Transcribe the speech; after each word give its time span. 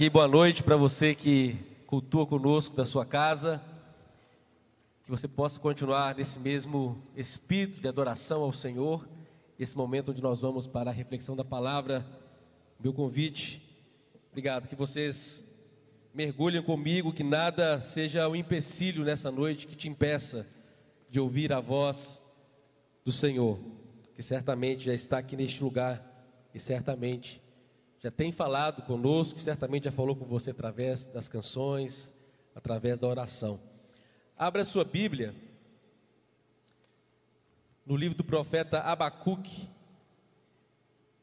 aqui, 0.00 0.08
boa 0.08 0.26
noite 0.26 0.62
para 0.62 0.78
você 0.78 1.14
que 1.14 1.58
cultua 1.86 2.26
conosco 2.26 2.74
da 2.74 2.86
sua 2.86 3.04
casa. 3.04 3.60
Que 5.04 5.10
você 5.10 5.28
possa 5.28 5.60
continuar 5.60 6.14
nesse 6.14 6.38
mesmo 6.38 7.02
espírito 7.14 7.82
de 7.82 7.86
adoração 7.86 8.40
ao 8.40 8.50
Senhor, 8.50 9.06
esse 9.58 9.76
momento 9.76 10.10
onde 10.10 10.22
nós 10.22 10.40
vamos 10.40 10.66
para 10.66 10.88
a 10.88 10.92
reflexão 10.94 11.36
da 11.36 11.44
palavra. 11.44 12.02
Meu 12.82 12.94
convite, 12.94 13.60
obrigado, 14.30 14.68
que 14.68 14.74
vocês 14.74 15.44
mergulhem 16.14 16.62
comigo, 16.62 17.12
que 17.12 17.22
nada 17.22 17.82
seja 17.82 18.26
um 18.26 18.34
empecilho 18.34 19.04
nessa 19.04 19.30
noite 19.30 19.66
que 19.66 19.76
te 19.76 19.86
impeça 19.86 20.46
de 21.10 21.20
ouvir 21.20 21.52
a 21.52 21.60
voz 21.60 22.22
do 23.04 23.12
Senhor, 23.12 23.60
que 24.14 24.22
certamente 24.22 24.86
já 24.86 24.94
está 24.94 25.18
aqui 25.18 25.36
neste 25.36 25.62
lugar 25.62 26.02
e 26.54 26.58
certamente 26.58 27.42
já 28.00 28.10
tem 28.10 28.32
falado 28.32 28.82
conosco, 28.82 29.38
certamente 29.38 29.84
já 29.84 29.92
falou 29.92 30.16
com 30.16 30.24
você 30.24 30.50
através 30.50 31.04
das 31.04 31.28
canções, 31.28 32.10
através 32.54 32.98
da 32.98 33.06
oração. 33.06 33.60
Abra 34.36 34.64
sua 34.64 34.84
Bíblia 34.84 35.34
no 37.84 37.94
livro 37.94 38.16
do 38.16 38.24
profeta 38.24 38.80
Abacuque. 38.80 39.68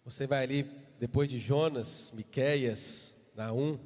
Você 0.06 0.28
vai 0.28 0.44
ali 0.44 0.64
depois 1.00 1.28
de 1.28 1.40
Jonas, 1.40 2.12
Miqueias, 2.16 3.18
Naum. 3.36 3.80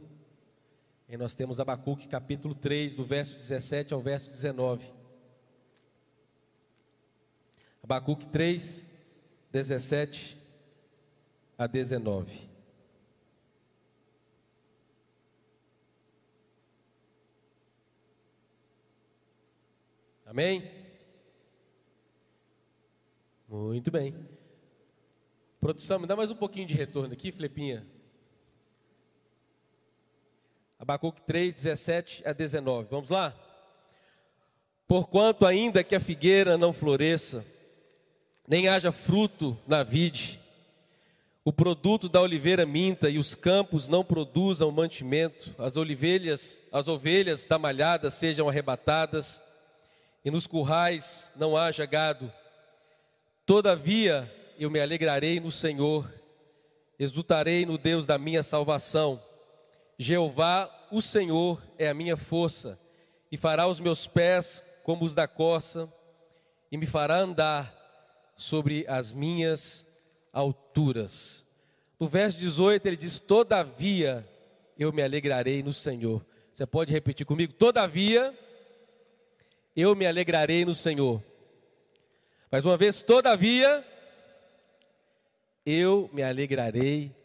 E 1.07 1.15
nós 1.15 1.33
temos 1.33 1.61
Abacuque 1.61 2.09
capítulo 2.09 2.53
3, 2.53 2.95
do 2.95 3.05
verso 3.05 3.35
17 3.35 3.93
ao 3.93 4.01
verso 4.01 4.29
19. 4.29 4.85
Abacuque 7.81 8.27
3, 8.27 8.85
17 9.49 10.37
a 11.57 11.67
19. 11.67 12.50
Amém? 20.31 20.63
Muito 23.49 23.91
bem. 23.91 24.15
Produção, 25.59 25.99
me 25.99 26.07
dá 26.07 26.15
mais 26.15 26.31
um 26.31 26.35
pouquinho 26.35 26.65
de 26.65 26.73
retorno 26.73 27.11
aqui, 27.11 27.33
Flepinha. 27.33 27.85
Abacuque 30.79 31.19
3, 31.23 31.53
17 31.53 32.23
a 32.25 32.31
19. 32.31 32.87
Vamos 32.89 33.09
lá? 33.09 33.35
Porquanto 34.87 35.45
ainda 35.45 35.83
que 35.83 35.95
a 35.95 35.99
figueira 35.99 36.57
não 36.57 36.71
floresça, 36.71 37.45
nem 38.47 38.69
haja 38.69 38.93
fruto 38.93 39.59
na 39.67 39.83
vide, 39.83 40.39
o 41.43 41.51
produto 41.51 42.07
da 42.07 42.21
oliveira 42.21 42.65
minta 42.65 43.09
e 43.09 43.17
os 43.17 43.35
campos 43.35 43.89
não 43.89 44.01
produzam 44.01 44.71
mantimento, 44.71 45.53
as 45.57 45.75
ovelhas, 45.75 46.61
as 46.71 46.87
ovelhas 46.87 47.45
da 47.45 47.59
malhada 47.59 48.09
sejam 48.09 48.47
arrebatadas, 48.47 49.43
e 50.23 50.31
nos 50.31 50.47
currais 50.47 51.31
não 51.35 51.57
haja 51.57 51.85
gado. 51.85 52.31
Todavia 53.45 54.31
eu 54.57 54.69
me 54.69 54.79
alegrarei 54.79 55.39
no 55.39 55.51
Senhor, 55.51 56.11
exultarei 56.99 57.65
no 57.65 57.77
Deus 57.77 58.05
da 58.05 58.17
minha 58.17 58.43
salvação. 58.43 59.21
Jeová, 59.97 60.69
o 60.91 61.01
Senhor, 61.01 61.61
é 61.77 61.89
a 61.89 61.93
minha 61.93 62.17
força, 62.17 62.79
e 63.31 63.37
fará 63.37 63.67
os 63.67 63.79
meus 63.79 64.07
pés 64.07 64.63
como 64.83 65.05
os 65.05 65.15
da 65.15 65.27
coça, 65.27 65.91
e 66.71 66.77
me 66.77 66.85
fará 66.85 67.17
andar 67.19 68.33
sobre 68.35 68.85
as 68.87 69.11
minhas 69.11 69.85
alturas. 70.31 71.45
No 71.99 72.07
verso 72.07 72.37
18 72.39 72.85
ele 72.85 72.97
diz: 72.97 73.19
Todavia 73.19 74.27
eu 74.77 74.91
me 74.91 75.03
alegrarei 75.03 75.61
no 75.61 75.73
Senhor. 75.73 76.25
Você 76.51 76.65
pode 76.65 76.91
repetir 76.91 77.25
comigo? 77.25 77.53
Todavia 77.53 78.37
eu 79.75 79.95
me 79.95 80.05
alegrarei 80.05 80.65
no 80.65 80.75
Senhor. 80.75 81.23
Mais 82.51 82.65
uma 82.65 82.75
vez, 82.75 83.01
todavia, 83.01 83.85
eu 85.65 86.09
me 86.11 86.21
alegrarei 86.21 87.15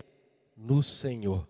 no 0.57 0.83
Senhor. 0.83 1.47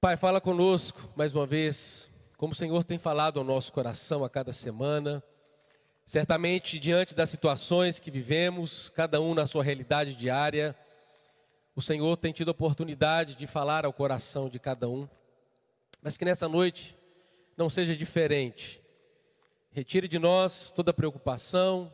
Pai, 0.00 0.16
fala 0.16 0.40
conosco 0.40 1.10
mais 1.16 1.34
uma 1.34 1.46
vez, 1.46 2.10
como 2.36 2.52
o 2.52 2.56
Senhor 2.56 2.84
tem 2.84 2.98
falado 2.98 3.38
ao 3.38 3.44
nosso 3.44 3.72
coração 3.72 4.22
a 4.22 4.28
cada 4.28 4.52
semana. 4.52 5.22
Certamente, 6.04 6.78
diante 6.78 7.14
das 7.14 7.30
situações 7.30 7.98
que 7.98 8.10
vivemos, 8.10 8.90
cada 8.90 9.20
um 9.20 9.34
na 9.34 9.46
sua 9.46 9.64
realidade 9.64 10.14
diária, 10.14 10.76
o 11.74 11.80
Senhor 11.80 12.16
tem 12.16 12.32
tido 12.32 12.48
a 12.48 12.52
oportunidade 12.52 13.34
de 13.34 13.46
falar 13.46 13.86
ao 13.86 13.92
coração 13.92 14.48
de 14.48 14.58
cada 14.58 14.88
um, 14.88 15.08
mas 16.02 16.16
que 16.16 16.24
nessa 16.24 16.48
noite 16.48 16.96
não 17.56 17.70
seja 17.70 17.96
diferente. 17.96 18.85
Retire 19.76 20.08
de 20.08 20.18
nós 20.18 20.70
toda 20.70 20.90
preocupação, 20.90 21.92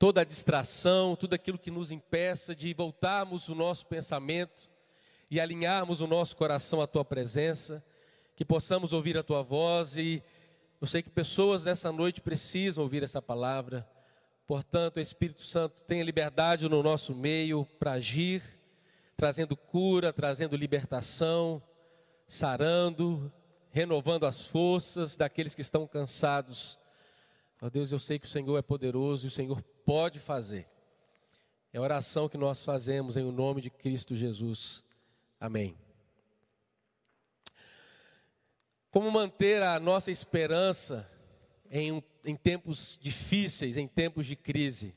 toda 0.00 0.24
distração, 0.24 1.14
tudo 1.14 1.32
aquilo 1.32 1.56
que 1.56 1.70
nos 1.70 1.92
impeça 1.92 2.56
de 2.56 2.74
voltarmos 2.74 3.48
o 3.48 3.54
nosso 3.54 3.86
pensamento 3.86 4.68
e 5.30 5.38
alinharmos 5.38 6.00
o 6.00 6.08
nosso 6.08 6.36
coração 6.36 6.82
à 6.82 6.88
tua 6.88 7.04
presença, 7.04 7.84
que 8.34 8.44
possamos 8.44 8.92
ouvir 8.92 9.16
a 9.16 9.22
tua 9.22 9.44
voz 9.44 9.96
e 9.96 10.20
eu 10.80 10.88
sei 10.88 11.00
que 11.00 11.08
pessoas 11.08 11.64
nessa 11.64 11.92
noite 11.92 12.20
precisam 12.20 12.82
ouvir 12.82 13.04
essa 13.04 13.22
palavra. 13.22 13.88
Portanto, 14.44 14.98
Espírito 14.98 15.44
Santo, 15.44 15.84
tenha 15.84 16.02
liberdade 16.02 16.68
no 16.68 16.82
nosso 16.82 17.14
meio 17.14 17.64
para 17.78 17.92
agir, 17.92 18.42
trazendo 19.16 19.56
cura, 19.56 20.12
trazendo 20.12 20.56
libertação, 20.56 21.62
sarando, 22.26 23.32
renovando 23.70 24.26
as 24.26 24.44
forças 24.44 25.14
daqueles 25.16 25.54
que 25.54 25.60
estão 25.60 25.86
cansados 25.86 26.76
Ó 27.60 27.68
Deus, 27.68 27.90
eu 27.90 27.98
sei 27.98 28.18
que 28.18 28.26
o 28.26 28.30
Senhor 28.30 28.56
é 28.56 28.62
poderoso 28.62 29.26
e 29.26 29.28
o 29.28 29.30
Senhor 29.30 29.60
pode 29.84 30.20
fazer. 30.20 30.68
É 31.72 31.78
a 31.78 31.82
oração 31.82 32.28
que 32.28 32.38
nós 32.38 32.64
fazemos 32.64 33.16
em 33.16 33.24
o 33.24 33.32
nome 33.32 33.60
de 33.60 33.68
Cristo 33.68 34.14
Jesus. 34.14 34.84
Amém. 35.40 35.76
Como 38.90 39.10
manter 39.10 39.62
a 39.62 39.78
nossa 39.78 40.10
esperança 40.10 41.10
em, 41.70 42.02
em 42.24 42.36
tempos 42.36 42.98
difíceis, 43.02 43.76
em 43.76 43.86
tempos 43.86 44.24
de 44.26 44.36
crise? 44.36 44.94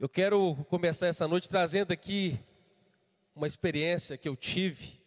Eu 0.00 0.08
quero 0.08 0.56
começar 0.68 1.06
essa 1.06 1.28
noite 1.28 1.48
trazendo 1.48 1.92
aqui 1.92 2.40
uma 3.34 3.46
experiência 3.46 4.16
que 4.16 4.28
eu 4.28 4.34
tive. 4.34 5.00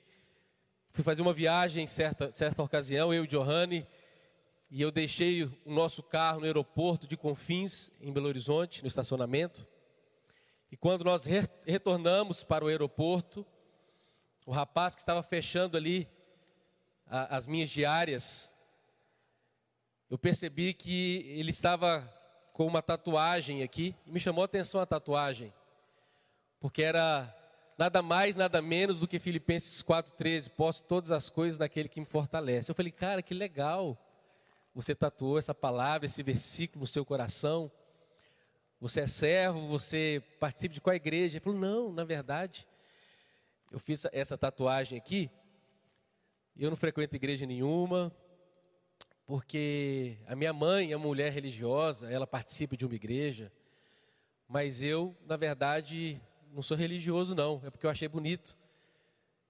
Fui 0.91 1.03
fazer 1.03 1.21
uma 1.21 1.33
viagem 1.33 1.83
em 1.83 1.87
certa, 1.87 2.31
certa 2.33 2.63
ocasião, 2.63 3.13
eu 3.13 3.25
e 3.25 3.27
Johanny, 3.27 3.85
e 4.69 4.81
eu 4.81 4.91
deixei 4.91 5.43
o 5.43 5.53
nosso 5.65 6.03
carro 6.03 6.41
no 6.41 6.45
aeroporto 6.45 7.07
de 7.07 7.15
Confins, 7.15 7.89
em 8.01 8.11
Belo 8.11 8.27
Horizonte, 8.27 8.81
no 8.81 8.87
estacionamento. 8.87 9.65
E 10.69 10.75
quando 10.75 11.05
nós 11.05 11.25
re 11.25 11.47
retornamos 11.65 12.43
para 12.43 12.65
o 12.65 12.67
aeroporto, 12.67 13.45
o 14.45 14.51
rapaz 14.51 14.93
que 14.93 15.01
estava 15.01 15.23
fechando 15.23 15.77
ali 15.77 16.07
a, 17.05 17.37
as 17.37 17.47
minhas 17.47 17.69
diárias, 17.69 18.49
eu 20.09 20.17
percebi 20.17 20.73
que 20.73 21.23
ele 21.37 21.49
estava 21.49 22.01
com 22.51 22.65
uma 22.65 22.81
tatuagem 22.81 23.63
aqui, 23.63 23.95
e 24.05 24.11
me 24.11 24.19
chamou 24.19 24.41
a 24.41 24.45
atenção 24.45 24.81
a 24.81 24.85
tatuagem, 24.85 25.53
porque 26.59 26.81
era 26.81 27.33
nada 27.77 28.01
mais, 28.01 28.35
nada 28.35 28.61
menos 28.61 28.99
do 28.99 29.07
que 29.07 29.19
Filipenses 29.19 29.81
4,13, 29.83 30.49
posso 30.49 30.83
todas 30.83 31.11
as 31.11 31.29
coisas 31.29 31.59
naquele 31.59 31.87
que 31.87 31.99
me 31.99 32.05
fortalece. 32.05 32.71
Eu 32.71 32.75
falei, 32.75 32.91
cara, 32.91 33.21
que 33.21 33.33
legal 33.33 33.97
você 34.77 34.93
tatuou 34.93 35.39
essa 35.39 35.55
palavra, 35.55 36.05
esse 36.05 36.21
versículo 36.21 36.81
no 36.81 36.87
seu 36.87 37.03
coração? 37.03 37.71
Você 38.79 39.01
é 39.01 39.07
servo, 39.07 39.67
você 39.67 40.21
participa 40.39 40.75
de 40.75 40.79
qual 40.79 40.95
igreja? 40.95 41.37
Ele 41.37 41.43
falou, 41.43 41.57
não, 41.57 41.91
na 41.91 42.03
verdade, 42.03 42.67
eu 43.71 43.79
fiz 43.79 44.05
essa 44.11 44.37
tatuagem 44.37 44.95
aqui, 44.95 45.31
eu 46.55 46.69
não 46.69 46.77
frequento 46.77 47.15
igreja 47.15 47.43
nenhuma, 47.43 48.15
porque 49.25 50.19
a 50.27 50.35
minha 50.35 50.53
mãe 50.53 50.91
é 50.91 50.95
uma 50.95 51.07
mulher 51.07 51.31
religiosa, 51.33 52.11
ela 52.11 52.27
participa 52.27 52.77
de 52.77 52.85
uma 52.85 52.93
igreja, 52.93 53.51
mas 54.47 54.79
eu, 54.79 55.17
na 55.25 55.37
verdade, 55.37 56.21
não 56.53 56.61
sou 56.61 56.77
religioso 56.77 57.33
não, 57.33 57.63
é 57.65 57.71
porque 57.71 57.87
eu 57.87 57.89
achei 57.89 58.07
bonito. 58.07 58.55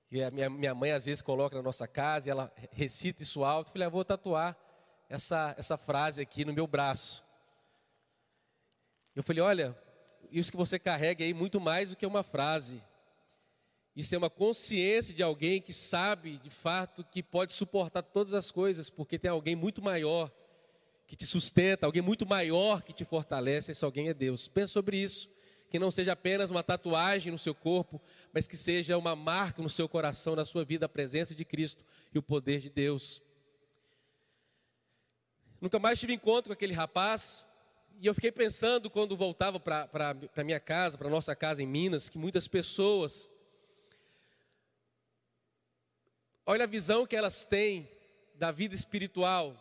E 0.10 0.24
a 0.24 0.32
minha, 0.32 0.50
minha 0.50 0.74
mãe 0.74 0.94
às 0.94 1.04
vezes 1.04 1.22
coloca 1.22 1.58
na 1.58 1.62
nossa 1.62 1.86
casa 1.86 2.30
e 2.30 2.32
ela 2.32 2.50
recita 2.72 3.24
isso 3.24 3.44
alto, 3.44 3.68
eu 3.68 3.74
falei, 3.74 3.88
ah, 3.88 3.90
vou 3.90 4.06
tatuar 4.06 4.58
essa, 5.10 5.56
essa 5.58 5.78
frase 5.78 6.22
aqui 6.22 6.44
no 6.44 6.54
meu 6.54 6.68
braço. 6.68 7.24
Eu 9.16 9.24
falei: 9.24 9.42
olha, 9.42 9.78
isso 10.32 10.52
que 10.52 10.58
você 10.58 10.78
carrega 10.78 11.24
aí 11.24 11.34
muito 11.34 11.60
mais 11.60 11.90
do 11.90 11.96
que 11.96 12.06
uma 12.06 12.24
frase. 12.24 12.82
Isso 13.96 14.14
é 14.14 14.18
uma 14.18 14.30
consciência 14.30 15.12
de 15.12 15.24
alguém 15.24 15.60
que 15.60 15.74
sabe 15.74 16.38
de 16.38 16.52
fato 16.52 17.04
que 17.04 17.24
pode 17.24 17.52
suportar 17.54 18.04
todas 18.04 18.34
as 18.36 18.52
coisas, 18.52 18.92
porque 18.92 19.18
tem 19.18 19.32
alguém 19.32 19.56
muito 19.56 19.82
maior 19.82 20.32
que 21.08 21.16
te 21.16 21.26
sustenta, 21.26 21.86
alguém 21.86 22.02
muito 22.02 22.24
maior 22.24 22.84
que 22.84 22.94
te 22.94 23.04
fortalece, 23.04 23.72
esse 23.72 23.84
alguém 23.84 24.10
é 24.10 24.14
Deus. 24.14 24.48
Pensa 24.48 24.74
sobre 24.74 24.98
isso. 24.98 25.30
que 25.70 25.80
não 25.80 25.92
seja 25.92 26.14
apenas 26.14 26.50
uma 26.50 26.64
tatuagem 26.64 27.30
no 27.30 27.38
seu 27.38 27.54
corpo, 27.54 28.02
mas 28.32 28.48
que 28.48 28.56
seja 28.56 28.98
uma 28.98 29.16
marca 29.16 29.62
no 29.62 29.70
seu 29.70 29.90
coração, 29.90 30.34
na 30.34 30.46
sua 30.46 30.64
vida, 30.64 30.86
a 30.86 30.90
presença 30.90 31.36
de 31.36 31.44
Cristo 31.44 31.84
e 32.14 32.18
o 32.18 32.24
poder 32.24 32.62
de 32.62 32.70
Deus. 32.70 33.22
Nunca 35.60 35.80
mais 35.80 36.00
tive 36.00 36.14
encontro 36.14 36.50
com 36.50 36.54
aquele 36.54 36.74
rapaz, 36.74 37.46
e 38.00 38.08
eu 38.08 38.14
fiquei 38.14 38.32
pensando 38.32 38.90
quando 38.90 39.18
voltava 39.18 39.60
para 39.60 39.90
a 40.36 40.44
minha 40.44 40.60
casa, 40.60 40.98
para 40.98 41.10
nossa 41.10 41.36
casa 41.36 41.64
em 41.64 41.68
Minas, 41.68 42.10
que 42.10 42.18
muitas 42.18 42.48
pessoas, 42.48 43.32
olha 46.46 46.64
a 46.64 46.68
visão 46.68 47.08
que 47.08 47.16
elas 47.16 47.46
têm 47.46 47.90
da 48.36 48.52
vida 48.52 48.76
espiritual, 48.76 49.56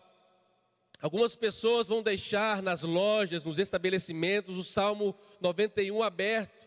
Algumas 1.00 1.36
pessoas 1.36 1.88
vão 1.88 2.02
deixar 2.02 2.62
nas 2.62 2.82
lojas, 2.82 3.44
nos 3.44 3.58
estabelecimentos, 3.58 4.56
o 4.56 4.64
Salmo 4.64 5.14
91 5.40 6.02
aberto, 6.02 6.66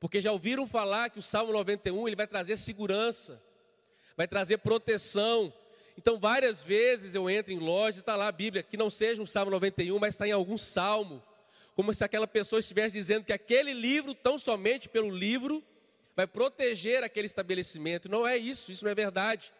porque 0.00 0.20
já 0.20 0.32
ouviram 0.32 0.66
falar 0.66 1.10
que 1.10 1.20
o 1.20 1.22
Salmo 1.22 1.52
91 1.52 2.08
ele 2.08 2.16
vai 2.16 2.26
trazer 2.26 2.56
segurança, 2.56 3.40
vai 4.16 4.26
trazer 4.26 4.58
proteção. 4.58 5.52
Então, 5.98 6.16
várias 6.16 6.62
vezes 6.62 7.12
eu 7.12 7.28
entro 7.28 7.52
em 7.52 7.58
loja 7.58 7.96
e 7.96 8.00
está 8.00 8.14
lá 8.14 8.28
a 8.28 8.32
Bíblia, 8.32 8.62
que 8.62 8.76
não 8.76 8.88
seja 8.88 9.20
um 9.20 9.26
Salmo 9.26 9.50
91, 9.50 9.98
mas 9.98 10.14
está 10.14 10.28
em 10.28 10.30
algum 10.30 10.56
salmo, 10.56 11.20
como 11.74 11.92
se 11.92 12.04
aquela 12.04 12.28
pessoa 12.28 12.60
estivesse 12.60 12.96
dizendo 12.96 13.24
que 13.24 13.32
aquele 13.32 13.72
livro, 13.72 14.14
tão 14.14 14.38
somente 14.38 14.88
pelo 14.88 15.10
livro, 15.10 15.60
vai 16.14 16.24
proteger 16.24 17.02
aquele 17.02 17.26
estabelecimento. 17.26 18.08
Não 18.08 18.24
é 18.24 18.36
isso, 18.36 18.70
isso 18.70 18.84
não 18.84 18.92
é 18.92 18.94
verdade. 18.94 19.52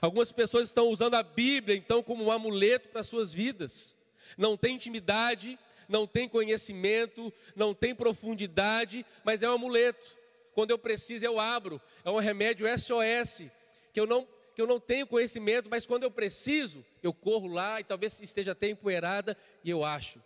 Algumas 0.00 0.30
pessoas 0.30 0.68
estão 0.68 0.86
usando 0.86 1.16
a 1.16 1.24
Bíblia 1.24 1.76
então 1.76 2.04
como 2.04 2.22
um 2.22 2.30
amuleto 2.30 2.88
para 2.90 3.02
suas 3.02 3.32
vidas. 3.32 3.96
Não 4.38 4.56
tem 4.56 4.76
intimidade, 4.76 5.58
não 5.88 6.06
tem 6.06 6.28
conhecimento, 6.28 7.32
não 7.56 7.74
tem 7.74 7.96
profundidade, 7.96 9.04
mas 9.24 9.42
é 9.42 9.50
um 9.50 9.54
amuleto. 9.54 10.16
Quando 10.54 10.70
eu 10.70 10.78
preciso, 10.78 11.24
eu 11.24 11.40
abro. 11.40 11.82
É 12.04 12.10
um 12.10 12.18
remédio 12.20 12.68
SOS, 12.78 13.50
que 13.92 13.98
eu 13.98 14.06
não, 14.06 14.28
que 14.54 14.60
eu 14.60 14.66
não 14.66 14.80
tenho 14.80 15.06
conhecimento, 15.06 15.68
mas 15.70 15.86
quando 15.86 16.04
eu 16.04 16.10
preciso, 16.10 16.84
eu 17.02 17.12
corro 17.12 17.46
lá 17.46 17.80
e 17.80 17.84
talvez 17.84 18.20
esteja 18.20 18.52
até 18.52 18.68
empoeirada 18.68 19.36
e 19.64 19.70
eu 19.70 19.84
acho. 19.84 20.22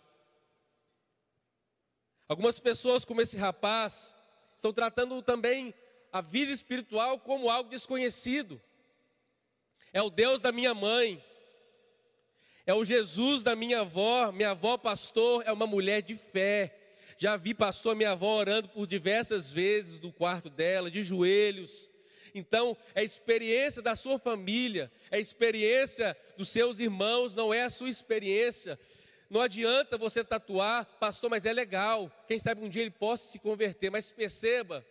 Algumas 2.27 2.59
pessoas, 2.59 3.05
como 3.05 3.21
esse 3.21 3.37
rapaz, 3.37 4.15
estão 4.55 4.73
tratando 4.73 5.21
também 5.21 5.73
a 6.11 6.21
vida 6.21 6.51
espiritual 6.51 7.19
como 7.19 7.49
algo 7.49 7.69
desconhecido 7.69 8.59
é 9.95 10.01
o 10.01 10.09
Deus 10.09 10.41
da 10.41 10.51
minha 10.51 10.73
mãe, 10.73 11.23
é 12.65 12.73
o 12.73 12.83
Jesus 12.83 13.43
da 13.43 13.55
minha 13.55 13.79
avó. 13.79 14.29
Minha 14.29 14.49
avó, 14.49 14.77
pastor, 14.77 15.41
é 15.45 15.53
uma 15.53 15.65
mulher 15.65 16.01
de 16.01 16.17
fé. 16.17 16.75
Já 17.17 17.37
vi, 17.37 17.53
pastor, 17.53 17.95
minha 17.95 18.11
avó 18.11 18.35
orando 18.35 18.67
por 18.67 18.85
diversas 18.85 19.53
vezes 19.53 20.01
no 20.01 20.11
quarto 20.11 20.49
dela, 20.49 20.91
de 20.91 21.01
joelhos. 21.01 21.89
Então, 22.35 22.75
é 22.93 22.99
a 22.99 23.03
experiência 23.03 23.81
da 23.81 23.95
sua 23.95 24.19
família, 24.19 24.91
é 25.09 25.15
a 25.15 25.19
experiência 25.19 26.17
dos 26.37 26.49
seus 26.49 26.79
irmãos, 26.79 27.33
não 27.33 27.53
é 27.53 27.63
a 27.63 27.69
sua 27.69 27.89
experiência. 27.89 28.77
Não 29.29 29.39
adianta 29.39 29.97
você 29.97 30.21
tatuar, 30.21 30.85
pastor, 30.99 31.29
mas 31.29 31.45
é 31.45 31.53
legal. 31.53 32.11
Quem 32.27 32.37
sabe 32.37 32.61
um 32.61 32.67
dia 32.67 32.81
ele 32.81 32.91
possa 32.91 33.29
se 33.29 33.39
converter, 33.39 33.89
mas 33.89 34.11
perceba 34.11 34.85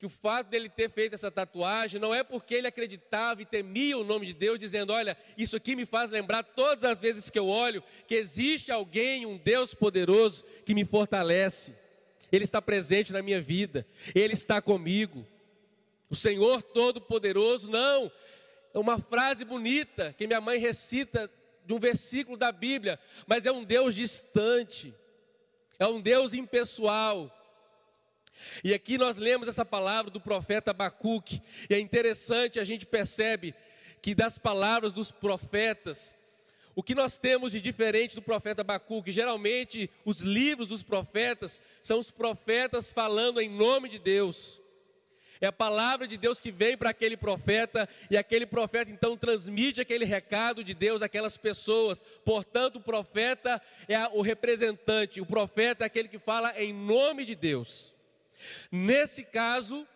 que 0.00 0.06
o 0.06 0.08
fato 0.08 0.48
dele 0.48 0.68
ter 0.68 0.90
feito 0.90 1.14
essa 1.14 1.30
tatuagem 1.30 2.00
não 2.00 2.14
é 2.14 2.24
porque 2.24 2.54
ele 2.54 2.66
acreditava 2.66 3.40
e 3.40 3.46
temia 3.46 3.96
o 3.96 4.04
nome 4.04 4.26
de 4.26 4.32
Deus, 4.32 4.58
dizendo: 4.58 4.92
Olha, 4.92 5.16
isso 5.36 5.56
aqui 5.56 5.76
me 5.76 5.86
faz 5.86 6.10
lembrar 6.10 6.42
todas 6.42 6.84
as 6.84 7.00
vezes 7.00 7.30
que 7.30 7.38
eu 7.38 7.46
olho 7.48 7.82
que 8.06 8.16
existe 8.16 8.72
alguém, 8.72 9.26
um 9.26 9.36
Deus 9.36 9.74
poderoso 9.74 10.44
que 10.66 10.74
me 10.74 10.84
fortalece. 10.84 11.72
Ele 12.30 12.44
está 12.44 12.60
presente 12.60 13.12
na 13.12 13.22
minha 13.22 13.40
vida, 13.40 13.86
ele 14.12 14.34
está 14.34 14.60
comigo. 14.60 15.24
O 16.10 16.16
Senhor 16.16 16.62
Todo-Poderoso, 16.62 17.70
não, 17.70 18.10
é 18.72 18.78
uma 18.78 18.98
frase 18.98 19.44
bonita 19.44 20.14
que 20.16 20.26
minha 20.26 20.40
mãe 20.40 20.58
recita 20.58 21.30
de 21.64 21.74
um 21.74 21.78
versículo 21.78 22.36
da 22.36 22.50
Bíblia, 22.50 22.98
mas 23.26 23.44
é 23.44 23.52
um 23.52 23.62
Deus 23.62 23.94
distante, 23.94 24.94
é 25.78 25.86
um 25.86 26.00
Deus 26.00 26.32
impessoal. 26.32 27.34
E 28.64 28.72
aqui 28.72 28.96
nós 28.96 29.16
lemos 29.18 29.48
essa 29.48 29.64
palavra 29.64 30.10
do 30.10 30.20
profeta 30.20 30.70
Abacuque, 30.70 31.42
e 31.68 31.74
é 31.74 31.78
interessante, 31.78 32.58
a 32.58 32.64
gente 32.64 32.86
percebe 32.86 33.54
que 34.00 34.14
das 34.14 34.38
palavras 34.38 34.92
dos 34.92 35.10
profetas, 35.10 36.16
o 36.74 36.82
que 36.82 36.94
nós 36.94 37.18
temos 37.18 37.52
de 37.52 37.60
diferente 37.60 38.14
do 38.14 38.22
profeta 38.22 38.62
Abacuque, 38.62 39.12
geralmente 39.12 39.90
os 40.04 40.20
livros 40.20 40.68
dos 40.68 40.82
profetas 40.82 41.60
são 41.82 41.98
os 41.98 42.10
profetas 42.10 42.92
falando 42.92 43.40
em 43.40 43.48
nome 43.50 43.88
de 43.88 43.98
Deus. 43.98 44.60
É 45.40 45.46
a 45.46 45.52
palavra 45.52 46.06
de 46.06 46.16
Deus 46.16 46.40
que 46.40 46.50
vem 46.50 46.76
para 46.76 46.90
aquele 46.90 47.16
profeta, 47.16 47.88
e 48.10 48.16
aquele 48.16 48.46
profeta 48.46 48.90
então 48.90 49.16
transmite 49.16 49.80
aquele 49.80 50.04
recado 50.04 50.64
de 50.64 50.74
Deus 50.74 51.02
àquelas 51.02 51.36
pessoas. 51.36 52.02
Portanto, 52.24 52.76
o 52.76 52.82
profeta 52.82 53.62
é 53.88 53.98
o 54.08 54.20
representante, 54.20 55.20
o 55.20 55.26
profeta 55.26 55.84
é 55.84 55.86
aquele 55.86 56.08
que 56.08 56.18
fala 56.18 56.60
em 56.60 56.72
nome 56.72 57.24
de 57.24 57.34
Deus. 57.34 57.94
Nesse 58.70 59.22
caso, 59.22 59.86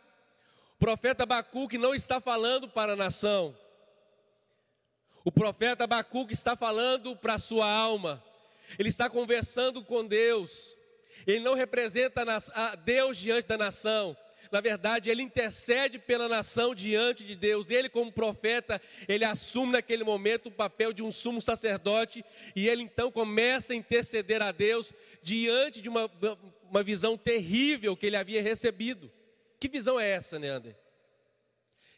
o 0.77 0.79
profeta 0.79 1.25
Abacuque 1.25 1.79
não 1.79 1.95
está 1.95 2.21
falando 2.21 2.69
para 2.69 2.93
a 2.93 2.97
nação. 2.97 3.57
O 5.25 5.31
profeta 5.31 5.85
Abacuque 5.85 6.33
está 6.33 6.57
falando 6.57 7.17
para 7.17 7.35
a 7.35 7.39
sua 7.39 7.71
alma. 7.71 8.23
Ele 8.79 8.89
está 8.89 9.09
conversando 9.09 9.85
com 9.85 10.05
Deus. 10.05 10.77
Ele 11.27 11.41
não 11.41 11.55
representa 11.55 12.25
a 12.55 12.75
Deus 12.75 13.17
diante 13.17 13.47
da 13.47 13.57
nação. 13.57 14.17
Na 14.53 14.61
verdade, 14.61 15.09
ele 15.09 15.23
intercede 15.23 15.99
pela 15.99 16.29
nação 16.29 16.75
diante 16.75 17.25
de 17.25 17.35
Deus. 17.35 17.71
Ele, 17.71 17.89
como 17.89 18.13
profeta, 18.13 18.83
ele 19.09 19.25
assume 19.25 19.73
naquele 19.73 20.05
momento 20.05 20.51
o 20.51 20.53
papel 20.53 20.93
de 20.93 21.03
um 21.03 21.11
sumo 21.11 21.41
sacerdote 21.41 22.23
e 22.55 22.69
ele 22.69 22.83
então 22.83 23.11
começa 23.11 23.73
a 23.73 23.77
interceder 23.77 24.43
a 24.43 24.53
Deus 24.53 24.93
diante 25.23 25.81
de 25.81 25.89
uma, 25.89 26.11
uma 26.69 26.83
visão 26.83 27.17
terrível 27.17 27.97
que 27.97 28.05
ele 28.05 28.17
havia 28.17 28.43
recebido. 28.43 29.11
Que 29.59 29.69
visão 29.69 29.99
é 29.99 30.11
essa, 30.11 30.39
Neander? 30.39 30.77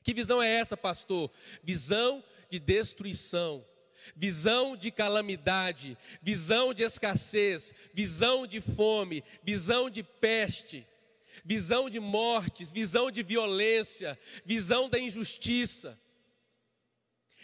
Que 0.05 0.15
visão 0.15 0.41
é 0.41 0.49
essa, 0.49 0.77
pastor? 0.77 1.33
Visão 1.61 2.23
de 2.49 2.61
destruição 2.61 3.67
visão 4.15 4.77
de 4.77 4.91
calamidade, 4.91 5.97
visão 6.21 6.75
de 6.75 6.83
escassez, 6.83 7.75
visão 7.95 8.47
de 8.47 8.61
fome, 8.61 9.25
visão 9.43 9.89
de 9.89 10.03
peste 10.03 10.87
visão 11.45 11.91
de 11.91 12.01
mortes, 12.01 12.73
visão 12.73 13.11
de 13.11 13.23
violência, 13.23 14.19
visão 14.45 14.89
da 14.89 14.99
injustiça. 14.99 16.01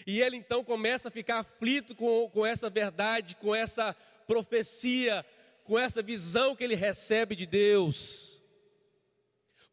E 0.07 0.21
ele 0.21 0.37
então 0.37 0.65
começa 0.65 1.09
a 1.09 1.11
ficar 1.11 1.41
aflito 1.41 1.95
com, 1.95 2.31
com 2.31 2.47
essa 2.47 2.71
verdade, 2.71 3.37
com 3.37 3.55
essa 3.55 3.95
profecia, 4.27 5.25
com 5.65 5.79
essa 5.79 6.03
visão 6.03 6.57
que 6.57 6.65
ele 6.65 6.75
recebe 6.75 7.37
de 7.37 7.45
Deus, 7.45 8.43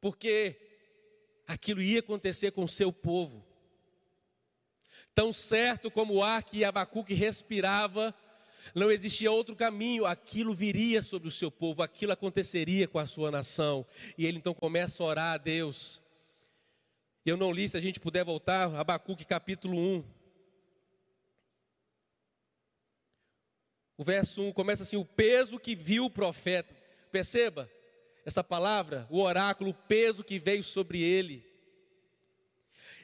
porque 0.02 0.60
aquilo 1.48 1.82
ia 1.82 2.00
acontecer 2.00 2.52
com 2.52 2.66
o 2.66 2.70
seu 2.70 2.92
povo. 2.92 3.46
Tão 5.16 5.32
certo 5.32 5.90
como 5.90 6.16
o 6.16 6.24
ar 6.24 6.44
que 6.44 6.64
Abacuque 6.64 7.14
respirava, 7.14 8.14
não 8.74 8.92
existia 8.92 9.32
outro 9.32 9.56
caminho, 9.56 10.06
aquilo 10.06 10.54
viria 10.54 11.02
sobre 11.02 11.28
o 11.28 11.32
seu 11.32 11.52
povo, 11.52 11.82
aquilo 11.82 12.12
aconteceria 12.12 12.88
com 12.88 13.00
a 13.00 13.08
sua 13.08 13.32
nação. 13.32 13.86
E 14.18 14.26
ele 14.26 14.38
então 14.38 14.54
começa 14.54 15.04
a 15.04 15.06
orar 15.06 15.34
a 15.34 15.38
Deus. 15.38 16.02
Eu 17.26 17.36
não 17.36 17.52
li, 17.52 17.68
se 17.68 17.76
a 17.76 17.82
gente 17.82 18.00
puder 18.00 18.24
voltar, 18.24 18.74
Abacuque 18.76 19.26
capítulo 19.26 19.78
1. 19.78 20.04
O 23.98 24.04
verso 24.04 24.44
1 24.44 24.54
começa 24.54 24.84
assim: 24.84 24.98
o 24.98 25.06
peso 25.06 25.60
que 25.60 25.76
viu 25.76 26.06
o 26.06 26.10
profeta. 26.10 26.76
Perceba 27.12 27.70
essa 28.26 28.44
palavra, 28.44 29.08
o 29.10 29.22
oráculo, 29.22 29.72
o 29.72 29.74
peso 29.74 30.24
que 30.24 30.38
veio 30.38 30.64
sobre 30.64 31.02
ele. 31.02 31.46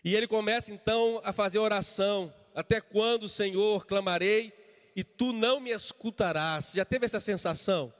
E 0.04 0.16
ele 0.16 0.28
começa 0.28 0.74
então 0.74 1.20
a 1.24 1.32
fazer 1.34 1.58
oração: 1.60 2.34
Até 2.54 2.80
quando, 2.80 3.28
Senhor, 3.28 3.86
clamarei 3.86 4.54
e 4.96 5.04
tu 5.04 5.34
não 5.34 5.60
me 5.60 5.72
escutarás. 5.72 6.72
Já 6.74 6.86
teve 6.86 7.06
essa 7.06 7.20
sensação 7.20 7.94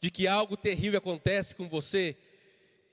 de 0.00 0.10
que 0.10 0.26
algo 0.26 0.56
terrível 0.56 0.98
acontece 0.98 1.54
com 1.54 1.68
você 1.68 2.16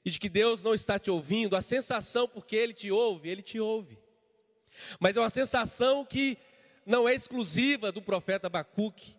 e 0.05 0.11
de 0.11 0.19
que 0.19 0.29
Deus 0.29 0.61
não 0.63 0.73
está 0.73 0.99
te 0.99 1.09
ouvindo? 1.09 1.55
A 1.55 1.61
sensação 1.61 2.27
porque 2.27 2.55
Ele 2.55 2.73
te 2.73 2.91
ouve, 2.91 3.29
Ele 3.29 3.41
te 3.41 3.59
ouve. 3.59 3.97
Mas 4.99 5.15
é 5.15 5.19
uma 5.19 5.29
sensação 5.29 6.03
que 6.05 6.37
não 6.85 7.07
é 7.07 7.13
exclusiva 7.13 7.91
do 7.91 8.01
profeta 8.01 8.47
Abacuque, 8.47 9.15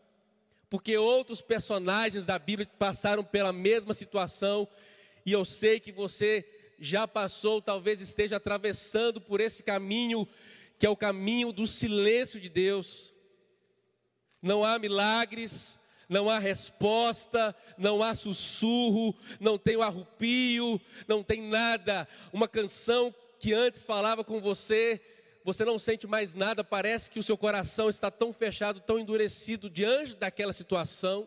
porque 0.68 0.96
outros 0.98 1.40
personagens 1.40 2.26
da 2.26 2.38
Bíblia 2.38 2.68
passaram 2.78 3.24
pela 3.24 3.52
mesma 3.52 3.94
situação 3.94 4.68
e 5.24 5.32
eu 5.32 5.44
sei 5.44 5.80
que 5.80 5.92
você 5.92 6.44
já 6.78 7.06
passou, 7.06 7.62
talvez 7.62 8.00
esteja 8.00 8.36
atravessando 8.36 9.20
por 9.20 9.40
esse 9.40 9.62
caminho 9.62 10.28
que 10.78 10.84
é 10.84 10.90
o 10.90 10.96
caminho 10.96 11.52
do 11.52 11.66
silêncio 11.66 12.40
de 12.40 12.48
Deus 12.48 13.13
não 14.44 14.62
há 14.62 14.78
milagres, 14.78 15.78
não 16.08 16.28
há 16.28 16.38
resposta, 16.38 17.56
não 17.78 18.02
há 18.02 18.14
sussurro, 18.14 19.16
não 19.40 19.58
tem 19.58 19.76
o 19.76 19.82
arrupio, 19.82 20.80
não 21.08 21.22
tem 21.22 21.42
nada. 21.42 22.06
Uma 22.32 22.46
canção 22.46 23.12
que 23.40 23.54
antes 23.54 23.82
falava 23.82 24.22
com 24.22 24.40
você, 24.40 25.00
você 25.42 25.64
não 25.64 25.78
sente 25.78 26.06
mais 26.06 26.34
nada, 26.34 26.62
parece 26.62 27.10
que 27.10 27.18
o 27.18 27.22
seu 27.22 27.38
coração 27.38 27.88
está 27.88 28.10
tão 28.10 28.32
fechado, 28.32 28.80
tão 28.80 28.98
endurecido 28.98 29.70
diante 29.70 30.14
daquela 30.14 30.52
situação, 30.52 31.26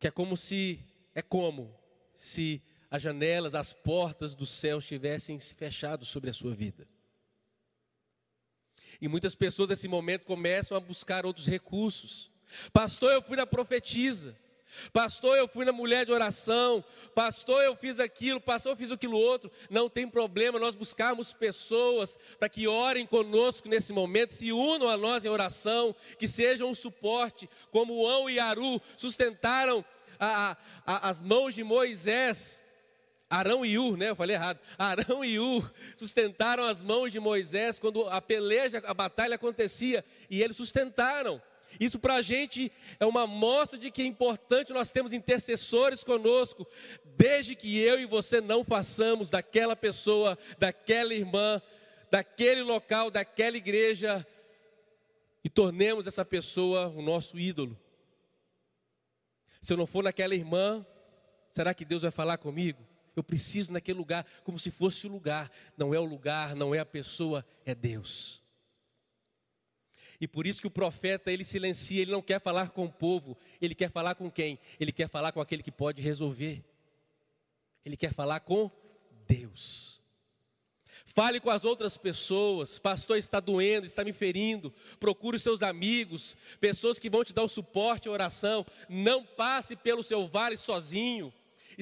que 0.00 0.08
é 0.08 0.10
como 0.10 0.36
se, 0.36 0.80
é 1.14 1.22
como 1.22 1.72
se 2.14 2.62
as 2.90 3.00
janelas, 3.00 3.54
as 3.54 3.72
portas 3.72 4.34
do 4.34 4.46
céu 4.46 4.80
tivessem 4.80 5.38
se 5.38 5.54
fechado 5.54 6.04
sobre 6.04 6.30
a 6.30 6.34
sua 6.34 6.54
vida. 6.54 6.86
E 9.00 9.08
muitas 9.08 9.34
pessoas 9.34 9.68
nesse 9.68 9.86
momento 9.86 10.24
começam 10.24 10.76
a 10.76 10.80
buscar 10.80 11.24
outros 11.24 11.46
recursos. 11.46 12.30
Pastor, 12.72 13.12
eu 13.12 13.22
fui 13.22 13.36
na 13.36 13.46
profetisa. 13.46 14.36
Pastor, 14.92 15.36
eu 15.36 15.48
fui 15.48 15.64
na 15.64 15.72
mulher 15.72 16.04
de 16.04 16.12
oração. 16.12 16.84
Pastor, 17.14 17.62
eu 17.62 17.76
fiz 17.76 18.00
aquilo. 18.00 18.40
Pastor, 18.40 18.72
eu 18.72 18.76
fiz 18.76 18.90
aquilo 18.90 19.16
outro. 19.18 19.50
Não 19.70 19.88
tem 19.88 20.08
problema 20.08 20.58
nós 20.58 20.74
buscarmos 20.74 21.32
pessoas 21.32 22.18
para 22.38 22.48
que 22.48 22.66
orem 22.66 23.06
conosco 23.06 23.68
nesse 23.68 23.92
momento, 23.92 24.34
se 24.34 24.52
unam 24.52 24.88
a 24.88 24.96
nós 24.96 25.24
em 25.24 25.28
oração, 25.28 25.94
que 26.18 26.28
sejam 26.28 26.70
um 26.70 26.74
suporte, 26.74 27.48
como 27.70 28.06
Ão 28.06 28.28
e 28.28 28.38
Aru 28.38 28.80
sustentaram 28.96 29.84
a, 30.18 30.56
a, 30.84 31.08
as 31.08 31.20
mãos 31.20 31.54
de 31.54 31.62
Moisés 31.62 32.60
Arão 33.30 33.64
e 33.64 33.78
Ur, 33.78 33.96
né? 33.96 34.10
Eu 34.10 34.16
falei 34.16 34.36
errado. 34.36 34.58
Arão 34.78 35.24
e 35.24 35.38
Ur 35.38 35.70
sustentaram 35.94 36.64
as 36.64 36.82
mãos 36.82 37.12
de 37.12 37.20
Moisés 37.20 37.78
quando 37.78 38.08
a 38.08 38.20
peleja, 38.22 38.82
a 38.86 38.94
batalha 38.94 39.34
acontecia, 39.34 40.04
e 40.30 40.42
eles 40.42 40.56
sustentaram. 40.56 41.40
Isso 41.78 41.98
para 41.98 42.14
a 42.14 42.22
gente 42.22 42.72
é 42.98 43.04
uma 43.04 43.26
mostra 43.26 43.78
de 43.78 43.90
que 43.90 44.00
é 44.00 44.06
importante 44.06 44.72
nós 44.72 44.90
temos 44.90 45.12
intercessores 45.12 46.02
conosco, 46.02 46.66
desde 47.04 47.54
que 47.54 47.78
eu 47.78 48.00
e 48.00 48.06
você 48.06 48.40
não 48.40 48.64
façamos 48.64 49.28
daquela 49.28 49.76
pessoa, 49.76 50.38
daquela 50.58 51.12
irmã, 51.12 51.60
daquele 52.10 52.62
local, 52.62 53.10
daquela 53.10 53.58
igreja, 53.58 54.26
e 55.44 55.50
tornemos 55.50 56.06
essa 56.06 56.24
pessoa 56.24 56.88
o 56.88 57.02
nosso 57.02 57.38
ídolo. 57.38 57.78
Se 59.60 59.72
eu 59.72 59.76
não 59.76 59.86
for 59.86 60.02
naquela 60.02 60.34
irmã, 60.34 60.84
será 61.50 61.74
que 61.74 61.84
Deus 61.84 62.02
vai 62.02 62.10
falar 62.10 62.38
comigo? 62.38 62.87
Eu 63.18 63.24
preciso 63.24 63.72
naquele 63.72 63.98
lugar, 63.98 64.24
como 64.44 64.58
se 64.58 64.70
fosse 64.70 65.06
o 65.06 65.10
lugar. 65.10 65.50
Não 65.76 65.92
é 65.92 65.98
o 65.98 66.04
lugar, 66.04 66.54
não 66.54 66.74
é 66.74 66.78
a 66.78 66.86
pessoa, 66.86 67.44
é 67.66 67.74
Deus. 67.74 68.40
E 70.20 70.26
por 70.26 70.46
isso 70.46 70.60
que 70.60 70.66
o 70.66 70.70
profeta, 70.70 71.30
ele 71.30 71.44
silencia, 71.44 72.00
ele 72.00 72.12
não 72.12 72.22
quer 72.22 72.40
falar 72.40 72.70
com 72.70 72.84
o 72.84 72.92
povo, 72.92 73.36
ele 73.60 73.74
quer 73.74 73.90
falar 73.90 74.14
com 74.14 74.30
quem? 74.30 74.58
Ele 74.78 74.92
quer 74.92 75.08
falar 75.08 75.32
com 75.32 75.40
aquele 75.40 75.62
que 75.62 75.70
pode 75.70 76.00
resolver. 76.00 76.64
Ele 77.84 77.96
quer 77.96 78.12
falar 78.12 78.40
com 78.40 78.70
Deus. 79.26 80.00
Fale 81.06 81.40
com 81.40 81.50
as 81.50 81.64
outras 81.64 81.96
pessoas. 81.96 82.78
Pastor 82.78 83.16
está 83.16 83.40
doendo, 83.40 83.86
está 83.86 84.04
me 84.04 84.12
ferindo. 84.12 84.72
Procure 85.00 85.38
seus 85.38 85.62
amigos, 85.62 86.36
pessoas 86.60 86.98
que 86.98 87.10
vão 87.10 87.24
te 87.24 87.32
dar 87.32 87.42
o 87.42 87.48
suporte 87.48 88.06
e 88.06 88.10
oração. 88.10 88.64
Não 88.88 89.24
passe 89.24 89.74
pelo 89.74 90.02
seu 90.02 90.28
vale 90.28 90.56
sozinho 90.56 91.32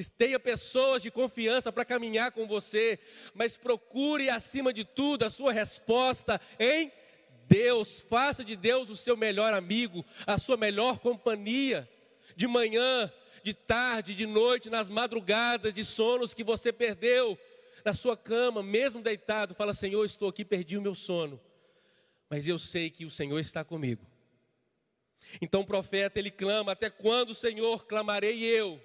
tenha 0.05 0.39
pessoas 0.39 1.01
de 1.01 1.09
confiança 1.09 1.71
para 1.71 1.85
caminhar 1.85 2.31
com 2.31 2.45
você, 2.45 2.99
mas 3.33 3.57
procure 3.57 4.29
acima 4.29 4.71
de 4.71 4.83
tudo 4.83 5.23
a 5.23 5.29
sua 5.29 5.51
resposta 5.51 6.39
em 6.59 6.91
Deus. 7.47 8.01
Faça 8.01 8.43
de 8.43 8.55
Deus 8.55 8.89
o 8.89 8.95
seu 8.95 9.17
melhor 9.17 9.53
amigo, 9.53 10.05
a 10.27 10.37
sua 10.37 10.57
melhor 10.57 10.99
companhia, 10.99 11.89
de 12.35 12.45
manhã, 12.45 13.11
de 13.41 13.53
tarde, 13.53 14.13
de 14.13 14.25
noite, 14.25 14.69
nas 14.69 14.89
madrugadas, 14.89 15.73
de 15.73 15.83
sonos 15.83 16.33
que 16.33 16.43
você 16.43 16.71
perdeu, 16.71 17.39
na 17.83 17.93
sua 17.93 18.17
cama, 18.17 18.61
mesmo 18.61 19.01
deitado, 19.01 19.55
fala: 19.55 19.73
Senhor, 19.73 20.03
estou 20.05 20.29
aqui, 20.29 20.43
perdi 20.43 20.77
o 20.77 20.81
meu 20.81 20.93
sono, 20.93 21.41
mas 22.29 22.47
eu 22.47 22.59
sei 22.59 22.89
que 22.89 23.05
o 23.05 23.09
Senhor 23.09 23.39
está 23.39 23.63
comigo. 23.63 24.05
Então 25.41 25.61
o 25.61 25.65
profeta 25.65 26.19
ele 26.19 26.29
clama: 26.29 26.73
Até 26.73 26.89
quando, 26.89 27.33
Senhor, 27.33 27.85
clamarei 27.85 28.43
eu? 28.43 28.79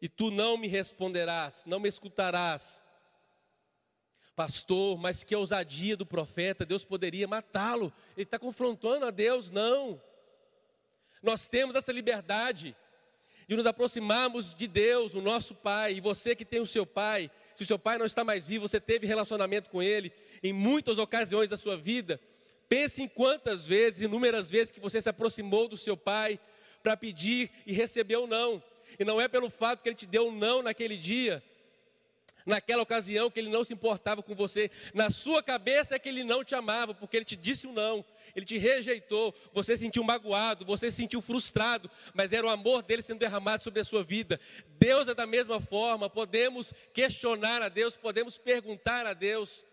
E 0.00 0.08
tu 0.08 0.30
não 0.30 0.56
me 0.56 0.68
responderás, 0.68 1.64
não 1.66 1.80
me 1.80 1.88
escutarás. 1.88 2.84
Pastor, 4.36 4.96
mas 4.96 5.24
que 5.24 5.34
ousadia 5.34 5.96
do 5.96 6.06
profeta, 6.06 6.64
Deus 6.64 6.84
poderia 6.84 7.26
matá-lo, 7.26 7.92
ele 8.16 8.22
está 8.22 8.38
confrontando 8.38 9.04
a 9.04 9.10
Deus, 9.10 9.50
não. 9.50 10.00
Nós 11.20 11.48
temos 11.48 11.74
essa 11.74 11.90
liberdade 11.90 12.76
de 13.48 13.56
nos 13.56 13.66
aproximarmos 13.66 14.54
de 14.54 14.68
Deus, 14.68 15.14
o 15.14 15.22
nosso 15.22 15.54
Pai, 15.54 15.94
e 15.94 16.00
você 16.00 16.36
que 16.36 16.44
tem 16.44 16.60
o 16.60 16.66
seu 16.66 16.86
Pai, 16.86 17.30
se 17.56 17.62
o 17.62 17.66
seu 17.66 17.78
Pai 17.78 17.98
não 17.98 18.06
está 18.06 18.22
mais 18.22 18.46
vivo, 18.46 18.68
você 18.68 18.78
teve 18.78 19.06
relacionamento 19.06 19.70
com 19.70 19.82
Ele 19.82 20.12
em 20.42 20.52
muitas 20.52 20.98
ocasiões 20.98 21.50
da 21.50 21.56
sua 21.56 21.76
vida, 21.76 22.20
pense 22.68 23.02
em 23.02 23.08
quantas 23.08 23.66
vezes, 23.66 24.02
inúmeras 24.02 24.48
vezes 24.48 24.70
que 24.70 24.78
você 24.78 25.00
se 25.00 25.08
aproximou 25.08 25.66
do 25.66 25.76
seu 25.76 25.96
Pai 25.96 26.38
para 26.82 26.96
pedir 26.96 27.50
e 27.66 27.72
recebeu 27.72 28.26
não. 28.26 28.62
E 28.98 29.04
não 29.04 29.20
é 29.20 29.26
pelo 29.28 29.50
fato 29.50 29.82
que 29.82 29.88
ele 29.88 29.96
te 29.96 30.06
deu 30.06 30.28
um 30.28 30.32
não 30.32 30.62
naquele 30.62 30.96
dia, 30.96 31.42
naquela 32.48 32.82
ocasião 32.82 33.30
que 33.30 33.38
ele 33.38 33.50
não 33.50 33.62
se 33.62 33.74
importava 33.74 34.22
com 34.22 34.34
você. 34.34 34.70
Na 34.94 35.10
sua 35.10 35.42
cabeça 35.42 35.94
é 35.94 35.98
que 35.98 36.08
ele 36.08 36.24
não 36.24 36.42
te 36.42 36.54
amava, 36.54 36.94
porque 36.94 37.16
ele 37.16 37.24
te 37.24 37.36
disse 37.36 37.66
um 37.66 37.72
não, 37.72 38.04
ele 38.34 38.46
te 38.46 38.56
rejeitou, 38.56 39.34
você 39.52 39.76
se 39.76 39.84
sentiu 39.84 40.02
magoado, 40.02 40.64
você 40.64 40.90
se 40.90 40.96
sentiu 40.96 41.20
frustrado, 41.20 41.90
mas 42.14 42.32
era 42.32 42.46
o 42.46 42.50
amor 42.50 42.82
dele 42.82 43.02
sendo 43.02 43.18
derramado 43.18 43.62
sobre 43.62 43.80
a 43.80 43.84
sua 43.84 44.02
vida. 44.02 44.40
Deus 44.78 45.08
é 45.08 45.14
da 45.14 45.26
mesma 45.26 45.60
forma, 45.60 46.08
podemos 46.08 46.72
questionar 46.92 47.62
a 47.62 47.68
Deus, 47.68 47.96
podemos 47.96 48.38
perguntar 48.38 49.06
a 49.06 49.12
Deus, 49.12 49.64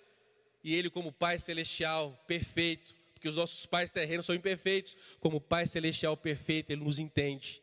e 0.63 0.75
ele, 0.75 0.89
como 0.89 1.12
Pai 1.12 1.39
Celestial 1.39 2.19
perfeito, 2.27 2.93
porque 3.13 3.29
os 3.29 3.36
nossos 3.36 3.65
pais 3.65 3.89
terrenos 3.89 4.25
são 4.25 4.36
imperfeitos, 4.36 4.98
como 5.19 5.39
Pai 5.39 5.65
Celestial 5.65 6.17
perfeito, 6.17 6.72
ele 6.72 6.84
nos 6.84 7.00
entende. 7.00 7.62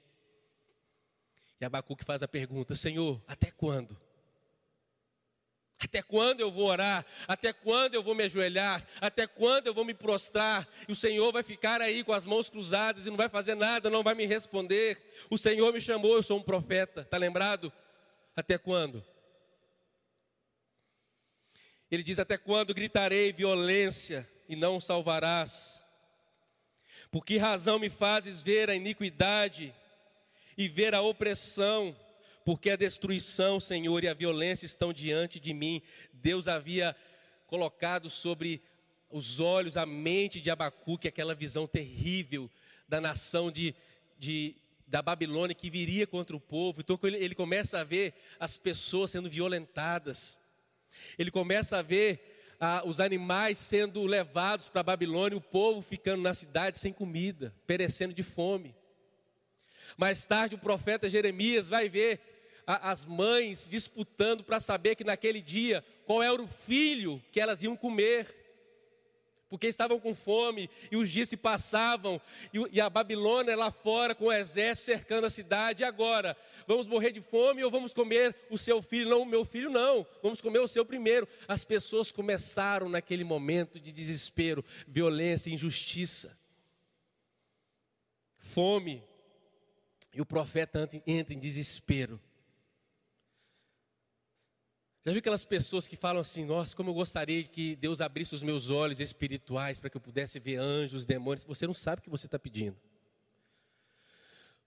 E 1.63 1.65
Abacuque 1.65 2.05
faz 2.05 2.25
a 2.25 2.29
pergunta: 2.29 2.75
Senhor, 2.75 3.23
até 3.25 3.53
quando? 3.53 3.97
Até 5.79 6.03
quando 6.03 6.41
eu 6.41 6.51
vou 6.51 6.67
orar? 6.67 7.07
Até 7.27 7.53
quando 7.53 7.95
eu 7.95 8.03
vou 8.03 8.17
me 8.17 8.25
ajoelhar? 8.25 8.85
Até 9.01 9.29
quando 9.29 9.69
eu 9.69 9.75
vou 9.75 9.85
me 9.85 9.95
prostrar? 9.95 10.69
E 10.89 10.93
o 10.93 10.97
Senhor 10.97 11.33
vai 11.33 11.45
ficar 11.45 11.81
aí 11.81 12.03
com 12.03 12.13
as 12.13 12.27
mãos 12.27 12.51
cruzadas 12.51 13.07
e 13.07 13.11
não 13.11 13.17
vai 13.17 13.29
fazer 13.29 13.55
nada, 13.55 13.89
não 13.89 14.03
vai 14.03 14.15
me 14.15 14.27
responder. 14.27 15.01
O 15.31 15.39
Senhor 15.39 15.73
me 15.73 15.81
chamou, 15.81 16.17
eu 16.17 16.23
sou 16.23 16.37
um 16.37 16.43
profeta, 16.43 17.03
está 17.03 17.17
lembrado? 17.17 17.73
Até 18.35 18.59
quando? 18.59 19.05
Ele 21.89 22.03
diz: 22.03 22.19
Até 22.19 22.37
quando 22.37 22.75
gritarei 22.75 23.33
violência 23.33 24.29
e 24.49 24.57
não 24.57 24.81
salvarás? 24.81 25.85
Por 27.09 27.25
que 27.25 27.39
razão 27.39 27.79
me 27.79 27.89
fazes 27.89 28.43
ver 28.43 28.69
a 28.69 28.75
iniquidade 28.75 29.73
e 30.63 30.69
ver 30.69 30.95
a 30.95 31.03
opressão, 31.03 31.97
porque 32.45 32.71
a 32.71 32.77
destruição, 32.77 33.59
Senhor, 33.59 34.05
e 34.05 34.09
a 34.09 34.15
violência 34.15 34.65
estão 34.65 34.93
diante 34.93 35.41
de 35.41 35.53
mim. 35.53 35.83
Deus 36.13 36.47
havia 36.47 36.95
colocado 37.47 38.09
sobre 38.09 38.63
os 39.11 39.41
olhos, 39.41 39.77
a 39.77 39.85
mente 39.85 40.41
de 40.41 40.51
Abacuque, 40.51 41.09
aquela 41.09 41.35
visão 41.35 41.67
terrível 41.67 42.51
da 42.89 43.01
nação 43.01 43.51
de, 43.51 43.75
de, 44.19 44.55
da 44.87 45.03
Babilônia 45.03 45.55
que 45.55 45.69
viria 45.69 46.07
contra 46.07 46.37
o 46.37 46.41
povo. 46.41 46.81
Então 46.81 46.99
ele, 47.03 47.17
ele 47.17 47.35
começa 47.35 47.81
a 47.81 47.85
ver 47.85 48.15
as 48.39 48.57
pessoas 48.57 49.11
sendo 49.11 49.29
violentadas. 49.29 50.41
Ele 51.19 51.31
começa 51.31 51.79
a 51.79 51.83
ver 51.83 52.55
ah, 52.61 52.83
os 52.85 53.01
animais 53.01 53.59
sendo 53.59 54.05
levados 54.07 54.69
para 54.69 54.81
a 54.81 54.85
Babilônia, 54.85 55.37
o 55.37 55.41
povo 55.41 55.83
ficando 55.83 56.23
na 56.23 56.33
cidade 56.33 56.79
sem 56.79 56.93
comida, 56.93 57.53
perecendo 57.67 58.15
de 58.15 58.23
fome. 58.23 58.75
Mais 59.97 60.25
tarde, 60.25 60.55
o 60.55 60.59
profeta 60.59 61.09
Jeremias 61.09 61.69
vai 61.69 61.89
ver 61.89 62.21
a, 62.67 62.91
as 62.91 63.05
mães 63.05 63.69
disputando 63.69 64.43
para 64.45 64.61
saber 64.61 64.95
que 64.95 65.05
naquele 65.05 65.41
dia 65.41 65.85
qual 66.07 66.23
era 66.23 66.41
o 66.41 66.49
filho 66.67 67.23
que 67.31 67.41
elas 67.41 67.63
iam 67.63 67.77
comer. 67.77 68.41
Porque 69.49 69.67
estavam 69.67 70.01
com 70.01 70.15
fome 70.15 70.71
e 70.91 70.97
os 70.97 71.11
dias 71.11 71.29
se 71.29 71.37
passavam, 71.37 72.19
e, 72.55 72.59
e 72.73 72.81
a 72.81 72.89
Babilônia 72.89 73.55
lá 73.55 73.71
fora 73.71 74.15
com 74.15 74.27
o 74.27 74.33
exército 74.33 74.87
cercando 74.87 75.27
a 75.27 75.31
cidade. 75.31 75.83
E 75.83 75.85
agora, 75.85 76.35
vamos 76.67 76.87
morrer 76.87 77.13
de 77.13 77.21
fome 77.21 77.63
ou 77.63 77.71
vamos 77.71 77.93
comer 77.93 78.35
o 78.49 78.57
seu 78.57 78.81
filho? 78.81 79.11
Não, 79.11 79.21
o 79.21 79.27
meu 79.27 79.45
filho 79.45 79.69
não, 79.69 80.07
vamos 80.23 80.41
comer 80.41 80.61
o 80.61 80.69
seu 80.69 80.87
primeiro. 80.87 81.29
As 81.47 81.67
pessoas 81.67 82.11
começaram 82.11 82.89
naquele 82.89 83.25
momento 83.25 83.79
de 83.79 83.93
desespero, 83.93 84.65
violência, 84.89 85.51
injustiça, 85.51 86.35
fome, 88.39 89.03
e 90.13 90.21
o 90.21 90.27
profeta 90.27 90.89
entra 91.07 91.35
em 91.35 91.39
desespero. 91.39 92.21
Já 95.05 95.11
viu 95.11 95.19
aquelas 95.19 95.45
pessoas 95.45 95.89
que 95.89 95.97
falam 95.97 96.21
assim: 96.21 96.45
Nossa, 96.45 96.77
como 96.77 96.91
eu 96.91 96.95
gostaria 96.95 97.43
que 97.43 97.75
Deus 97.77 98.01
abrisse 98.01 98.35
os 98.35 98.43
meus 98.43 98.71
olhos 98.71 99.01
espirituais 99.01 99.81
para 99.81 99.91
que 99.91 99.97
eu 99.97 100.01
pudesse 100.01 100.39
ver 100.39 100.59
anjos, 100.59 101.05
demônios. 101.05 101.45
Você 101.45 101.67
não 101.67 101.75
sabe 101.75 102.01
o 102.01 102.03
que 102.03 102.11
você 102.11 102.27
está 102.27 102.39
pedindo. 102.39 102.77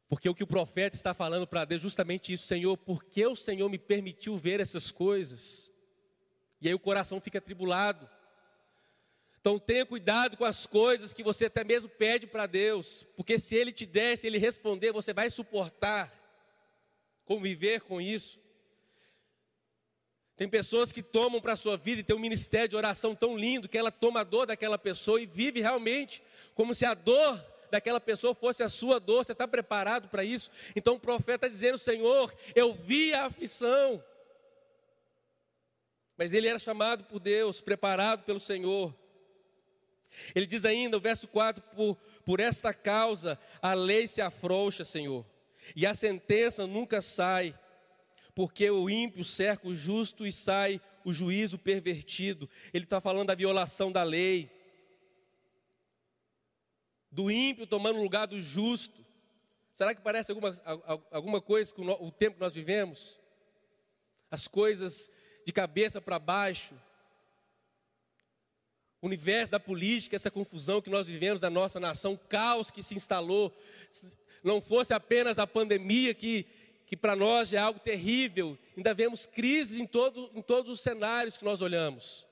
Porque 0.08 0.30
o 0.30 0.36
que 0.36 0.44
o 0.44 0.48
profeta 0.48 0.96
está 0.96 1.14
falando 1.14 1.48
para 1.48 1.66
Deus 1.66 1.82
é 1.82 1.84
justamente 1.84 2.34
isso, 2.34 2.46
Senhor, 2.46 2.78
por 2.78 3.04
que 3.04 3.26
o 3.26 3.36
Senhor 3.36 3.68
me 3.70 3.80
permitiu 3.80 4.38
ver 4.38 4.60
essas 4.60 4.92
coisas? 4.92 5.72
E 6.62 6.68
aí 6.68 6.74
o 6.74 6.80
coração 6.80 7.20
fica 7.20 7.42
tribulado. 7.42 8.08
Então 9.46 9.60
tenha 9.60 9.86
cuidado 9.86 10.36
com 10.38 10.44
as 10.44 10.66
coisas 10.66 11.14
que 11.14 11.22
você 11.22 11.46
até 11.46 11.64
mesmo 11.64 11.88
pede 11.88 12.26
para 12.26 12.48
Deus, 12.48 13.06
porque 13.16 13.38
se 13.38 13.54
Ele 13.56 13.72
te 13.72 13.86
der, 13.86 14.18
se 14.18 14.26
Ele 14.26 14.40
responder, 14.40 14.92
você 14.92 15.14
vai 15.14 15.30
suportar, 15.30 16.12
conviver 17.26 17.82
com 17.82 18.02
isso. 18.02 18.40
Tem 20.36 20.50
pessoas 20.50 20.92
que 20.92 21.04
tomam 21.04 21.40
para 21.40 21.54
a 21.54 21.58
sua 21.58 21.78
vida 21.78 22.02
e 22.02 22.04
tem 22.04 22.16
um 22.16 22.20
ministério 22.20 22.70
de 22.70 22.76
oração 22.76 23.14
tão 23.14 23.38
lindo 23.38 23.70
que 23.70 23.78
ela 23.78 23.92
toma 23.92 24.22
a 24.22 24.24
dor 24.24 24.48
daquela 24.48 24.80
pessoa 24.80 25.22
e 25.22 25.28
vive 25.28 25.62
realmente 25.62 26.24
como 26.56 26.74
se 26.74 26.84
a 26.84 26.96
dor 26.96 27.40
daquela 27.70 28.02
pessoa 28.02 28.34
fosse 28.34 28.64
a 28.64 28.68
sua 28.68 29.00
dor. 29.00 29.26
Você 29.26 29.34
está 29.34 29.48
preparado 29.48 30.10
para 30.10 30.24
isso? 30.24 30.50
Então 30.76 30.96
o 30.96 31.00
profeta 31.00 31.46
está 31.46 31.48
dizendo: 31.48 31.78
Senhor, 31.78 32.34
eu 32.56 32.74
vi 32.74 33.14
a 33.14 33.26
aflição. 33.28 34.04
Mas 36.18 36.34
ele 36.34 36.48
era 36.48 36.58
chamado 36.58 37.04
por 37.04 37.20
Deus, 37.20 37.62
preparado 37.62 38.24
pelo 38.24 38.40
Senhor. 38.40 39.05
Ele 40.34 40.46
diz 40.46 40.66
ainda, 40.66 40.98
o 40.98 41.02
verso 41.02 41.28
4: 41.28 41.64
Por, 41.76 41.96
por 42.26 42.40
esta 42.40 42.74
causa 42.74 43.40
a 43.62 43.74
lei 43.74 44.08
se 44.08 44.22
afrouxa, 44.22 44.86
Senhor, 44.86 45.26
e 45.76 45.86
a 45.86 45.94
sentença 45.94 46.66
nunca 46.68 47.02
sai 47.02 47.54
porque 48.36 48.70
o 48.70 48.90
ímpio 48.90 49.24
cerca 49.24 49.66
o 49.66 49.74
justo 49.74 50.28
e 50.28 50.32
sai 50.32 50.82
o 51.06 51.14
juízo 51.14 51.58
pervertido. 51.58 52.50
Ele 52.74 52.84
está 52.84 53.00
falando 53.00 53.28
da 53.28 53.36
violação 53.36 53.90
da 53.90 54.04
lei, 54.04 54.52
do 57.10 57.32
ímpio 57.32 57.66
tomando 57.66 57.98
o 57.98 58.04
lugar 58.04 58.28
do 58.28 58.42
justo. 58.42 59.06
Será 59.72 59.96
que 59.96 60.02
parece 60.02 60.34
alguma, 60.34 60.54
alguma 61.10 61.42
coisa 61.42 61.74
com 61.74 61.86
o 61.86 62.12
tempo 62.12 62.36
que 62.36 62.42
nós 62.42 62.54
vivemos? 62.54 63.22
As 64.30 64.50
coisas 64.50 65.10
de 65.46 65.54
cabeça 65.54 66.02
para 66.02 66.20
baixo, 66.20 66.76
universo 69.06 69.52
da 69.52 69.60
política, 69.60 70.16
essa 70.16 70.32
confusão 70.32 70.82
que 70.82 70.90
nós 70.90 71.08
vivemos 71.08 71.42
na 71.42 71.50
nossa 71.50 71.80
nação, 71.80 72.20
caos 72.30 72.72
que 72.72 72.84
se 72.84 72.96
instalou, 72.96 73.56
não 74.44 74.62
fosse 74.62 74.94
apenas 74.94 75.40
a 75.40 75.48
pandemia 75.48 76.14
que 76.14 76.46
que 76.86 76.96
para 76.96 77.16
nós 77.16 77.52
é 77.52 77.58
algo 77.58 77.80
terrível, 77.80 78.58
ainda 78.78 78.94
vemos 78.94 79.26
crises 79.26 79.80
em, 79.80 79.88
todo, 79.88 80.30
em 80.36 80.42
todos 80.42 80.70
os 80.70 80.82
cenários 80.82 81.38
que 81.38 81.44
nós 81.44 81.62
olhamos. 81.62 82.26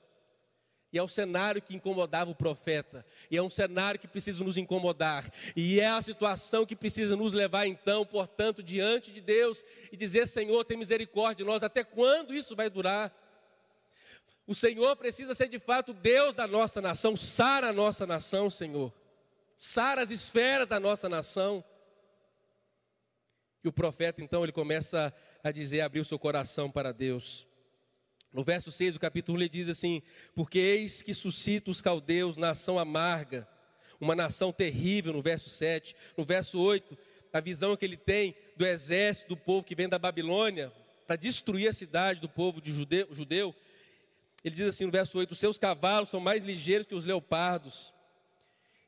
E 0.92 0.98
é 0.98 1.02
o 1.02 1.08
cenário 1.08 1.60
que 1.60 1.74
incomodava 1.74 2.30
o 2.30 2.36
profeta, 2.36 3.04
e 3.28 3.36
é 3.36 3.42
um 3.42 3.50
cenário 3.50 3.98
que 3.98 4.06
precisa 4.06 4.44
nos 4.44 4.56
incomodar, 4.56 5.28
e 5.56 5.80
é 5.80 5.88
a 5.88 6.00
situação 6.00 6.64
que 6.64 6.76
precisa 6.76 7.16
nos 7.16 7.32
levar, 7.32 7.66
então, 7.66 8.06
portanto, 8.06 8.62
diante 8.62 9.10
de 9.10 9.20
Deus 9.20 9.64
e 9.90 9.96
dizer: 9.96 10.28
Senhor, 10.28 10.64
tem 10.64 10.76
misericórdia 10.76 11.44
de 11.44 11.50
nós, 11.50 11.64
até 11.64 11.82
quando 11.82 12.32
isso 12.32 12.54
vai 12.54 12.70
durar? 12.70 13.12
O 14.46 14.54
Senhor 14.54 14.94
precisa 14.96 15.34
ser 15.34 15.48
de 15.48 15.58
fato 15.58 15.94
Deus 15.94 16.34
da 16.34 16.46
nossa 16.46 16.80
nação, 16.80 17.16
sara 17.16 17.68
a 17.68 17.72
nossa 17.72 18.06
nação, 18.06 18.50
Senhor, 18.50 18.92
sara 19.58 20.02
as 20.02 20.10
esferas 20.10 20.66
da 20.66 20.78
nossa 20.78 21.08
nação. 21.08 21.64
E 23.62 23.68
o 23.68 23.72
profeta 23.72 24.22
então 24.22 24.42
ele 24.42 24.52
começa 24.52 25.14
a 25.42 25.50
dizer, 25.50 25.80
abrir 25.80 26.00
o 26.00 26.04
seu 26.04 26.18
coração 26.18 26.70
para 26.70 26.92
Deus. 26.92 27.46
No 28.30 28.44
verso 28.44 28.70
6 28.70 28.94
do 28.94 29.00
capítulo 29.00 29.38
ele 29.38 29.48
diz 29.48 29.68
assim: 29.68 30.02
Porque 30.34 30.58
eis 30.58 31.00
que 31.00 31.14
suscita 31.14 31.70
os 31.70 31.80
caldeus 31.80 32.36
nação 32.36 32.78
amarga, 32.78 33.48
uma 34.00 34.14
nação 34.14 34.52
terrível, 34.52 35.12
no 35.12 35.22
verso 35.22 35.48
7. 35.48 35.94
No 36.16 36.24
verso 36.24 36.60
8, 36.60 36.98
a 37.32 37.40
visão 37.40 37.76
que 37.76 37.84
ele 37.84 37.96
tem 37.96 38.34
do 38.56 38.66
exército 38.66 39.30
do 39.30 39.36
povo 39.36 39.64
que 39.64 39.74
vem 39.74 39.88
da 39.88 39.98
Babilônia 39.98 40.72
para 41.06 41.16
destruir 41.16 41.68
a 41.68 41.72
cidade 41.72 42.20
do 42.20 42.28
povo 42.28 42.60
de 42.60 42.72
judeu, 42.72 43.08
judeu. 43.12 43.54
Ele 44.44 44.54
diz 44.54 44.68
assim 44.68 44.84
no 44.84 44.92
verso 44.92 45.18
8: 45.18 45.32
Os 45.32 45.38
seus 45.38 45.56
cavalos 45.56 46.10
são 46.10 46.20
mais 46.20 46.44
ligeiros 46.44 46.86
que 46.86 46.94
os 46.94 47.06
leopardos, 47.06 47.94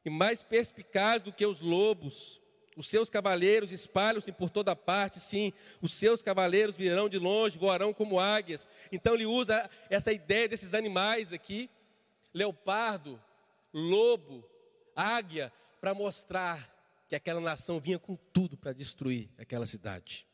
e 0.04 0.10
mais 0.10 0.42
perspicazes 0.42 1.22
do 1.22 1.32
que 1.32 1.46
os 1.46 1.60
lobos. 1.60 2.40
Os 2.76 2.90
seus 2.90 3.08
cavaleiros 3.08 3.72
espalham-se 3.72 4.30
por 4.30 4.50
toda 4.50 4.76
parte, 4.76 5.18
sim. 5.18 5.50
Os 5.80 5.94
seus 5.94 6.20
cavaleiros 6.20 6.76
virão 6.76 7.08
de 7.08 7.18
longe, 7.18 7.56
voarão 7.58 7.94
como 7.94 8.20
águias. 8.20 8.68
Então 8.92 9.14
ele 9.14 9.24
usa 9.24 9.70
essa 9.88 10.12
ideia 10.12 10.46
desses 10.46 10.74
animais 10.74 11.32
aqui, 11.32 11.70
leopardo, 12.34 13.18
lobo, 13.72 14.44
águia, 14.94 15.50
para 15.80 15.94
mostrar 15.94 16.70
que 17.08 17.16
aquela 17.16 17.40
nação 17.40 17.80
vinha 17.80 17.98
com 17.98 18.14
tudo 18.14 18.58
para 18.58 18.74
destruir 18.74 19.30
aquela 19.38 19.64
cidade. 19.64 20.26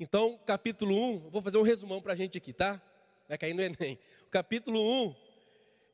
Então, 0.00 0.38
capítulo 0.46 0.94
1, 0.94 1.28
vou 1.28 1.42
fazer 1.42 1.58
um 1.58 1.62
resumão 1.62 2.00
para 2.00 2.14
a 2.14 2.16
gente 2.16 2.38
aqui, 2.38 2.54
tá? 2.54 2.80
Vai 3.28 3.36
cair 3.36 3.52
no 3.52 3.62
Enem. 3.62 3.98
O 4.26 4.30
capítulo 4.30 4.80
1 4.80 5.14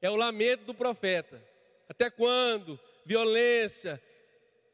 é 0.01 0.09
o 0.09 0.17
lamento 0.17 0.65
do 0.65 0.73
profeta. 0.73 1.43
Até 1.89 2.09
quando? 2.09 2.79
Violência, 3.05 4.01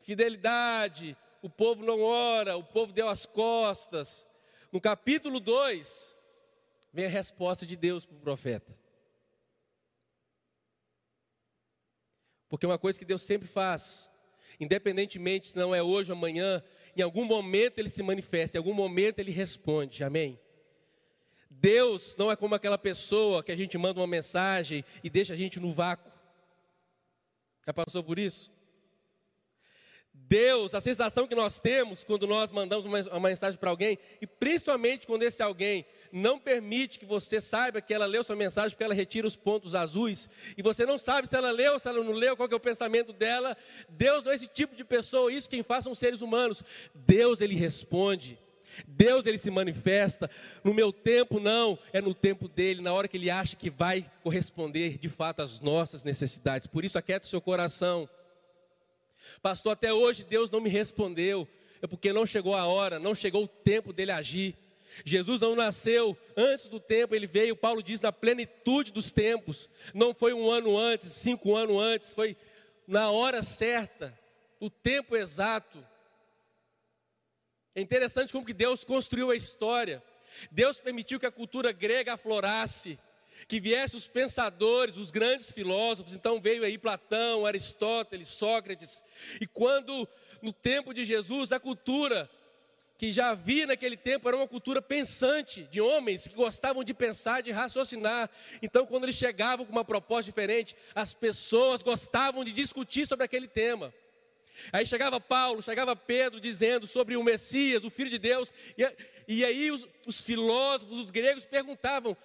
fidelidade, 0.03 1.17
o 1.43 1.49
povo 1.49 1.85
não 1.85 2.03
ora, 2.03 2.57
o 2.57 2.63
povo 2.63 2.93
deu 2.93 3.09
as 3.09 3.25
costas. 3.25 4.27
No 4.71 4.81
capítulo 4.81 5.41
2, 5.41 6.17
vem 6.93 7.07
a 7.07 7.09
resposta 7.09 7.65
de 7.65 7.77
Deus 7.77 8.05
para 8.05 8.17
o 8.17 8.21
profeta. 8.21 8.79
Porque 12.49 12.67
uma 12.67 12.79
coisa 12.79 12.99
que 12.99 13.05
Deus 13.05 13.23
sempre 13.23 13.49
faz, 13.49 14.11
independentemente 14.59 15.49
se 15.49 15.57
não 15.57 15.75
é 15.75 15.83
hoje 15.83 16.13
ou 16.13 16.19
amanhã, 16.19 16.63
em 16.97 17.01
algum 17.01 17.25
momento 17.25 17.79
ele 17.79 17.89
se 17.89 18.03
manifesta, 18.03 18.57
em 18.57 18.61
algum 18.61 18.75
momento 18.75 19.19
ele 19.19 19.31
responde, 19.31 20.05
amém? 20.05 20.39
Deus 21.51 22.15
não 22.17 22.31
é 22.31 22.37
como 22.37 22.55
aquela 22.55 22.79
pessoa 22.79 23.43
que 23.43 23.51
a 23.51 23.57
gente 23.57 23.77
manda 23.77 23.99
uma 23.99 24.07
mensagem 24.07 24.85
e 25.03 25.11
deixa 25.11 25.35
a 25.35 25.37
gente 25.37 25.59
no 25.59 25.73
vácuo. 25.73 26.11
Já 27.67 27.75
passou 27.75 28.05
por 28.05 28.19
isso? 28.19 28.51
Deus, 30.13 30.75
a 30.75 30.81
sensação 30.81 31.27
que 31.27 31.35
nós 31.35 31.59
temos 31.59 32.05
quando 32.05 32.27
nós 32.27 32.53
mandamos 32.53 32.87
uma, 33.07 33.29
mensagem 33.29 33.59
para 33.59 33.71
alguém, 33.71 33.99
e 34.21 34.27
principalmente 34.27 35.07
quando 35.07 35.25
esse 35.25 35.43
alguém 35.43 35.85
não 36.13 36.39
permite 36.39 36.99
que 36.99 37.05
você 37.05 37.41
saiba 37.41 37.81
que 37.81 37.93
ela 37.93 38.07
leu 38.07 38.23
sua 38.23 38.37
mensagem, 38.37 38.71
porque 38.71 38.85
ela 38.85 38.95
retira 38.95 39.27
os 39.27 39.35
pontos 39.35 39.75
azuis, 39.75 40.29
e 40.57 40.63
você 40.63 40.87
não 40.87 40.99
sabe 40.99 41.29
se 41.29 41.37
ela 41.37 41.51
leu, 41.51 41.81
se 41.81 41.89
ela 41.89 42.03
não 42.03 42.13
leu, 42.13 42.37
qual 42.37 42.49
é 42.49 42.55
o 42.55 42.61
pensamento 42.61 43.13
dela. 43.13 43.57
Deus 43.89 44.23
não 44.23 44.31
é 44.31 44.37
esse 44.37 44.47
tipo 44.47 44.77
de 44.77 44.85
pessoa, 44.85 45.33
isso 45.33 45.51
quem 45.51 45.65
faz 45.65 45.85
são 45.85 45.95
seres 45.95 46.21
humanos. 46.21 46.63
Deus, 46.95 47.41
ele 47.41 47.57
responde. 47.57 48.39
Deus 48.87 49.27
ele 49.27 49.39
se 49.39 49.51
manifesta, 49.51 50.31
no 50.63 50.75
meu 50.75 50.93
tempo 50.93 51.41
não, 51.41 51.79
é 51.93 52.01
no 52.01 52.15
tempo 52.15 52.49
dele, 52.49 52.81
na 52.81 52.93
hora 52.93 53.09
que 53.09 53.17
ele 53.17 53.31
acha 53.31 53.57
que 53.57 53.71
vai 53.71 54.11
corresponder 54.23 54.99
de 54.99 55.09
fato 55.09 55.43
às 55.43 55.61
nossas 55.61 56.05
necessidades. 56.05 56.67
Por 56.67 56.85
isso, 56.85 56.99
aquieta 56.99 57.27
o 57.27 57.31
seu 57.31 57.41
coração. 57.41 58.09
Pastor, 59.43 59.73
até 59.73 59.93
hoje 59.93 60.25
Deus 60.25 60.51
não 60.51 60.61
me 60.61 60.69
respondeu. 60.69 61.47
É 61.83 61.87
porque 61.87 62.13
não 62.13 62.27
chegou 62.27 62.55
a 62.55 62.67
hora, 62.67 62.99
não 62.99 63.15
chegou 63.15 63.45
o 63.45 63.49
tempo 63.49 63.93
dele 63.93 64.13
agir. 64.13 64.55
Jesus 65.05 65.41
não 65.41 65.55
nasceu 65.55 66.17
antes 66.37 66.67
do 66.67 66.81
tempo, 66.81 67.15
ele 67.15 67.27
veio, 67.27 67.57
Paulo 67.57 67.83
diz, 67.83 68.01
na 68.01 68.13
plenitude 68.13 68.93
dos 68.93 69.11
tempos. 69.11 69.71
Não 69.95 70.13
foi 70.13 70.33
um 70.33 70.51
ano 70.51 70.77
antes, 70.77 71.13
cinco 71.13 71.57
anos 71.57 71.81
antes, 71.81 72.13
foi 72.13 72.37
na 72.87 73.11
hora 73.11 73.43
certa, 73.43 74.19
o 74.59 74.69
tempo 74.69 75.17
exato. 75.17 75.83
É 77.81 77.83
interessante 77.83 78.31
como 78.31 78.45
que 78.45 78.53
Deus 78.53 78.85
construiu 78.85 79.31
a 79.31 79.35
história. 79.35 80.03
Deus 80.51 80.79
permitiu 80.79 81.19
que 81.19 81.25
a 81.25 81.33
cultura 81.33 81.73
grega 81.73 82.13
aflorasse 82.13 82.99
que 83.49 83.59
viessem 83.59 83.97
os 83.97 84.07
pensadores, 84.07 84.99
os 84.99 85.11
grandes 85.11 85.51
filósofos, 85.51 86.13
então 86.13 86.39
veio 86.39 86.63
aí 86.63 86.77
Platão, 86.77 87.47
Aristóteles, 87.47 88.29
Sócrates, 88.29 89.03
e 89.41 89.47
quando 89.47 90.07
no 90.43 90.53
tempo 90.53 90.93
de 90.93 91.07
Jesus 91.07 91.51
a 91.51 91.59
cultura 91.59 92.29
que 92.99 93.11
já 93.11 93.31
havia 93.31 93.67
naquele 93.67 93.97
tempo 93.97 94.29
era 94.29 94.37
uma 94.37 94.47
cultura 94.47 94.83
pensante, 94.83 95.63
de 95.71 95.81
homens 95.81 96.27
que 96.27 96.35
gostavam 96.35 96.85
de 96.85 96.93
pensar, 96.93 97.43
de 97.43 97.51
raciocinar. 97.51 98.29
Então, 98.61 98.85
quando 98.85 99.05
eles 99.05 99.17
chegavam 99.17 99.65
com 99.65 99.73
uma 99.73 99.87
proposta 99.87 100.31
diferente, 100.31 100.77
as 100.95 101.15
pessoas 101.15 101.81
gostavam 101.81 102.45
de 102.45 102.53
discutir 102.53 103.07
sobre 103.07 103.25
aquele 103.25 103.49
tema. 103.49 103.91
Aí 104.73 104.87
chegava 104.87 105.21
Paulo, 105.21 105.63
chegava 105.63 105.97
Pedro 105.97 106.41
dizendo 106.41 106.87
sobre 106.87 107.17
o 107.17 107.23
Messias, 107.23 107.85
o 107.85 107.91
Filho 107.91 108.11
de 108.11 108.19
Deus, 108.19 108.53
e, 108.77 108.97
e 109.29 109.45
aí 109.45 109.71
os, 109.71 109.87
os 110.07 110.21
filósofos, 110.23 110.99
os 110.99 111.11
gregos 111.11 111.45
perguntavam: 111.45 112.17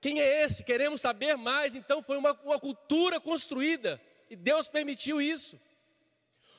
quem 0.00 0.20
é 0.20 0.44
esse? 0.44 0.64
Queremos 0.64 1.00
saber 1.00 1.36
mais. 1.36 1.76
Então 1.76 2.02
foi 2.02 2.16
uma, 2.16 2.32
uma 2.44 2.58
cultura 2.58 3.20
construída 3.20 4.00
e 4.28 4.34
Deus 4.34 4.68
permitiu 4.68 5.22
isso. 5.22 5.60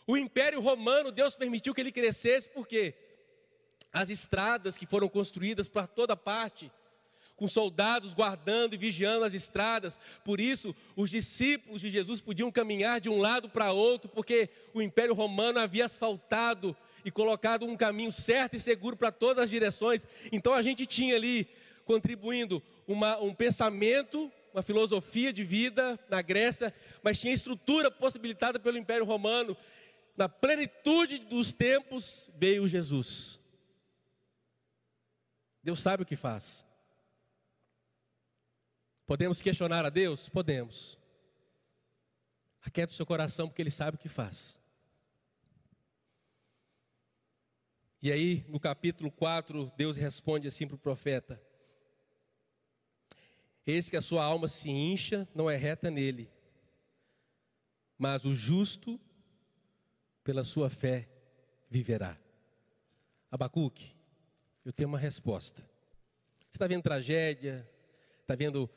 O 0.07 0.15
Império 0.17 0.61
Romano, 0.61 1.11
Deus 1.11 1.35
permitiu 1.35 1.73
que 1.73 1.81
ele 1.81 1.91
crescesse, 1.91 2.49
porque 2.49 2.93
as 3.91 4.09
estradas 4.09 4.77
que 4.77 4.85
foram 4.85 5.09
construídas 5.09 5.67
para 5.67 5.85
toda 5.85 6.15
parte, 6.15 6.71
com 7.35 7.47
soldados 7.47 8.13
guardando 8.13 8.73
e 8.73 8.77
vigiando 8.77 9.25
as 9.25 9.33
estradas. 9.33 9.99
Por 10.23 10.39
isso, 10.39 10.75
os 10.95 11.09
discípulos 11.09 11.81
de 11.81 11.89
Jesus 11.89 12.21
podiam 12.21 12.51
caminhar 12.51 13.01
de 13.01 13.09
um 13.09 13.19
lado 13.19 13.49
para 13.49 13.71
outro, 13.71 14.09
porque 14.09 14.49
o 14.73 14.81
Império 14.81 15.13
Romano 15.13 15.59
havia 15.59 15.85
asfaltado 15.85 16.75
e 17.03 17.11
colocado 17.11 17.65
um 17.65 17.75
caminho 17.75 18.11
certo 18.11 18.55
e 18.55 18.59
seguro 18.59 18.95
para 18.95 19.11
todas 19.11 19.45
as 19.45 19.49
direções. 19.49 20.07
Então 20.31 20.53
a 20.53 20.61
gente 20.61 20.85
tinha 20.85 21.15
ali 21.15 21.47
contribuindo 21.85 22.61
uma, 22.87 23.19
um 23.19 23.33
pensamento, 23.33 24.31
uma 24.53 24.61
filosofia 24.61 25.33
de 25.33 25.43
vida 25.43 25.99
na 26.09 26.21
Grécia, 26.21 26.73
mas 27.01 27.19
tinha 27.19 27.33
estrutura 27.33 27.91
possibilitada 27.91 28.59
pelo 28.59 28.77
Império 28.77 29.05
Romano. 29.05 29.57
Na 30.15 30.29
plenitude 30.29 31.17
dos 31.19 31.51
tempos 31.51 32.29
veio 32.37 32.67
Jesus. 32.67 33.39
Deus 35.63 35.81
sabe 35.81 36.03
o 36.03 36.05
que 36.05 36.15
faz. 36.15 36.63
Podemos 39.13 39.39
questionar 39.43 39.86
a 39.86 39.91
Deus? 39.91 40.28
Podemos. 40.28 40.97
Aquieta 42.63 42.91
o 42.91 42.95
seu 42.95 43.06
coração, 43.06 43.47
porque 43.47 43.62
Ele 43.62 43.69
sabe 43.69 43.93
o 43.93 43.99
que 43.99 44.10
faz. 44.10 44.60
E 48.02 48.12
aí, 48.12 48.43
no 48.47 48.60
capítulo 48.60 49.12
4, 49.12 49.71
Deus 49.78 49.97
responde 49.97 50.47
assim 50.47 50.65
para 50.65 50.73
o 50.73 50.80
profeta: 50.80 51.39
Eis 53.67 53.88
que 53.88 53.95
a 53.95 54.02
sua 54.02 54.23
alma 54.23 54.47
se 54.47 54.71
incha, 54.71 55.30
não 55.36 55.47
é 55.47 55.56
reta 55.56 55.91
nele, 55.91 56.28
mas 57.99 58.26
o 58.26 58.34
justo, 58.34 58.99
pela 60.23 60.43
sua 60.43 60.71
fé, 60.71 61.08
viverá. 61.69 62.17
Abacuque, 63.30 63.95
eu 64.65 64.73
tenho 64.73 64.89
uma 64.89 64.97
resposta. 64.97 65.62
Você 66.49 66.56
está 66.56 66.65
vendo 66.65 66.82
tragédia, 66.82 67.69
está 68.23 68.34
vendo 68.34 68.67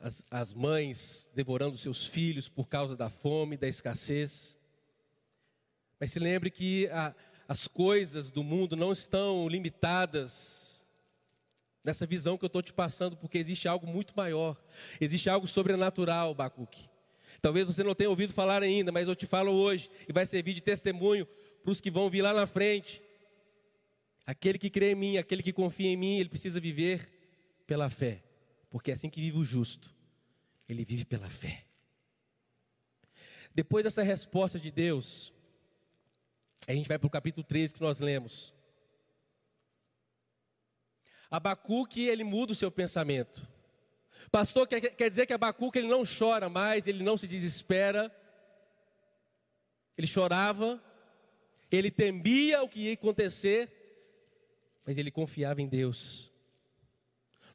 as, 0.00 0.24
as 0.30 0.54
mães 0.54 1.28
devorando 1.34 1.76
seus 1.76 2.06
filhos 2.06 2.48
por 2.48 2.66
causa 2.66 2.96
da 2.96 3.10
fome, 3.10 3.58
da 3.58 3.68
escassez. 3.68 4.56
Mas 6.00 6.10
se 6.10 6.18
lembre 6.18 6.50
que 6.50 6.88
a, 6.88 7.14
as 7.46 7.68
coisas 7.68 8.30
do 8.30 8.42
mundo 8.42 8.74
não 8.74 8.90
estão 8.90 9.46
limitadas 9.46 10.82
nessa 11.84 12.06
visão 12.06 12.38
que 12.38 12.44
eu 12.44 12.48
estou 12.48 12.62
te 12.62 12.72
passando, 12.72 13.16
porque 13.16 13.38
existe 13.38 13.68
algo 13.68 13.86
muito 13.86 14.14
maior, 14.16 14.56
existe 15.00 15.28
algo 15.28 15.46
sobrenatural, 15.46 16.34
Bacuque. 16.34 16.88
Talvez 17.42 17.66
você 17.66 17.82
não 17.82 17.94
tenha 17.94 18.10
ouvido 18.10 18.34
falar 18.34 18.62
ainda, 18.62 18.92
mas 18.92 19.08
eu 19.08 19.16
te 19.16 19.26
falo 19.26 19.52
hoje 19.52 19.90
e 20.08 20.12
vai 20.12 20.26
servir 20.26 20.54
de 20.54 20.60
testemunho 20.60 21.26
para 21.62 21.72
os 21.72 21.80
que 21.80 21.90
vão 21.90 22.10
vir 22.10 22.22
lá 22.22 22.32
na 22.32 22.46
frente. 22.46 23.02
Aquele 24.26 24.58
que 24.58 24.70
crê 24.70 24.92
em 24.92 24.94
mim, 24.94 25.16
aquele 25.16 25.42
que 25.42 25.52
confia 25.52 25.88
em 25.88 25.96
mim, 25.96 26.18
ele 26.18 26.28
precisa 26.28 26.60
viver 26.60 27.08
pela 27.66 27.88
fé, 27.88 28.22
porque 28.70 28.90
é 28.90 28.94
assim 28.94 29.10
que 29.10 29.20
vive 29.20 29.36
o 29.36 29.44
justo, 29.44 29.92
ele 30.68 30.84
vive 30.84 31.04
pela 31.04 31.28
fé. 31.28 31.64
Depois 33.52 33.82
dessa 33.84 34.02
resposta 34.02 34.58
de 34.58 34.70
Deus, 34.70 35.32
a 36.66 36.72
gente 36.72 36.88
vai 36.88 36.98
para 36.98 37.06
o 37.06 37.10
capítulo 37.10 37.44
13 37.44 37.74
que 37.74 37.80
nós 37.80 37.98
lemos. 37.98 38.54
Abacuque, 41.28 42.02
ele 42.02 42.24
muda 42.24 42.52
o 42.52 42.56
seu 42.56 42.70
pensamento. 42.70 43.46
Pastor, 44.30 44.68
quer, 44.68 44.80
quer 44.80 45.08
dizer 45.08 45.26
que 45.26 45.32
Abacuque 45.32 45.78
ele 45.78 45.88
não 45.88 46.04
chora 46.04 46.48
mais, 46.48 46.86
ele 46.86 47.02
não 47.02 47.16
se 47.16 47.26
desespera. 47.26 48.14
Ele 49.98 50.06
chorava, 50.06 50.82
ele 51.70 51.90
temia 51.90 52.62
o 52.62 52.68
que 52.68 52.80
ia 52.80 52.94
acontecer, 52.94 53.70
mas 54.86 54.96
ele 54.96 55.10
confiava 55.10 55.60
em 55.60 55.68
Deus. 55.68 56.29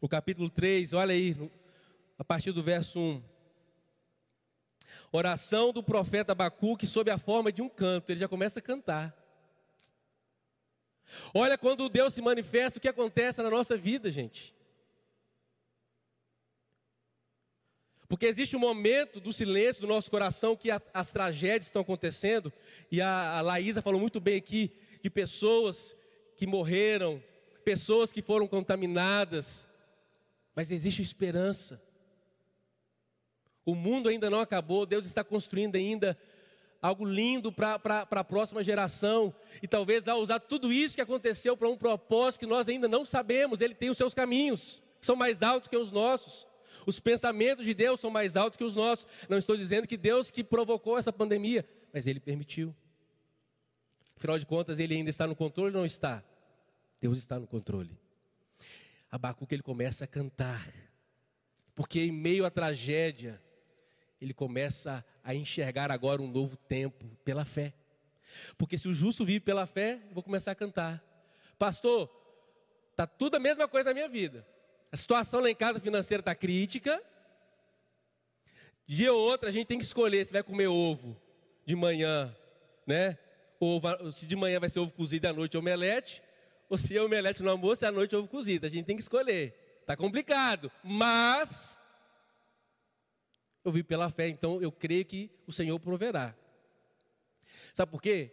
No 0.06 0.10
capítulo 0.10 0.52
3, 0.52 0.94
olha 0.94 1.16
aí, 1.16 1.36
a 2.16 2.24
partir 2.24 2.52
do 2.52 2.62
verso 2.62 3.00
1. 3.00 3.24
Oração 5.12 5.74
do 5.74 5.82
profeta 5.82 6.32
Abacuque 6.32 6.86
sob 6.86 7.10
a 7.10 7.18
forma 7.18 7.52
de 7.52 7.64
um 7.64 7.68
canto. 7.68 8.12
Ele 8.12 8.20
já 8.20 8.28
começa 8.28 8.60
a 8.60 8.62
cantar. 8.62 9.18
Olha 11.34 11.58
quando 11.58 11.90
Deus 11.90 12.14
se 12.14 12.22
manifesta, 12.22 12.78
o 12.78 12.82
que 12.84 12.88
acontece 12.88 13.42
na 13.42 13.50
nossa 13.50 13.76
vida, 13.76 14.12
gente. 14.12 14.54
Porque 18.08 18.28
existe 18.28 18.56
um 18.56 18.60
momento 18.60 19.20
do 19.20 19.34
silêncio 19.34 19.82
do 19.82 19.88
nosso 19.88 20.12
coração 20.12 20.56
que 20.56 20.70
a, 20.70 20.80
as 20.94 21.12
tragédias 21.12 21.66
estão 21.66 21.82
acontecendo, 21.82 22.54
e 22.92 23.02
a, 23.02 23.40
a 23.40 23.42
Laísa 23.42 23.82
falou 23.82 24.00
muito 24.00 24.20
bem 24.20 24.38
aqui 24.38 24.72
de 25.02 25.10
pessoas 25.10 25.98
que 26.38 26.46
morreram, 26.46 27.24
pessoas 27.64 28.14
que 28.14 28.22
foram 28.22 28.48
contaminadas, 28.48 29.68
mas 30.56 30.72
existe 30.72 31.02
esperança. 31.02 31.82
O 33.66 33.76
mundo 33.76 34.08
ainda 34.08 34.30
não 34.30 34.40
acabou, 34.40 34.86
Deus 34.86 35.06
está 35.06 35.24
construindo 35.24 35.76
ainda 35.76 36.18
algo 36.82 37.04
lindo 37.04 37.52
para 37.52 38.08
a 38.10 38.24
próxima 38.24 38.64
geração. 38.64 39.34
E 39.62 39.68
talvez 39.68 40.04
vai 40.04 40.16
usar 40.16 40.40
tudo 40.40 40.72
isso 40.72 40.96
que 40.96 41.02
aconteceu 41.02 41.58
para 41.58 41.68
um 41.68 41.78
propósito 41.78 42.42
que 42.42 42.46
nós 42.46 42.70
ainda 42.70 42.88
não 42.88 43.04
sabemos. 43.04 43.60
Ele 43.60 43.74
tem 43.74 43.90
os 43.90 43.98
seus 43.98 44.14
caminhos, 44.14 44.82
que 45.00 45.06
são 45.06 45.16
mais 45.16 45.42
altos 45.42 45.68
que 45.68 45.78
os 45.78 45.92
nossos. 45.92 46.48
Os 46.86 47.00
pensamentos 47.00 47.66
de 47.66 47.74
Deus 47.74 48.00
são 48.00 48.12
mais 48.12 48.38
altos 48.38 48.56
que 48.56 48.64
os 48.64 48.76
nossos. 48.76 49.08
Não 49.28 49.40
estou 49.40 49.58
dizendo 49.58 49.88
que 49.88 49.98
Deus 49.98 50.30
que 50.30 50.44
provocou 50.44 50.98
essa 50.98 51.12
pandemia, 51.12 51.68
mas 51.92 52.06
Ele 52.06 52.20
permitiu. 52.20 52.74
Afinal 54.16 54.38
de 54.38 54.46
contas, 54.46 54.78
Ele 54.78 54.96
ainda 54.96 55.10
está 55.10 55.26
no 55.26 55.36
controle 55.36 55.74
ou 55.74 55.80
não 55.80 55.86
está? 55.86 56.24
Deus 57.02 57.18
está 57.18 57.40
no 57.40 57.48
controle. 57.48 57.98
Abacuque 59.16 59.56
ele 59.56 59.64
começa 59.64 60.04
a 60.04 60.08
cantar, 60.08 60.68
porque 61.74 62.02
em 62.02 62.12
meio 62.12 62.46
à 62.46 62.52
tragédia, 62.52 63.42
ele 64.20 64.34
começa 64.34 65.06
a 65.24 65.34
enxergar 65.34 65.90
agora 65.90 66.22
um 66.22 66.28
novo 66.28 66.58
tempo 66.58 67.06
pela 67.24 67.46
fé. 67.46 67.74
Porque 68.58 68.78
se 68.78 68.88
o 68.88 68.94
justo 68.94 69.26
vive 69.26 69.40
pela 69.40 69.66
fé, 69.66 70.02
eu 70.08 70.14
vou 70.14 70.22
começar 70.22 70.52
a 70.52 70.56
cantar. 70.56 71.04
Pastor, 71.58 72.10
tá 72.96 73.08
tudo 73.08 73.36
a 73.36 73.40
mesma 73.40 73.68
coisa 73.68 73.90
na 73.90 73.94
minha 73.94 74.10
vida. 74.10 74.46
A 74.92 74.98
situação 74.98 75.40
lá 75.40 75.50
em 75.50 75.56
casa 75.56 75.80
financeira 75.80 76.22
está 76.22 76.36
crítica. 76.36 77.02
Dia 78.86 79.14
ou 79.14 79.22
outro 79.22 79.48
a 79.48 79.52
gente 79.52 79.68
tem 79.68 79.80
que 79.80 79.86
escolher 79.86 80.26
se 80.26 80.34
vai 80.34 80.44
comer 80.44 80.68
ovo 80.68 81.16
de 81.66 81.76
manhã, 81.76 82.36
né? 82.86 83.18
Ou 83.60 83.82
se 84.12 84.28
de 84.28 84.36
manhã 84.36 84.60
vai 84.60 84.70
ser 84.70 84.80
ovo 84.80 84.92
cozido 84.92 85.26
à 85.26 85.34
noite 85.34 85.58
omelete, 85.58 86.22
ou 86.70 86.78
se 86.78 86.96
é 86.96 87.02
omelete 87.02 87.44
no 87.44 87.50
almoço 87.50 87.84
e 87.84 87.88
à 87.88 87.92
noite 87.92 88.16
ovo 88.16 88.28
cozido. 88.28 88.66
A 88.66 88.70
gente 88.70 88.86
tem 88.86 88.96
que 88.96 89.02
escolher. 89.02 89.84
Tá 89.86 89.96
complicado, 89.96 90.72
mas 90.84 91.78
eu 93.64 93.72
vivo 93.72 93.88
pela 93.88 94.10
fé, 94.10 94.28
então 94.30 94.62
eu 94.62 94.72
creio 94.72 95.06
que 95.06 95.30
o 95.46 95.52
Senhor 95.52 95.80
proverá. 95.80 96.36
Sabe 97.74 97.92
por 97.92 98.02
quê? 98.02 98.32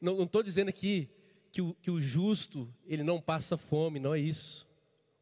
Não 0.00 0.22
estou 0.22 0.42
dizendo 0.42 0.68
aqui 0.68 1.08
que 1.50 1.62
o, 1.62 1.74
que 1.74 1.90
o 1.90 2.00
justo, 2.00 2.72
ele 2.86 3.02
não 3.02 3.20
passa 3.20 3.56
fome, 3.56 3.98
não 3.98 4.14
é 4.14 4.20
isso. 4.20 4.66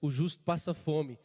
O 0.00 0.10
justo 0.10 0.42
passa 0.42 0.74
fome, 0.74 1.18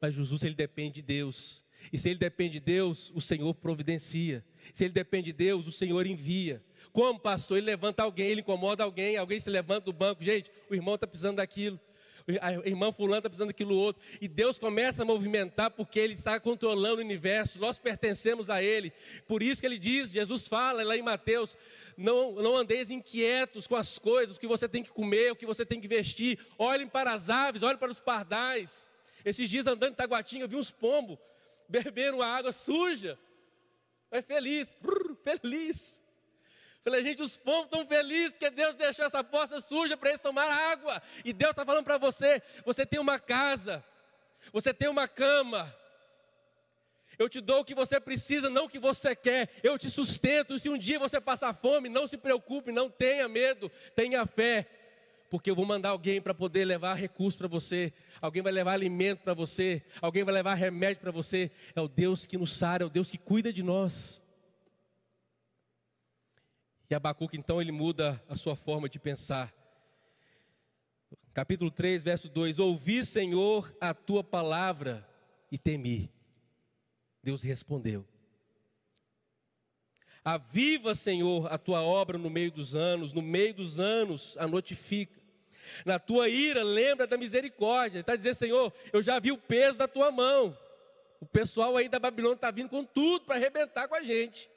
mas 0.00 0.16
o 0.16 0.24
justo 0.24 0.46
ele 0.46 0.54
depende 0.54 0.96
de 0.96 1.02
Deus. 1.02 1.61
E 1.90 1.98
se 1.98 2.10
ele 2.10 2.18
depende 2.18 2.54
de 2.54 2.60
Deus, 2.60 3.10
o 3.14 3.20
Senhor 3.20 3.54
providencia. 3.54 4.44
Se 4.74 4.84
ele 4.84 4.92
depende 4.92 5.26
de 5.26 5.32
Deus, 5.32 5.66
o 5.66 5.72
Senhor 5.72 6.06
envia. 6.06 6.62
Como 6.92 7.18
pastor, 7.18 7.56
ele 7.56 7.66
levanta 7.66 8.02
alguém, 8.02 8.28
ele 8.28 8.40
incomoda 8.42 8.84
alguém, 8.84 9.16
alguém 9.16 9.40
se 9.40 9.48
levanta 9.48 9.86
do 9.86 9.92
banco, 9.92 10.22
gente, 10.22 10.50
o 10.68 10.74
irmão 10.74 10.94
está 10.94 11.06
precisando 11.06 11.36
daquilo 11.36 11.80
a 12.40 12.52
irmã 12.68 12.92
fulana 12.92 13.18
está 13.18 13.28
precisando 13.28 13.48
daquilo 13.48 13.74
outro. 13.74 14.02
E 14.20 14.28
Deus 14.28 14.58
começa 14.58 15.02
a 15.02 15.04
movimentar 15.04 15.70
porque 15.70 15.98
Ele 15.98 16.14
está 16.14 16.38
controlando 16.38 16.98
o 17.00 17.04
universo, 17.04 17.58
nós 17.58 17.78
pertencemos 17.78 18.48
a 18.50 18.62
Ele. 18.62 18.92
Por 19.26 19.42
isso 19.42 19.60
que 19.60 19.66
Ele 19.66 19.78
diz, 19.78 20.10
Jesus 20.10 20.46
fala 20.46 20.82
lá 20.84 20.96
em 20.96 21.02
Mateus, 21.02 21.56
não, 21.96 22.32
não 22.32 22.56
andeis 22.56 22.90
inquietos 22.90 23.66
com 23.66 23.76
as 23.76 23.98
coisas, 23.98 24.36
o 24.36 24.40
que 24.40 24.46
você 24.46 24.68
tem 24.68 24.82
que 24.82 24.90
comer, 24.90 25.32
o 25.32 25.36
que 25.36 25.46
você 25.46 25.64
tem 25.64 25.80
que 25.80 25.88
vestir. 25.88 26.38
Olhem 26.58 26.86
para 26.86 27.12
as 27.12 27.28
aves, 27.28 27.62
olhem 27.62 27.78
para 27.78 27.90
os 27.90 28.00
pardais. 28.00 28.88
Esses 29.24 29.48
dias 29.48 29.66
andando 29.66 29.92
em 29.92 29.96
Taguatinga, 29.96 30.44
eu 30.44 30.48
vi 30.48 30.56
uns 30.56 30.70
pombos 30.70 31.18
beberam 31.80 32.20
a 32.20 32.26
água 32.26 32.52
suja. 32.52 33.18
Mas 34.10 34.26
feliz, 34.26 34.76
brrr, 34.80 35.16
feliz. 35.24 36.02
Falei, 36.84 37.02
gente, 37.02 37.22
os 37.22 37.36
pombos 37.36 37.64
estão 37.64 37.86
felizes 37.86 38.32
porque 38.32 38.50
Deus 38.50 38.76
deixou 38.76 39.04
essa 39.04 39.22
poça 39.24 39.60
suja 39.60 39.96
para 39.96 40.10
eles 40.10 40.20
tomar 40.20 40.50
água. 40.50 41.00
E 41.24 41.32
Deus 41.32 41.50
está 41.50 41.64
falando 41.64 41.84
para 41.84 41.96
você: 41.96 42.42
você 42.64 42.84
tem 42.84 43.00
uma 43.00 43.18
casa, 43.18 43.82
você 44.52 44.74
tem 44.74 44.88
uma 44.88 45.08
cama. 45.08 45.74
Eu 47.18 47.28
te 47.28 47.40
dou 47.40 47.60
o 47.60 47.64
que 47.64 47.74
você 47.74 48.00
precisa, 48.00 48.50
não 48.50 48.64
o 48.64 48.68
que 48.68 48.78
você 48.78 49.14
quer. 49.14 49.48
Eu 49.62 49.78
te 49.78 49.88
sustento. 49.90 50.58
Se 50.58 50.68
um 50.68 50.76
dia 50.76 50.98
você 50.98 51.20
passar 51.20 51.54
fome, 51.54 51.88
não 51.88 52.06
se 52.06 52.16
preocupe, 52.16 52.72
não 52.72 52.90
tenha 52.90 53.28
medo, 53.28 53.70
tenha 53.94 54.26
fé. 54.26 54.66
Porque 55.32 55.50
eu 55.50 55.56
vou 55.56 55.64
mandar 55.64 55.88
alguém 55.88 56.20
para 56.20 56.34
poder 56.34 56.66
levar 56.66 56.92
recurso 56.92 57.38
para 57.38 57.48
você, 57.48 57.90
alguém 58.20 58.42
vai 58.42 58.52
levar 58.52 58.72
alimento 58.72 59.20
para 59.20 59.32
você, 59.32 59.82
alguém 59.98 60.22
vai 60.24 60.34
levar 60.34 60.52
remédio 60.52 61.00
para 61.00 61.10
você. 61.10 61.50
É 61.74 61.80
o 61.80 61.88
Deus 61.88 62.26
que 62.26 62.36
nos 62.36 62.52
sara, 62.52 62.84
é 62.84 62.86
o 62.86 62.90
Deus 62.90 63.10
que 63.10 63.16
cuida 63.16 63.50
de 63.50 63.62
nós. 63.62 64.20
E 66.90 66.94
Abacuque 66.94 67.38
então 67.38 67.62
ele 67.62 67.72
muda 67.72 68.22
a 68.28 68.36
sua 68.36 68.54
forma 68.54 68.90
de 68.90 68.98
pensar. 68.98 69.50
capítulo 71.32 71.70
3, 71.70 72.02
verso 72.02 72.28
2: 72.28 72.58
Ouvi, 72.58 73.02
Senhor, 73.02 73.74
a 73.80 73.94
tua 73.94 74.22
palavra 74.22 75.08
e 75.50 75.56
temi. 75.56 76.12
Deus 77.22 77.40
respondeu. 77.40 78.06
Aviva, 80.22 80.94
Senhor, 80.94 81.50
a 81.50 81.56
tua 81.56 81.82
obra 81.82 82.18
no 82.18 82.28
meio 82.28 82.52
dos 82.52 82.74
anos, 82.74 83.14
no 83.14 83.22
meio 83.22 83.54
dos 83.54 83.80
anos 83.80 84.36
a 84.36 84.46
notifica. 84.46 85.21
Na 85.84 85.98
tua 85.98 86.28
ira, 86.28 86.62
lembra 86.62 87.06
da 87.06 87.16
misericórdia. 87.16 88.00
Está 88.00 88.16
dizendo, 88.16 88.34
Senhor, 88.34 88.72
eu 88.92 89.02
já 89.02 89.18
vi 89.18 89.32
o 89.32 89.38
peso 89.38 89.78
da 89.78 89.88
tua 89.88 90.10
mão. 90.10 90.56
O 91.20 91.26
pessoal 91.26 91.76
aí 91.76 91.88
da 91.88 91.98
Babilônia 91.98 92.36
está 92.36 92.50
vindo 92.50 92.68
com 92.68 92.84
tudo 92.84 93.24
para 93.24 93.36
arrebentar 93.36 93.86
com 93.88 93.94
a 93.94 94.02
gente. 94.02 94.50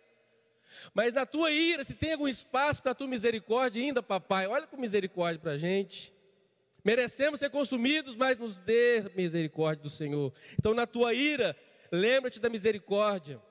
Mas 0.93 1.13
na 1.13 1.25
tua 1.25 1.51
ira, 1.51 1.83
se 1.83 1.93
tem 1.93 2.13
algum 2.13 2.27
espaço 2.27 2.81
para 2.81 2.91
a 2.91 2.95
tua 2.95 3.07
misericórdia 3.07 3.81
ainda, 3.81 4.01
papai, 4.03 4.47
olha 4.47 4.67
com 4.67 4.77
misericórdia 4.77 5.39
para 5.39 5.51
a 5.51 5.57
gente. 5.57 6.13
Merecemos 6.83 7.39
ser 7.39 7.49
consumidos, 7.49 8.15
mas 8.15 8.37
nos 8.37 8.57
dê 8.57 9.03
misericórdia 9.15 9.83
do 9.83 9.89
Senhor. 9.89 10.31
Então, 10.57 10.73
na 10.73 10.85
tua 10.85 11.13
ira, 11.13 11.55
lembra-te 11.91 12.39
da 12.39 12.49
misericórdia. 12.49 13.41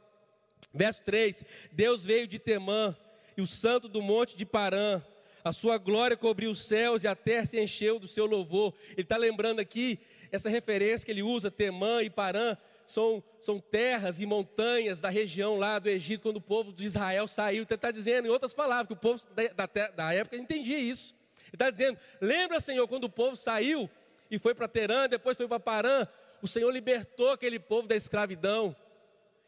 Verso 0.72 1.02
3: 1.02 1.44
Deus 1.72 2.04
veio 2.04 2.26
de 2.26 2.38
Temã 2.38 2.96
e 3.36 3.42
o 3.42 3.46
santo 3.46 3.88
do 3.88 4.00
monte 4.00 4.36
de 4.36 4.44
Parã. 4.44 5.02
A 5.44 5.52
sua 5.52 5.76
glória 5.76 6.16
cobriu 6.16 6.50
os 6.50 6.62
céus 6.62 7.04
e 7.04 7.06
a 7.06 7.14
terra 7.14 7.44
se 7.44 7.60
encheu 7.60 7.98
do 7.98 8.08
seu 8.08 8.24
louvor. 8.24 8.72
Ele 8.92 9.02
está 9.02 9.18
lembrando 9.18 9.60
aqui 9.60 10.00
essa 10.32 10.48
referência 10.48 11.04
que 11.04 11.12
ele 11.12 11.22
usa, 11.22 11.50
Temã 11.50 12.02
e 12.02 12.08
Parã, 12.08 12.56
são, 12.86 13.22
são 13.38 13.60
terras 13.60 14.18
e 14.18 14.26
montanhas 14.26 15.00
da 15.00 15.10
região 15.10 15.56
lá 15.56 15.78
do 15.78 15.88
Egito, 15.88 16.22
quando 16.22 16.38
o 16.38 16.40
povo 16.40 16.72
de 16.72 16.84
Israel 16.84 17.28
saiu. 17.28 17.58
Ele 17.62 17.74
está 17.74 17.90
dizendo, 17.90 18.26
em 18.26 18.30
outras 18.30 18.54
palavras, 18.54 18.86
que 18.86 18.94
o 18.94 18.96
povo 18.96 19.22
da, 19.34 19.66
da, 19.66 19.88
da 19.88 20.14
época 20.14 20.36
entendia 20.36 20.78
isso. 20.78 21.14
Ele 21.48 21.54
está 21.54 21.68
dizendo: 21.68 21.98
lembra, 22.20 22.58
Senhor, 22.58 22.88
quando 22.88 23.04
o 23.04 23.10
povo 23.10 23.36
saiu 23.36 23.88
e 24.30 24.38
foi 24.38 24.54
para 24.54 24.66
Terã, 24.66 25.06
depois 25.08 25.36
foi 25.36 25.46
para 25.46 25.60
Parã, 25.60 26.08
o 26.42 26.48
Senhor 26.48 26.70
libertou 26.70 27.30
aquele 27.30 27.58
povo 27.58 27.86
da 27.86 27.94
escravidão. 27.94 28.74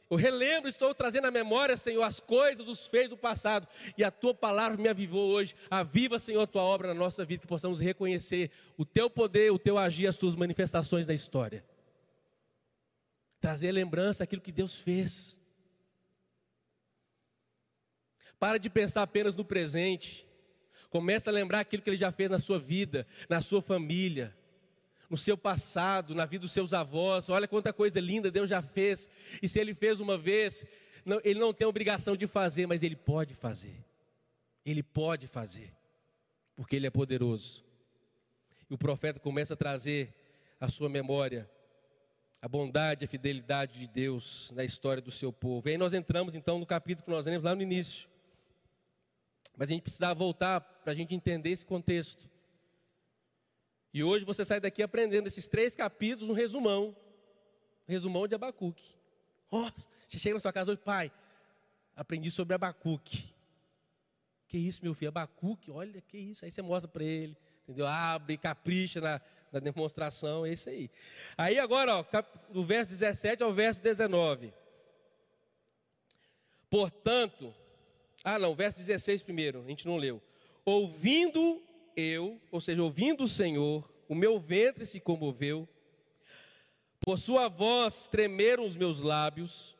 Eu 0.08 0.16
relembro, 0.16 0.68
estou 0.68 0.94
trazendo 0.94 1.26
à 1.26 1.30
memória, 1.30 1.76
Senhor, 1.76 2.02
as 2.02 2.20
coisas, 2.20 2.66
os 2.66 2.86
feitos 2.86 3.10
do 3.10 3.16
passado, 3.16 3.66
e 3.98 4.04
a 4.04 4.10
tua 4.10 4.32
palavra 4.32 4.76
me 4.76 4.88
avivou 4.88 5.28
hoje. 5.28 5.56
Aviva, 5.68 6.18
Senhor, 6.18 6.42
a 6.42 6.46
tua 6.46 6.62
obra 6.62 6.88
na 6.88 6.94
nossa 6.94 7.24
vida, 7.24 7.42
que 7.42 7.48
possamos 7.48 7.80
reconhecer 7.80 8.50
o 8.76 8.84
teu 8.84 9.10
poder, 9.10 9.50
o 9.50 9.58
teu 9.58 9.76
agir, 9.76 10.06
as 10.06 10.16
tuas 10.16 10.34
manifestações 10.34 11.06
da 11.06 11.14
história 11.14 11.64
trazer 13.46 13.70
lembrança 13.70 14.24
aquilo 14.24 14.42
que 14.42 14.50
Deus 14.50 14.80
fez. 14.80 15.38
Para 18.40 18.58
de 18.58 18.68
pensar 18.68 19.02
apenas 19.02 19.36
no 19.36 19.44
presente. 19.44 20.26
Começa 20.90 21.30
a 21.30 21.32
lembrar 21.32 21.60
aquilo 21.60 21.80
que 21.80 21.88
ele 21.90 21.96
já 21.96 22.10
fez 22.10 22.28
na 22.28 22.40
sua 22.40 22.58
vida, 22.58 23.06
na 23.28 23.40
sua 23.40 23.62
família, 23.62 24.36
no 25.08 25.16
seu 25.16 25.36
passado, 25.36 26.14
na 26.14 26.24
vida 26.24 26.42
dos 26.42 26.52
seus 26.52 26.72
avós. 26.72 27.28
Olha 27.28 27.48
quanta 27.48 27.72
coisa 27.72 28.00
linda 28.00 28.30
Deus 28.30 28.50
já 28.50 28.62
fez. 28.62 29.08
E 29.42 29.48
se 29.48 29.58
ele 29.58 29.74
fez 29.74 30.00
uma 30.00 30.16
vez, 30.18 30.64
não, 31.04 31.20
ele 31.24 31.38
não 31.38 31.52
tem 31.52 31.66
obrigação 31.66 32.16
de 32.16 32.26
fazer, 32.26 32.66
mas 32.66 32.82
ele 32.82 32.96
pode 32.96 33.34
fazer. 33.34 33.84
Ele 34.64 34.82
pode 34.82 35.26
fazer, 35.26 35.72
porque 36.56 36.76
ele 36.76 36.86
é 36.86 36.90
poderoso. 36.90 37.64
E 38.68 38.74
o 38.74 38.78
profeta 38.78 39.20
começa 39.20 39.54
a 39.54 39.56
trazer 39.56 40.12
a 40.60 40.68
sua 40.68 40.88
memória 40.88 41.48
a 42.40 42.48
bondade, 42.48 43.04
a 43.04 43.08
fidelidade 43.08 43.78
de 43.78 43.86
Deus 43.88 44.52
na 44.54 44.62
história 44.62 45.02
do 45.02 45.10
seu 45.10 45.32
povo. 45.32 45.68
E 45.68 45.72
aí 45.72 45.78
nós 45.78 45.92
entramos 45.92 46.36
então 46.36 46.60
no 46.60 46.66
capítulo 46.66 47.04
que 47.04 47.10
nós 47.10 47.26
lemos 47.26 47.42
lá 47.42 47.54
no 47.54 47.62
início. 47.62 48.08
Mas 49.56 49.68
a 49.68 49.72
gente 49.72 49.82
precisava 49.82 50.14
voltar 50.14 50.60
para 50.60 50.92
a 50.92 50.94
gente 50.94 51.14
entender 51.14 51.50
esse 51.50 51.64
contexto. 51.64 52.28
E 53.96 54.04
hoje 54.04 54.26
você 54.26 54.44
sai 54.44 54.60
daqui 54.60 54.82
aprendendo 54.82 55.26
esses 55.26 55.46
três 55.46 55.74
capítulos, 55.74 56.28
um 56.28 56.34
resumão. 56.34 56.94
Um 57.88 57.92
resumão 57.92 58.28
de 58.28 58.34
Abacuque. 58.34 58.94
Oh, 59.50 59.70
você 60.06 60.18
chega 60.18 60.34
na 60.34 60.40
sua 60.40 60.52
casa 60.52 60.70
hoje, 60.70 60.82
pai, 60.84 61.10
aprendi 61.96 62.30
sobre 62.30 62.54
Abacuque. 62.54 63.24
Que 64.48 64.58
isso, 64.58 64.84
meu 64.84 64.92
filho? 64.92 65.08
Abacuque, 65.08 65.70
olha 65.70 66.02
que 66.02 66.18
isso. 66.18 66.44
Aí 66.44 66.50
você 66.50 66.60
mostra 66.60 66.86
para 66.86 67.02
ele, 67.04 67.34
entendeu? 67.62 67.86
Abre, 67.86 68.36
capricha 68.36 69.00
na, 69.00 69.18
na 69.50 69.60
demonstração, 69.60 70.44
é 70.44 70.52
isso 70.52 70.68
aí. 70.68 70.90
Aí 71.34 71.58
agora, 71.58 71.96
ó, 71.96 72.04
do 72.52 72.66
verso 72.66 72.90
17 72.90 73.42
ao 73.42 73.54
verso 73.54 73.80
19. 73.80 74.52
Portanto, 76.68 77.54
ah 78.22 78.38
não, 78.38 78.54
verso 78.54 78.76
16 78.76 79.22
primeiro, 79.22 79.62
a 79.62 79.66
gente 79.66 79.86
não 79.86 79.96
leu. 79.96 80.20
Ouvindo 80.66 81.65
eu, 81.96 82.40
ou 82.50 82.60
seja, 82.60 82.82
ouvindo 82.82 83.24
o 83.24 83.28
Senhor, 83.28 83.90
o 84.08 84.14
meu 84.14 84.38
ventre 84.38 84.84
se 84.84 85.00
comoveu, 85.00 85.68
por 87.00 87.18
sua 87.18 87.48
voz 87.48 88.06
tremeram 88.06 88.66
os 88.66 88.76
meus 88.76 89.00
lábios, 89.00 89.76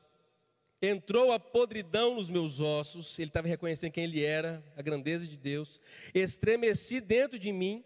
entrou 0.81 1.33
a 1.33 1.39
podridão 1.39 2.15
nos 2.15 2.31
meus 2.31 2.61
ossos, 2.61 3.19
ele 3.19 3.29
estava 3.29 3.49
reconhecendo 3.49 3.93
quem 3.93 4.05
ele 4.05 4.23
era, 4.23 4.65
a 4.77 4.83
grandeza 4.83 5.27
de 5.27 5.37
Deus, 5.37 5.81
estremeci 6.15 7.01
dentro 7.01 7.39
de 7.39 7.53
mim, 7.53 7.85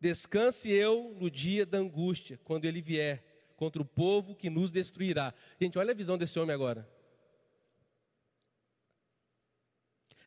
Descanse 0.00 0.70
eu 0.70 1.14
no 1.20 1.30
dia 1.30 1.66
da 1.66 1.76
angústia, 1.76 2.40
quando 2.44 2.64
ele 2.64 2.80
vier 2.80 3.22
contra 3.54 3.82
o 3.82 3.84
povo 3.84 4.34
que 4.34 4.48
nos 4.48 4.70
destruirá. 4.70 5.34
Gente, 5.60 5.78
olha 5.78 5.90
a 5.90 5.94
visão 5.94 6.16
desse 6.16 6.40
homem 6.40 6.54
agora. 6.54 6.88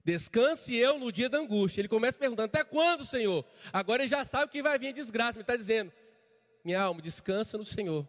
Descanse 0.04 0.76
eu 0.76 1.00
no 1.00 1.12
dia 1.12 1.30
da 1.30 1.38
angústia. 1.38 1.82
Ele 1.82 1.88
começa 1.88 2.18
perguntando: 2.18 2.48
Até 2.48 2.64
quando, 2.64 3.06
Senhor? 3.06 3.46
Agora 3.72 4.04
ele 4.04 4.10
já 4.10 4.26
sabe 4.26 4.52
que 4.52 4.62
vai 4.62 4.78
vir 4.78 4.90
a 4.90 4.92
desgraça. 4.92 5.38
Ele 5.38 5.44
está 5.44 5.56
dizendo: 5.56 5.92
Minha 6.64 6.82
alma, 6.82 7.02
descansa 7.02 7.58
no 7.58 7.66
Senhor. 7.66 8.08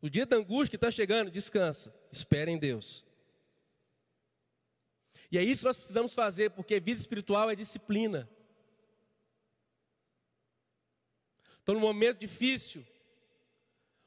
O 0.00 0.08
dia 0.08 0.24
da 0.24 0.36
angústia 0.36 0.70
que 0.70 0.76
está 0.76 0.90
chegando, 0.90 1.30
descansa. 1.30 1.94
Espera 2.10 2.50
em 2.50 2.58
Deus. 2.58 3.04
E 5.30 5.36
é 5.36 5.42
isso 5.42 5.60
que 5.60 5.66
nós 5.66 5.76
precisamos 5.76 6.14
fazer, 6.14 6.50
porque 6.50 6.80
vida 6.80 6.98
espiritual 6.98 7.50
é 7.50 7.54
disciplina. 7.54 8.28
Então, 11.62 11.74
no 11.74 11.80
momento 11.80 12.18
difícil, 12.18 12.82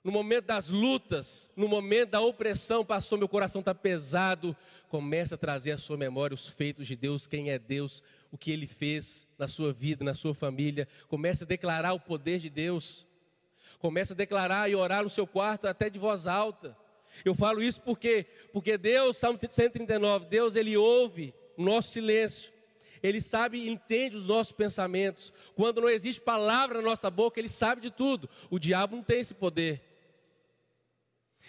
no 0.04 0.12
momento 0.12 0.46
das 0.46 0.68
lutas, 0.68 1.50
no 1.56 1.68
momento 1.68 2.10
da 2.10 2.22
opressão, 2.22 2.84
pastor, 2.84 3.20
meu 3.20 3.28
coração 3.28 3.60
está 3.60 3.74
pesado. 3.74 4.56
Comece 4.90 5.34
a 5.34 5.38
trazer 5.38 5.72
à 5.72 5.78
sua 5.78 5.96
memória 5.96 6.34
os 6.34 6.50
feitos 6.50 6.88
de 6.88 6.96
Deus, 6.96 7.28
quem 7.28 7.52
é 7.52 7.60
Deus, 7.60 8.04
o 8.32 8.38
que 8.38 8.52
Ele 8.52 8.66
fez 8.66 9.28
na 9.38 9.48
sua 9.48 9.72
vida, 9.72 10.04
na 10.04 10.16
sua 10.16 10.34
família. 10.34 10.88
Comece 11.08 11.44
a 11.44 11.48
declarar 11.48 11.94
o 11.94 12.00
poder 12.00 12.40
de 12.40 12.50
Deus. 12.50 13.06
Comece 13.80 14.14
a 14.14 14.16
declarar 14.16 14.70
e 14.70 14.76
orar 14.76 15.04
no 15.04 15.10
seu 15.10 15.28
quarto, 15.28 15.68
até 15.68 15.90
de 15.90 16.00
voz 16.00 16.26
alta. 16.26 16.76
Eu 17.24 17.36
falo 17.36 17.62
isso 17.62 17.82
porque, 17.82 18.26
porque 18.52 18.78
Deus, 18.78 19.18
Salmo 19.18 19.40
139, 19.40 20.26
Deus 20.26 20.56
ele 20.56 20.76
ouve 20.76 21.34
o 21.56 21.64
nosso 21.64 21.92
silêncio. 21.92 22.52
Ele 23.04 23.22
sabe 23.22 23.58
e 23.58 23.70
entende 23.70 24.16
os 24.16 24.28
nossos 24.28 24.54
pensamentos. 24.54 25.34
Quando 25.56 25.82
não 25.82 25.90
existe 25.90 26.22
palavra 26.22 26.78
na 26.78 26.90
nossa 26.90 27.10
boca, 27.10 27.40
Ele 27.40 27.50
sabe 27.50 27.82
de 27.82 27.90
tudo. 27.90 28.30
O 28.50 28.60
diabo 28.60 28.96
não 28.96 29.04
tem 29.04 29.22
esse 29.22 29.34
poder. 29.34 29.91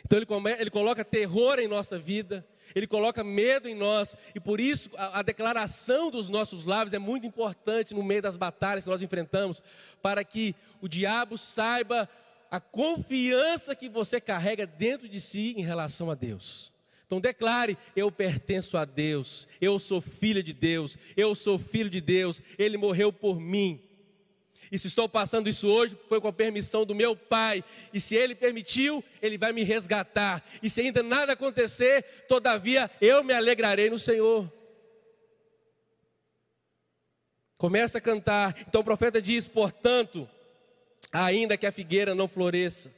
Então 0.05 0.19
ele, 0.19 0.27
come, 0.27 0.53
ele 0.53 0.71
coloca 0.71 1.05
terror 1.05 1.59
em 1.59 1.69
nossa 1.69 1.99
vida, 1.99 2.47
ele 2.75 2.87
coloca 2.87 3.23
medo 3.23 3.69
em 3.69 3.75
nós, 3.75 4.17
e 4.35 4.41
por 4.41 4.61
isso 4.61 4.91
a, 4.97 5.21
a, 5.21 5.23
declaração 5.23 6.11
dos 6.11 6.29
nossos 6.29 6.65
lábios 6.65 6.95
é 6.95 6.99
muito 6.99 7.27
importante 7.27 7.95
no 7.95 8.03
meio 8.03 8.23
das 8.23 8.37
batalhas 8.37 8.85
que 8.85 8.91
nós 8.91 9.03
enfrentamos, 9.03 9.63
para 10.01 10.25
que 10.25 10.55
o 10.81 10.89
diabo 10.89 11.37
saiba 11.37 12.09
a 12.51 12.61
confiança 12.61 13.75
que 13.75 13.89
você 13.89 14.21
carrega 14.21 14.67
dentro 14.67 15.09
de 15.09 15.21
si 15.21 15.55
em 15.57 15.63
relação 15.63 16.11
a 16.11 16.15
Deus. 16.15 16.73
Então 17.07 17.21
declare: 17.21 17.77
eu 17.95 18.11
pertenço 18.11 18.77
a 18.79 18.85
Deus, 18.85 19.47
eu 19.61 19.79
sou 19.79 20.01
filha 20.01 20.43
de 20.43 20.53
Deus, 20.53 20.97
eu 21.17 21.35
sou 21.35 21.59
filho 21.59 21.91
de 21.91 22.01
Deus, 22.01 22.43
Ele 22.59 22.77
morreu 22.77 23.13
por 23.13 23.39
mim. 23.39 23.83
E 24.73 24.79
se 24.79 24.87
estou 24.87 25.07
passando 25.07 25.51
isso 25.51 25.69
hoje, 25.69 25.95
foi 26.09 26.19
com 26.19 26.29
a 26.29 26.33
permissão 26.33 26.87
do 26.87 26.95
meu 26.95 27.15
Pai. 27.15 27.63
E 27.93 28.01
se 28.01 28.17
Ele 28.17 28.35
permitiu, 28.35 29.05
Ele 29.21 29.37
vai 29.37 29.53
me 29.53 29.63
resgatar. 29.63 30.43
E 30.63 30.71
se 30.71 30.81
ainda 30.81 31.03
nada 31.03 31.35
acontecer, 31.35 32.25
todavia 32.27 32.91
eu 32.99 33.23
me 33.23 33.35
alegrarei 33.35 33.91
no 33.91 33.99
Senhor. 33.99 34.51
Começa 37.59 37.99
a 37.99 38.01
cantar. 38.01 38.65
Então 38.67 38.81
o 38.81 38.85
profeta 38.85 39.21
diz: 39.21 39.47
portanto, 39.47 40.27
ainda 41.13 41.59
que 41.59 41.67
a 41.67 41.73
figueira 41.73 42.15
não 42.15 42.27
floresça, 42.27 42.91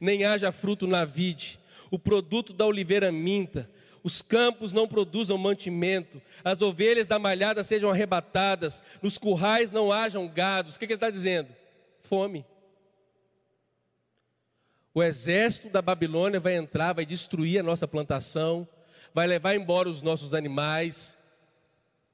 nem 0.00 0.24
haja 0.24 0.52
fruto 0.52 0.86
na 0.86 1.04
vide, 1.04 1.58
o 1.90 1.98
produto 1.98 2.52
da 2.52 2.64
oliveira 2.64 3.10
minta, 3.10 3.68
os 4.02 4.22
campos 4.22 4.72
não 4.72 4.88
produzam 4.88 5.36
mantimento, 5.36 6.20
as 6.42 6.60
ovelhas 6.62 7.06
da 7.06 7.18
malhada 7.18 7.62
sejam 7.62 7.90
arrebatadas, 7.90 8.82
nos 9.02 9.18
currais 9.18 9.70
não 9.70 9.92
hajam 9.92 10.26
gados. 10.28 10.76
O 10.76 10.78
que, 10.78 10.86
que 10.86 10.92
ele 10.92 10.96
está 10.96 11.10
dizendo? 11.10 11.54
Fome. 12.02 12.44
O 14.92 15.02
exército 15.02 15.68
da 15.68 15.80
Babilônia 15.80 16.40
vai 16.40 16.56
entrar, 16.56 16.92
vai 16.92 17.06
destruir 17.06 17.60
a 17.60 17.62
nossa 17.62 17.86
plantação, 17.86 18.66
vai 19.14 19.26
levar 19.26 19.54
embora 19.54 19.88
os 19.88 20.02
nossos 20.02 20.34
animais. 20.34 21.16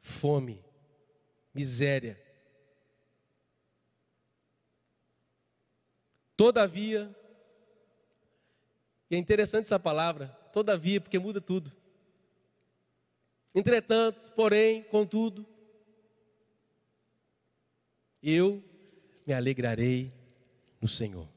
Fome, 0.03 0.63
miséria. 1.55 2.21
Todavia, 6.37 7.15
e 9.11 9.15
é 9.15 9.19
interessante 9.19 9.65
essa 9.65 9.79
palavra, 9.79 10.37
todavia, 10.57 10.99
porque 10.99 11.19
muda 11.19 11.39
tudo. 11.39 11.71
Entretanto, 13.55 14.33
porém, 14.33 14.85
contudo, 14.85 15.45
eu 18.23 18.65
me 19.27 19.35
alegrarei 19.35 20.11
no 20.81 20.89
Senhor. 20.89 21.29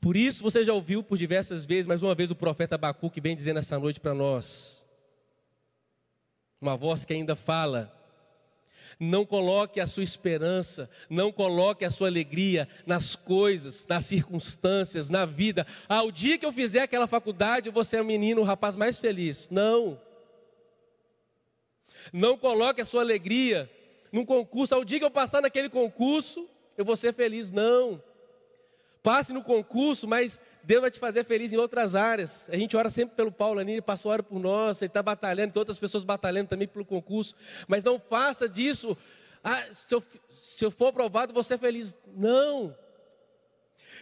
Por 0.00 0.16
isso, 0.16 0.44
você 0.44 0.62
já 0.62 0.72
ouviu 0.72 1.02
por 1.02 1.18
diversas 1.18 1.64
vezes, 1.64 1.86
mais 1.86 2.04
uma 2.04 2.14
vez, 2.14 2.30
o 2.30 2.36
profeta 2.36 2.76
Abacuque 2.76 3.20
vem 3.20 3.34
dizendo 3.34 3.58
essa 3.58 3.76
noite 3.76 3.98
para 3.98 4.14
nós. 4.14 4.86
Uma 6.60 6.76
voz 6.76 7.04
que 7.04 7.12
ainda 7.12 7.34
fala: 7.34 7.92
não 8.98 9.24
coloque 9.24 9.80
a 9.80 9.86
sua 9.86 10.02
esperança, 10.02 10.90
não 11.08 11.30
coloque 11.30 11.84
a 11.84 11.90
sua 11.90 12.08
alegria 12.08 12.68
nas 12.86 13.14
coisas, 13.14 13.86
nas 13.88 14.06
circunstâncias, 14.06 15.10
na 15.10 15.24
vida. 15.24 15.66
Ah, 15.88 16.02
dia 16.12 16.38
que 16.38 16.44
eu 16.44 16.52
fizer 16.52 16.80
aquela 16.80 17.06
faculdade, 17.06 17.68
eu 17.68 17.72
vou 17.72 17.84
ser 17.84 18.00
o 18.00 18.04
menino, 18.04 18.40
o 18.40 18.44
rapaz 18.44 18.76
mais 18.76 18.98
feliz. 18.98 19.48
Não. 19.50 20.00
Não 22.12 22.36
coloque 22.36 22.80
a 22.80 22.84
sua 22.84 23.02
alegria 23.02 23.70
num 24.12 24.24
concurso. 24.24 24.74
Ao 24.74 24.84
dia 24.84 24.98
que 24.98 25.04
eu 25.04 25.10
passar 25.10 25.42
naquele 25.42 25.68
concurso, 25.68 26.48
eu 26.76 26.84
vou 26.84 26.96
ser 26.96 27.14
feliz. 27.14 27.52
Não. 27.52 28.02
Passe 29.02 29.32
no 29.32 29.42
concurso, 29.42 30.06
mas 30.06 30.40
Deus 30.62 30.80
vai 30.80 30.90
te 30.90 30.98
fazer 30.98 31.24
feliz 31.24 31.52
em 31.52 31.56
outras 31.56 31.94
áreas. 31.94 32.48
A 32.48 32.56
gente 32.56 32.76
ora 32.76 32.90
sempre 32.90 33.16
pelo 33.16 33.32
Paulo 33.32 33.60
ali, 33.60 33.72
ele 33.72 33.82
passou 33.82 34.12
hora 34.12 34.22
por 34.22 34.38
nós, 34.38 34.80
ele 34.80 34.88
está 34.88 35.02
batalhando, 35.02 35.52
tem 35.52 35.60
outras 35.60 35.78
pessoas 35.78 36.04
batalhando 36.04 36.48
também 36.48 36.68
pelo 36.68 36.84
concurso. 36.84 37.34
Mas 37.66 37.82
não 37.82 37.98
faça 37.98 38.48
disso, 38.48 38.96
ah, 39.42 39.62
se, 39.72 39.94
eu, 39.94 40.02
se 40.28 40.64
eu 40.64 40.70
for 40.70 40.88
aprovado, 40.88 41.32
vou 41.32 41.42
ser 41.42 41.58
feliz. 41.58 41.96
Não. 42.06 42.76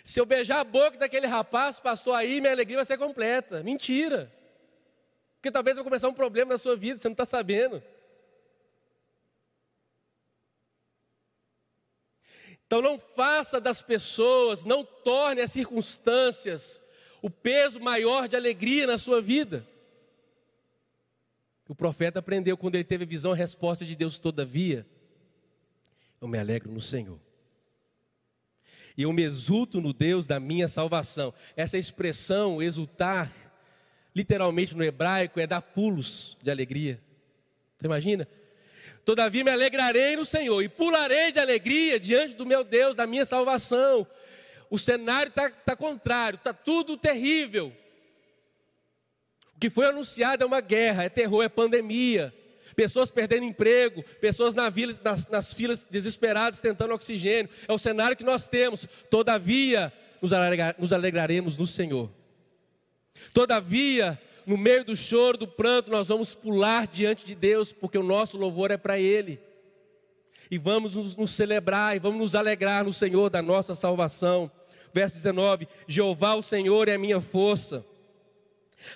Se 0.05 0.21
eu 0.21 0.27
beijar 0.27 0.61
a 0.61 0.64
boca 0.64 0.99
daquele 0.99 1.27
rapaz, 1.27 1.79
pastor, 1.79 2.14
aí 2.14 2.40
minha 2.40 2.53
alegria 2.53 2.77
vai 2.77 2.85
ser 2.85 2.99
completa. 2.99 3.62
Mentira. 3.62 4.33
Porque 5.37 5.51
talvez 5.51 5.77
vai 5.77 5.85
começar 5.85 6.09
um 6.09 6.14
problema 6.14 6.53
na 6.53 6.59
sua 6.59 6.77
vida, 6.77 6.99
você 6.99 7.09
não 7.09 7.12
está 7.12 7.25
sabendo. 7.27 7.83
Então 12.69 12.83
não 12.83 13.01
faça 13.17 13.59
das 13.59 13.81
pessoas, 13.81 14.63
não 14.63 14.85
torne 14.85 15.41
as 15.41 15.51
circunstâncias 15.51 16.83
o 17.23 17.31
peso 17.31 17.81
maior 17.81 18.29
de 18.29 18.37
alegria 18.37 18.87
na 18.87 18.99
sua 18.99 19.23
vida. 19.23 19.67
O 21.67 21.75
profeta 21.75 22.19
aprendeu 22.19 22.59
quando 22.59 22.75
ele 22.75 22.85
teve 22.85 23.05
a 23.05 23.07
visão 23.07 23.33
a 23.33 23.35
resposta 23.35 23.87
de 23.87 23.97
Deus, 23.97 24.19
todavia, 24.19 24.87
eu 26.21 26.29
me 26.29 26.39
alegro 26.39 26.71
no 26.71 26.81
Senhor. 26.81 27.19
E 28.97 29.03
eu 29.03 29.13
me 29.15 29.23
exulto 29.23 29.81
no 29.81 29.95
Deus 29.95 30.27
da 30.27 30.39
minha 30.39 30.69
salvação. 30.69 31.33
Essa 31.57 31.79
expressão, 31.79 32.63
exultar, 32.63 33.33
literalmente 34.15 34.77
no 34.77 34.85
hebraico, 34.85 35.41
é 35.41 35.47
dar 35.47 35.63
pulos 35.63 36.37
de 36.43 36.51
alegria. 36.51 37.01
Você 37.79 37.87
imagina? 37.87 38.29
Todavia 39.09 39.42
me 39.42 39.51
alegrarei 39.51 40.16
no 40.16 40.25
Senhor 40.27 40.61
e 40.61 40.68
pularei 40.68 41.33
de 41.33 41.38
alegria 41.38 41.99
diante 41.99 42.35
do 42.35 42.44
meu 42.44 42.62
Deus, 42.62 42.94
da 42.94 43.07
minha 43.07 43.25
salvação. 43.25 44.07
O 44.68 44.79
cenário 44.79 45.31
está 45.31 45.49
tá 45.49 45.75
contrário, 45.75 46.37
está 46.37 46.53
tudo 46.53 46.94
terrível. 46.94 47.73
O 49.57 49.59
que 49.59 49.71
foi 49.71 49.87
anunciado 49.87 50.44
é 50.44 50.47
uma 50.47 50.61
guerra, 50.61 51.05
é 51.05 51.09
terror, 51.09 51.42
é 51.42 51.49
pandemia. 51.49 52.35
Pessoas 52.77 53.11
perdendo 53.11 53.47
emprego, 53.47 54.03
pessoas 54.21 54.55
na 54.55 54.68
vila, 54.68 54.94
nas, 55.03 55.27
nas 55.27 55.55
filas 55.55 55.87
desesperadas 55.87 56.61
tentando 56.61 56.92
oxigênio. 56.92 57.51
É 57.66 57.73
o 57.73 57.79
cenário 57.79 58.14
que 58.14 58.23
nós 58.23 58.47
temos. 58.47 58.87
Todavia, 59.09 59.90
nos, 60.21 60.35
alegra, 60.35 60.77
nos 60.79 60.92
alegraremos 60.92 61.57
no 61.57 61.66
Senhor. 61.66 62.11
Todavia, 63.33 64.21
no 64.49 64.57
meio 64.57 64.83
do 64.83 64.97
choro, 64.97 65.37
do 65.37 65.47
pranto, 65.47 65.91
nós 65.91 66.09
vamos 66.09 66.35
pular 66.35 66.87
diante 66.87 67.27
de 67.27 67.35
Deus, 67.35 67.71
porque 67.71 67.99
o 67.99 68.03
nosso 68.03 68.39
louvor 68.39 68.71
é 68.71 68.79
para 68.79 68.99
Ele. 68.99 69.39
E 70.51 70.57
vamos 70.57 70.95
nos, 70.95 71.15
nos, 71.15 71.33
celebrar, 71.33 71.95
e 71.95 71.99
vamos 71.99 72.19
nos 72.19 72.35
alegrar 72.35 72.83
no 72.83 72.93
Senhor 72.95 73.29
da 73.29 73.43
nossa 73.43 73.75
salvação. 73.75 74.51
Verso 74.91 75.17
19: 75.17 75.69
Jeová, 75.87 76.33
o 76.33 76.43
Senhor, 76.43 76.89
é 76.89 76.95
a 76.95 76.99
minha 76.99 77.21
força. 77.21 77.85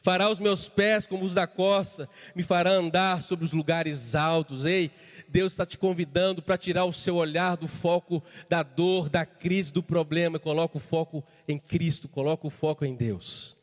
Fará 0.03 0.31
os 0.31 0.41
meus 0.41 0.71
pés 0.71 1.05
como 1.05 1.23
os 1.23 1.35
da 1.35 1.47
costa, 1.47 2.09
me 2.35 2.43
fará 2.43 2.71
andar 2.71 3.21
sobre 3.21 3.45
os 3.45 3.53
lugares 3.53 4.15
altos. 4.15 4.65
Ei, 4.65 4.91
Deus 5.29 5.53
está 5.53 5.67
te 5.67 5.77
convidando 5.77 6.41
para 6.41 6.57
tirar 6.57 6.87
o 6.87 6.95
seu 6.95 7.17
olhar 7.17 7.59
do 7.59 7.69
foco 7.69 8.23
da 8.49 8.63
dor, 8.63 9.11
da 9.11 9.27
crise, 9.27 9.71
do 9.71 9.83
problema. 9.83 10.39
Coloca 10.39 10.79
o 10.79 10.81
foco 10.81 11.23
em 11.47 11.59
Cristo, 11.59 12.09
coloca 12.09 12.47
o 12.47 12.51
foco 12.51 12.87
em 12.87 12.95
Deus. 12.95 13.55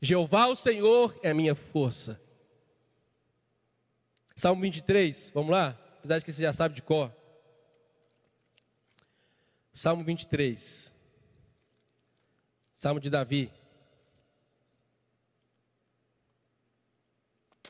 Jeová 0.00 0.46
o 0.46 0.54
Senhor 0.54 1.18
é 1.22 1.30
a 1.30 1.34
minha 1.34 1.54
força. 1.54 2.20
Salmo 4.36 4.62
23, 4.62 5.30
vamos 5.30 5.50
lá? 5.50 5.76
Apesar 5.98 6.18
de 6.18 6.24
que 6.24 6.32
você 6.32 6.42
já 6.42 6.52
sabe 6.52 6.76
de 6.76 6.82
cor. 6.82 7.12
Salmo 9.72 10.04
23. 10.04 10.92
Salmo 12.74 13.00
de 13.00 13.10
Davi. 13.10 13.50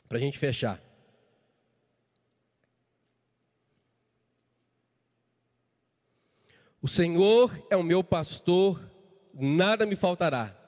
Para 0.07 0.17
a 0.17 0.21
gente 0.21 0.37
fechar. 0.37 0.79
O 6.81 6.87
Senhor 6.87 7.51
é 7.69 7.75
o 7.75 7.83
meu 7.83 8.03
pastor, 8.03 8.79
nada 9.33 9.85
me 9.85 9.95
faltará. 9.95 10.58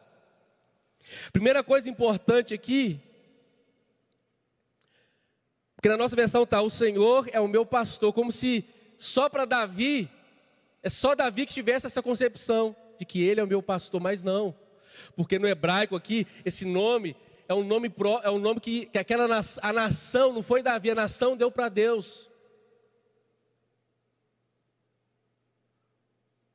Primeira 1.31 1.63
coisa 1.63 1.89
importante 1.89 2.53
aqui, 2.53 2.99
porque 5.75 5.89
na 5.89 5.97
nossa 5.97 6.15
versão 6.15 6.43
está: 6.43 6.61
o 6.61 6.69
Senhor 6.69 7.27
é 7.31 7.39
o 7.39 7.47
meu 7.47 7.65
pastor, 7.65 8.13
como 8.13 8.31
se 8.31 8.65
só 8.97 9.27
para 9.27 9.45
Davi, 9.45 10.09
é 10.83 10.89
só 10.89 11.15
Davi 11.15 11.45
que 11.45 11.53
tivesse 11.53 11.87
essa 11.87 12.03
concepção 12.03 12.75
de 12.99 13.05
que 13.05 13.23
ele 13.23 13.39
é 13.39 13.43
o 13.43 13.47
meu 13.47 13.63
pastor, 13.63 13.99
mas 13.99 14.23
não, 14.23 14.55
porque 15.15 15.39
no 15.39 15.47
hebraico 15.47 15.95
aqui, 15.95 16.27
esse 16.45 16.65
nome 16.65 17.15
é 17.47 17.53
um 17.53 17.63
nome, 17.63 17.89
pro, 17.89 18.19
é 18.23 18.29
um 18.29 18.39
nome 18.39 18.59
que, 18.59 18.85
que 18.85 18.97
aquela 18.97 19.25
a 19.61 19.73
nação, 19.73 20.31
não 20.31 20.43
foi 20.43 20.61
Davi, 20.61 20.91
a 20.91 20.95
nação 20.95 21.35
deu 21.35 21.51
para 21.51 21.67
Deus. 21.67 22.29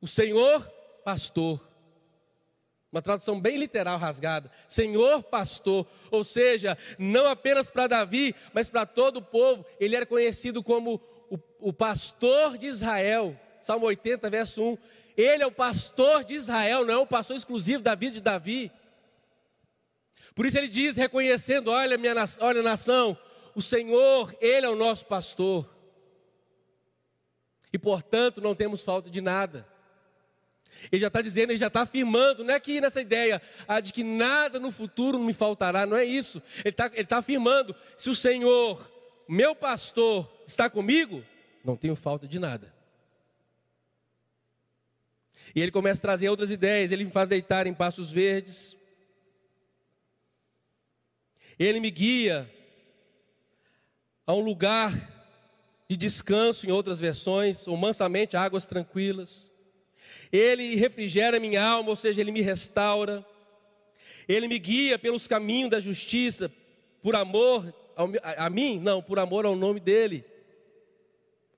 O 0.01 0.07
Senhor, 0.07 0.63
pastor. 1.05 1.66
Uma 2.97 3.03
tradução 3.03 3.39
bem 3.39 3.59
literal 3.59 3.99
rasgada. 3.99 4.51
Senhor 4.67 5.23
pastor, 5.23 5.87
ou 6.11 6.25
seja, 6.25 6.79
não 6.99 7.27
apenas 7.27 7.69
para 7.69 7.89
Davi, 7.89 8.35
mas 8.55 8.71
para 8.71 8.87
todo 8.87 9.19
o 9.19 9.23
povo, 9.23 9.67
ele 9.79 9.95
era 9.95 10.07
conhecido 10.07 10.63
como 10.63 10.99
o, 11.29 11.39
o, 11.61 11.75
pastor 11.75 12.57
de 12.57 12.67
Israel. 12.69 13.39
Salmo 13.63 13.85
80, 13.85 14.31
verso 14.31 14.63
1. 14.63 14.79
Ele 15.15 15.43
é 15.43 15.47
o 15.47 15.53
pastor 15.53 16.25
de 16.25 16.37
Israel, 16.37 16.87
não 16.87 16.95
é 16.95 16.99
um 16.99 17.07
pastor 17.07 17.37
exclusivo 17.37 17.83
da 17.83 17.95
vida 17.95 18.15
de 18.15 18.23
Davi. 18.23 18.73
Por 20.35 20.47
isso 20.47 20.57
ele 20.57 20.69
diz, 20.69 20.97
reconhecendo: 20.97 21.71
olha, 21.71 21.99
minha 21.99 22.15
olha, 22.41 22.63
nação, 22.63 23.15
o 23.55 23.61
Senhor, 23.61 24.35
Ele 24.41 24.65
é 24.65 24.71
o 24.71 24.75
nosso 24.75 25.05
pastor. 25.05 25.71
E 27.71 27.79
portanto 27.79 28.41
não 28.41 28.55
temos 28.55 28.83
falta 28.83 29.11
de 29.11 29.21
nada. 29.21 29.69
Ele 30.91 31.01
já 31.01 31.09
está 31.09 31.21
dizendo, 31.21 31.51
ele 31.51 31.59
já 31.59 31.67
está 31.67 31.83
afirmando, 31.83 32.45
não 32.45 32.55
é 32.55 32.61
que 32.61 32.81
nessa 32.81 33.01
ideia 33.01 33.41
ah, 33.67 33.81
de 33.81 33.93
que 33.93 34.05
nada 34.05 34.61
no 34.61 34.71
futuro 34.71 35.19
me 35.19 35.33
faltará, 35.33 35.87
não 35.87 35.97
é 35.97 36.05
isso. 36.05 36.43
Ele 36.65 36.71
está 36.71 36.89
tá 36.89 37.19
afirmando: 37.19 37.75
se 37.97 38.11
o 38.11 38.15
Senhor, 38.15 38.91
meu 39.29 39.55
pastor, 39.55 40.31
está 40.47 40.71
comigo, 40.71 41.25
não 41.65 41.77
tenho 41.77 41.97
falta 41.97 42.27
de 42.27 42.39
nada. 42.39 42.75
E 45.55 45.61
ele 45.63 45.71
começa 45.71 46.01
a 46.01 46.03
trazer 46.03 46.29
outras 46.29 46.51
ideias, 46.51 46.93
ele 46.93 47.05
me 47.05 47.11
faz 47.11 47.29
deitar 47.29 47.67
em 47.67 47.75
passos 47.75 48.13
verdes, 48.13 48.77
ele 51.59 51.81
me 51.81 51.91
guia 51.91 52.51
a 54.27 54.35
um 54.35 54.41
lugar 54.41 54.93
de 55.89 55.97
descanso, 55.97 56.67
em 56.67 56.73
outras 56.73 56.99
versões, 56.99 57.67
ou 57.67 57.77
mansamente 57.77 58.37
águas 58.37 58.67
tranquilas. 58.67 59.51
Ele 60.33 60.75
refrigera 60.75 61.41
minha 61.41 61.63
alma, 61.63 61.91
ou 61.91 61.97
seja, 61.97 62.21
ele 62.21 62.33
me 62.33 62.41
restaura. 62.41 63.25
Ele 64.29 64.49
me 64.49 64.59
guia 64.59 64.99
pelos 64.99 65.27
caminhos 65.27 65.71
da 65.71 65.81
justiça, 65.81 66.51
por 67.03 67.15
amor 67.15 67.73
ao, 67.95 68.09
a, 68.23 68.47
a 68.47 68.51
mim, 68.51 68.79
não, 68.79 69.03
por 69.03 69.19
amor 69.19 69.47
ao 69.47 69.57
nome 69.57 69.81
dele, 69.81 70.25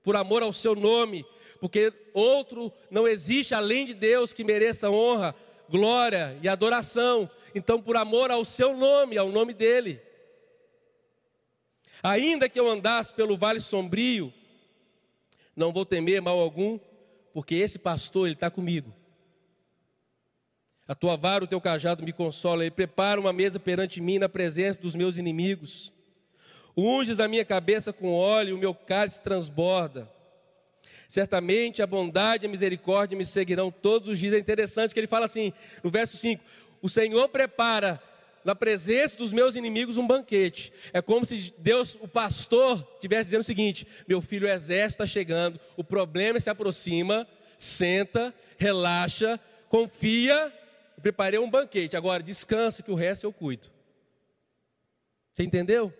por 0.03 0.15
amor 0.15 0.41
ao 0.41 0.53
seu 0.53 0.75
nome, 0.75 1.25
porque 1.59 1.91
outro 2.13 2.71
não 2.89 3.07
existe 3.07 3.53
além 3.53 3.85
de 3.85 3.93
Deus 3.93 4.31
que 4.31 4.43
mereça 4.43 4.89
honra, 4.89 5.35
glória 5.67 6.37
e 6.41 6.47
adoração. 6.47 7.29
Então, 7.53 7.81
por 7.81 7.97
amor 7.97 8.31
ao 8.31 8.45
seu 8.45 8.75
nome, 8.75 9.17
ao 9.17 9.29
nome 9.29 9.53
dele. 9.53 10.01
Ainda 12.01 12.47
que 12.47 12.59
eu 12.59 12.69
andasse 12.69 13.13
pelo 13.13 13.35
vale 13.35 13.59
sombrio, 13.59 14.33
não 15.55 15.73
vou 15.73 15.85
temer 15.85 16.21
mal 16.21 16.39
algum, 16.39 16.79
porque 17.33 17.55
esse 17.55 17.77
pastor, 17.77 18.27
ele 18.27 18.35
está 18.35 18.49
comigo. 18.49 18.93
A 20.87 20.95
tua 20.95 21.15
vara, 21.15 21.43
o 21.43 21.47
teu 21.47 21.61
cajado 21.61 22.03
me 22.03 22.11
consola. 22.11 22.63
Ele 22.63 22.71
prepara 22.71 23.21
uma 23.21 23.31
mesa 23.31 23.59
perante 23.59 24.01
mim 24.01 24.17
na 24.17 24.27
presença 24.27 24.81
dos 24.81 24.95
meus 24.95 25.17
inimigos. 25.17 25.93
Unges 26.75 27.19
a 27.19 27.27
minha 27.27 27.45
cabeça 27.45 27.93
com 27.93 28.11
óleo, 28.11 28.55
o 28.55 28.59
meu 28.59 28.73
cálice 28.73 29.21
transborda. 29.21 30.09
Certamente 31.07 31.81
a 31.81 31.87
bondade 31.87 32.45
e 32.45 32.47
a 32.47 32.49
misericórdia 32.49 33.17
me 33.17 33.25
seguirão 33.25 33.71
todos 33.71 34.09
os 34.09 34.17
dias. 34.17 34.33
É 34.33 34.39
interessante 34.39 34.93
que 34.93 34.99
ele 34.99 35.07
fala 35.07 35.25
assim, 35.25 35.53
no 35.83 35.91
verso 35.91 36.17
5: 36.17 36.43
O 36.81 36.89
Senhor 36.89 37.29
prepara 37.29 38.01
na 38.43 38.55
presença 38.55 39.17
dos 39.17 39.31
meus 39.31 39.55
inimigos 39.55 39.97
um 39.97 40.07
banquete. 40.07 40.71
É 40.93 41.01
como 41.01 41.25
se 41.25 41.53
Deus, 41.57 41.97
o 42.01 42.07
pastor, 42.07 42.87
estivesse 42.95 43.25
dizendo 43.25 43.41
o 43.41 43.45
seguinte: 43.45 43.87
meu 44.07 44.21
filho, 44.21 44.47
o 44.47 44.49
exército 44.49 45.03
está 45.03 45.05
chegando, 45.05 45.59
o 45.75 45.83
problema 45.83 46.39
se 46.39 46.49
aproxima, 46.49 47.27
senta, 47.57 48.33
relaxa, 48.57 49.39
confia, 49.67 50.53
preparei 51.01 51.39
um 51.39 51.49
banquete, 51.49 51.95
agora 51.95 52.23
descansa 52.23 52.83
que 52.83 52.91
o 52.91 52.95
resto 52.95 53.25
eu 53.25 53.33
cuido. 53.33 53.69
Você 55.33 55.43
entendeu? 55.43 55.93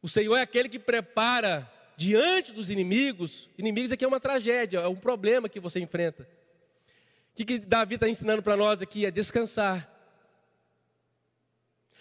O 0.00 0.08
Senhor 0.08 0.36
é 0.36 0.42
aquele 0.42 0.68
que 0.68 0.78
prepara 0.78 1.70
diante 1.96 2.52
dos 2.52 2.70
inimigos, 2.70 3.50
inimigos 3.58 3.90
aqui 3.90 4.04
é 4.04 4.08
uma 4.08 4.20
tragédia, 4.20 4.78
é 4.78 4.86
um 4.86 4.94
problema 4.94 5.48
que 5.48 5.58
você 5.58 5.80
enfrenta. 5.80 6.22
O 7.32 7.34
que, 7.34 7.44
que 7.44 7.58
Davi 7.58 7.96
está 7.96 8.08
ensinando 8.08 8.42
para 8.42 8.56
nós 8.56 8.80
aqui? 8.80 9.04
É 9.04 9.10
descansar. 9.10 9.97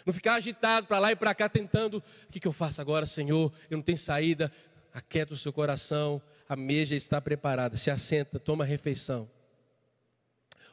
Não 0.07 0.13
ficar 0.13 0.35
agitado 0.35 0.87
para 0.87 0.99
lá 0.99 1.11
e 1.11 1.17
para 1.17 1.35
cá 1.35 1.49
tentando, 1.49 1.97
o 1.97 2.31
que, 2.31 2.39
que 2.39 2.47
eu 2.47 2.53
faço 2.53 2.79
agora, 2.79 3.05
Senhor? 3.05 3.51
Eu 3.69 3.75
não 3.75 3.83
tenho 3.83 3.97
saída. 3.97 4.49
Aquieta 4.93 5.33
o 5.33 5.37
seu 5.37 5.51
coração, 5.51 6.21
a 6.47 6.55
mesa 6.55 6.95
está 6.95 7.19
preparada. 7.19 7.75
Se 7.75 7.91
assenta, 7.91 8.39
toma 8.39 8.63
a 8.63 8.67
refeição. 8.67 9.29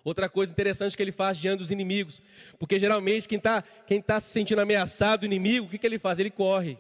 Outra 0.05 0.28
coisa 0.28 0.53
interessante 0.53 0.97
que 0.97 1.03
ele 1.03 1.11
faz 1.11 1.37
diante 1.37 1.59
dos 1.59 1.72
inimigos, 1.72 2.22
porque 2.61 2.78
geralmente 2.78 3.26
quem 3.26 3.39
está 3.39 3.62
quem 3.62 4.01
tá 4.01 4.20
se 4.20 4.28
sentindo 4.28 4.61
ameaçado, 4.61 5.26
inimigo, 5.26 5.66
o 5.66 5.68
que, 5.68 5.78
que 5.78 5.87
ele 5.87 5.99
faz? 5.99 6.20
Ele 6.20 6.30
corre, 6.30 6.78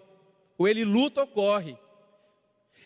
ou 0.56 0.68
ele 0.68 0.84
luta 0.84 1.22
ou 1.22 1.26
corre. 1.26 1.76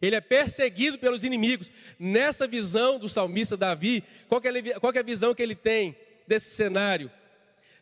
Ele 0.01 0.17
é 0.17 0.21
perseguido 0.23 0.99
pelos 0.99 1.25
inimigos. 1.25 1.71
Nessa 1.99 2.47
visão 2.47 2.99
do 2.99 3.07
salmista 3.07 3.55
Davi, 3.55 4.03
qual, 4.29 4.41
é, 4.43 4.81
qual 4.81 4.95
é 4.95 4.99
a 4.99 5.03
visão 5.03 5.35
que 5.35 5.43
ele 5.43 5.55
tem 5.55 5.95
desse 6.27 6.55
cenário? 6.57 7.11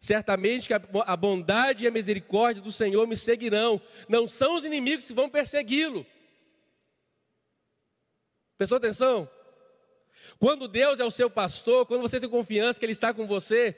Certamente 0.07 0.69
que 0.69 0.73
a 0.73 1.17
bondade 1.17 1.83
e 1.83 1.89
a 1.89 1.91
misericórdia 1.91 2.63
do 2.63 2.71
Senhor 2.71 3.09
me 3.09 3.17
seguirão. 3.17 3.83
Não 4.09 4.29
são 4.29 4.55
os 4.55 4.65
inimigos 4.65 5.05
que 5.05 5.13
vão 5.13 5.29
persegui-lo. 5.29 6.07
Prestou 8.57 8.79
atenção? 8.79 9.29
Quando 10.39 10.69
Deus 10.69 11.01
é 11.01 11.05
o 11.05 11.11
seu 11.11 11.29
pastor, 11.29 11.87
quando 11.87 12.03
você 12.03 12.21
tem 12.21 12.29
confiança 12.29 12.79
que 12.79 12.87
Ele 12.87 12.93
está 12.93 13.13
com 13.13 13.27
você, 13.27 13.77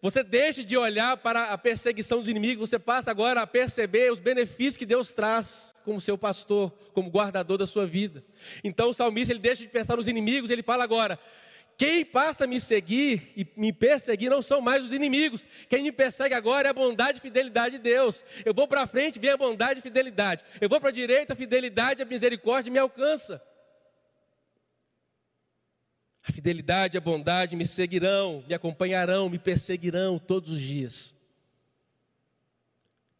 você 0.00 0.22
deixa 0.22 0.62
de 0.62 0.76
olhar 0.76 1.16
para 1.16 1.46
a 1.46 1.58
perseguição 1.58 2.20
dos 2.20 2.28
inimigos, 2.28 2.70
você 2.70 2.78
passa 2.78 3.10
agora 3.10 3.42
a 3.42 3.46
perceber 3.46 4.12
os 4.12 4.20
benefícios 4.20 4.76
que 4.76 4.86
Deus 4.86 5.12
traz 5.12 5.74
como 5.84 6.00
seu 6.00 6.16
pastor, 6.16 6.70
como 6.92 7.10
guardador 7.10 7.58
da 7.58 7.66
sua 7.66 7.84
vida. 7.84 8.24
Então 8.62 8.90
o 8.90 8.94
salmista 8.94 9.32
ele 9.32 9.40
deixa 9.40 9.64
de 9.64 9.68
pensar 9.68 9.96
nos 9.96 10.06
inimigos, 10.06 10.50
ele 10.50 10.62
fala 10.62 10.84
agora: 10.84 11.18
quem 11.82 12.04
passa 12.04 12.44
a 12.44 12.46
me 12.46 12.60
seguir 12.60 13.32
e 13.36 13.44
me 13.56 13.72
perseguir 13.72 14.30
não 14.30 14.40
são 14.40 14.60
mais 14.60 14.84
os 14.84 14.92
inimigos. 14.92 15.48
Quem 15.68 15.82
me 15.82 15.90
persegue 15.90 16.32
agora 16.32 16.68
é 16.68 16.70
a 16.70 16.72
bondade 16.72 17.18
e 17.18 17.20
fidelidade 17.20 17.76
de 17.76 17.82
Deus. 17.82 18.24
Eu 18.44 18.54
vou 18.54 18.68
para 18.68 18.86
frente, 18.86 19.18
vem 19.18 19.30
a 19.30 19.36
bondade 19.36 19.80
e 19.80 19.82
fidelidade. 19.82 20.44
Eu 20.60 20.68
vou 20.68 20.78
para 20.78 20.90
a 20.90 20.92
direita, 20.92 21.32
a 21.32 21.36
fidelidade, 21.36 22.00
a 22.00 22.04
misericórdia 22.04 22.70
me 22.70 22.78
alcança. 22.78 23.42
A 26.22 26.30
fidelidade 26.30 26.96
e 26.96 26.98
a 26.98 27.00
bondade 27.00 27.56
me 27.56 27.66
seguirão, 27.66 28.44
me 28.46 28.54
acompanharão, 28.54 29.28
me 29.28 29.40
perseguirão 29.40 30.20
todos 30.20 30.50
os 30.50 30.60
dias. 30.60 31.16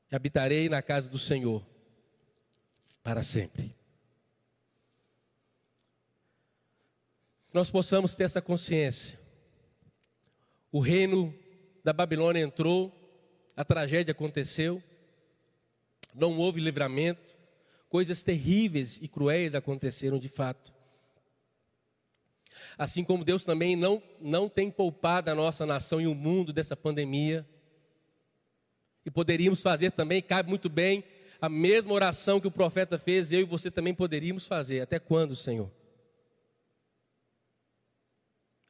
E 0.09 0.15
habitarei 0.15 0.69
na 0.69 0.81
casa 0.81 1.11
do 1.11 1.19
Senhor 1.19 1.67
para 3.03 3.25
sempre. 3.25 3.75
Nós 7.53 7.71
possamos 7.71 8.15
ter 8.15 8.25
essa 8.25 8.41
consciência. 8.41 9.19
O 10.71 10.81
reino 10.81 11.35
da 11.85 11.93
Babilônia 11.93 12.41
entrou, 12.41 12.93
a 13.57 13.65
tragédia 13.65 14.13
aconteceu, 14.13 14.83
não 16.15 16.39
houve 16.39 16.61
livramento, 16.61 17.37
coisas 17.89 18.23
terríveis 18.23 18.99
e 19.03 19.09
cruéis 19.09 19.55
aconteceram 19.55 20.19
de 20.19 20.29
fato. 20.29 20.73
Assim 22.79 23.05
como 23.05 23.25
Deus 23.25 23.45
também 23.45 23.77
não, 23.77 24.03
não 24.21 24.49
tem 24.49 24.71
poupado 24.71 25.31
a 25.31 25.35
nossa 25.35 25.67
nação 25.67 26.01
e 26.01 26.07
o 26.07 26.15
mundo 26.15 26.53
dessa 26.53 26.77
pandemia, 26.77 27.47
e 29.05 29.11
poderíamos 29.11 29.61
fazer 29.61 29.91
também, 29.93 30.23
cabe 30.23 30.49
muito 30.49 30.69
bem, 30.69 31.05
a 31.41 31.49
mesma 31.49 31.93
oração 31.93 32.41
que 32.41 32.47
o 32.47 32.53
profeta 32.53 32.99
fez, 32.99 33.33
eu 33.33 33.41
e 33.41 33.45
você 33.45 33.71
também 33.71 33.93
poderíamos 33.93 34.47
fazer. 34.47 34.81
Até 34.81 35.01
quando, 35.01 35.35
Senhor? 35.35 35.71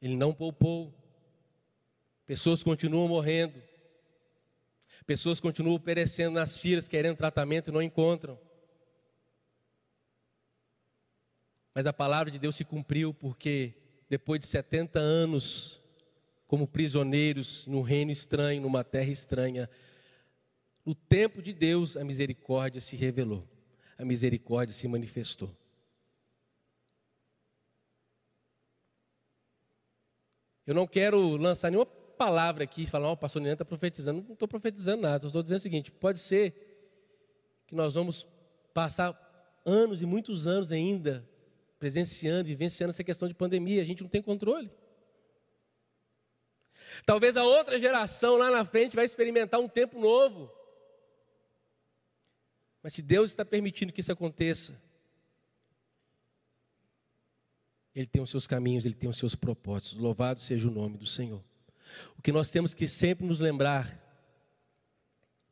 Ele 0.02 0.16
não 0.16 0.34
poupou. 0.34 0.92
Pessoas 2.26 2.62
continuam 2.62 3.06
morrendo. 3.06 3.62
Pessoas 5.06 5.38
continuam 5.38 5.78
perecendo 5.78 6.32
nas 6.32 6.58
filas, 6.58 6.88
querendo 6.88 7.16
tratamento 7.16 7.70
e 7.70 7.72
não 7.72 7.80
encontram. 7.80 8.38
Mas 11.72 11.86
a 11.86 11.92
palavra 11.92 12.30
de 12.30 12.38
Deus 12.38 12.56
se 12.56 12.64
cumpriu 12.64 13.14
porque 13.14 13.74
depois 14.08 14.40
de 14.40 14.46
70 14.46 14.98
anos 14.98 15.80
como 16.46 16.66
prisioneiros 16.66 17.66
num 17.66 17.80
reino 17.80 18.10
estranho, 18.10 18.60
numa 18.60 18.84
terra 18.84 19.10
estranha, 19.10 19.70
no 20.84 20.94
tempo 20.94 21.40
de 21.40 21.52
Deus 21.52 21.96
a 21.96 22.04
misericórdia 22.04 22.80
se 22.80 22.96
revelou. 22.96 23.48
A 23.96 24.04
misericórdia 24.04 24.74
se 24.74 24.86
manifestou. 24.88 25.56
Eu 30.66 30.74
não 30.74 30.86
quero 30.86 31.36
lançar 31.36 31.70
nenhuma 31.70 31.86
palavra 31.86 32.64
aqui 32.64 32.82
e 32.82 32.86
falar, 32.86 33.08
oh, 33.08 33.12
o 33.12 33.16
pastor 33.16 33.42
Nina 33.42 33.54
está 33.54 33.64
profetizando. 33.64 34.22
Não 34.22 34.34
estou 34.34 34.46
profetizando 34.46 35.02
nada. 35.02 35.26
Estou 35.26 35.42
dizendo 35.42 35.58
o 35.58 35.62
seguinte: 35.62 35.90
pode 35.90 36.18
ser 36.18 36.54
que 37.66 37.74
nós 37.74 37.94
vamos 37.94 38.26
passar 38.72 39.18
anos 39.64 40.02
e 40.02 40.06
muitos 40.06 40.46
anos 40.46 40.70
ainda 40.70 41.28
presenciando, 41.78 42.44
vivenciando 42.44 42.90
essa 42.90 43.02
questão 43.02 43.26
de 43.26 43.34
pandemia. 43.34 43.82
A 43.82 43.84
gente 43.84 44.02
não 44.02 44.08
tem 44.08 44.22
controle. 44.22 44.70
Talvez 47.04 47.36
a 47.36 47.42
outra 47.42 47.78
geração 47.78 48.36
lá 48.36 48.50
na 48.50 48.64
frente 48.64 48.94
vai 48.94 49.04
experimentar 49.04 49.58
um 49.58 49.68
tempo 49.68 49.98
novo. 49.98 50.50
Mas 52.82 52.94
se 52.94 53.02
Deus 53.02 53.30
está 53.30 53.44
permitindo 53.44 53.92
que 53.92 54.00
isso 54.00 54.12
aconteça, 54.12 54.80
Ele 57.94 58.06
tem 58.06 58.22
os 58.22 58.30
seus 58.30 58.46
caminhos, 58.46 58.84
ele 58.84 58.94
tem 58.94 59.08
os 59.08 59.18
seus 59.18 59.34
propósitos. 59.34 59.98
Louvado 59.98 60.40
seja 60.40 60.68
o 60.68 60.70
nome 60.70 60.96
do 60.96 61.06
Senhor. 61.06 61.42
O 62.16 62.22
que 62.22 62.32
nós 62.32 62.50
temos 62.50 62.72
que 62.72 62.88
sempre 62.88 63.26
nos 63.26 63.38
lembrar, 63.38 64.00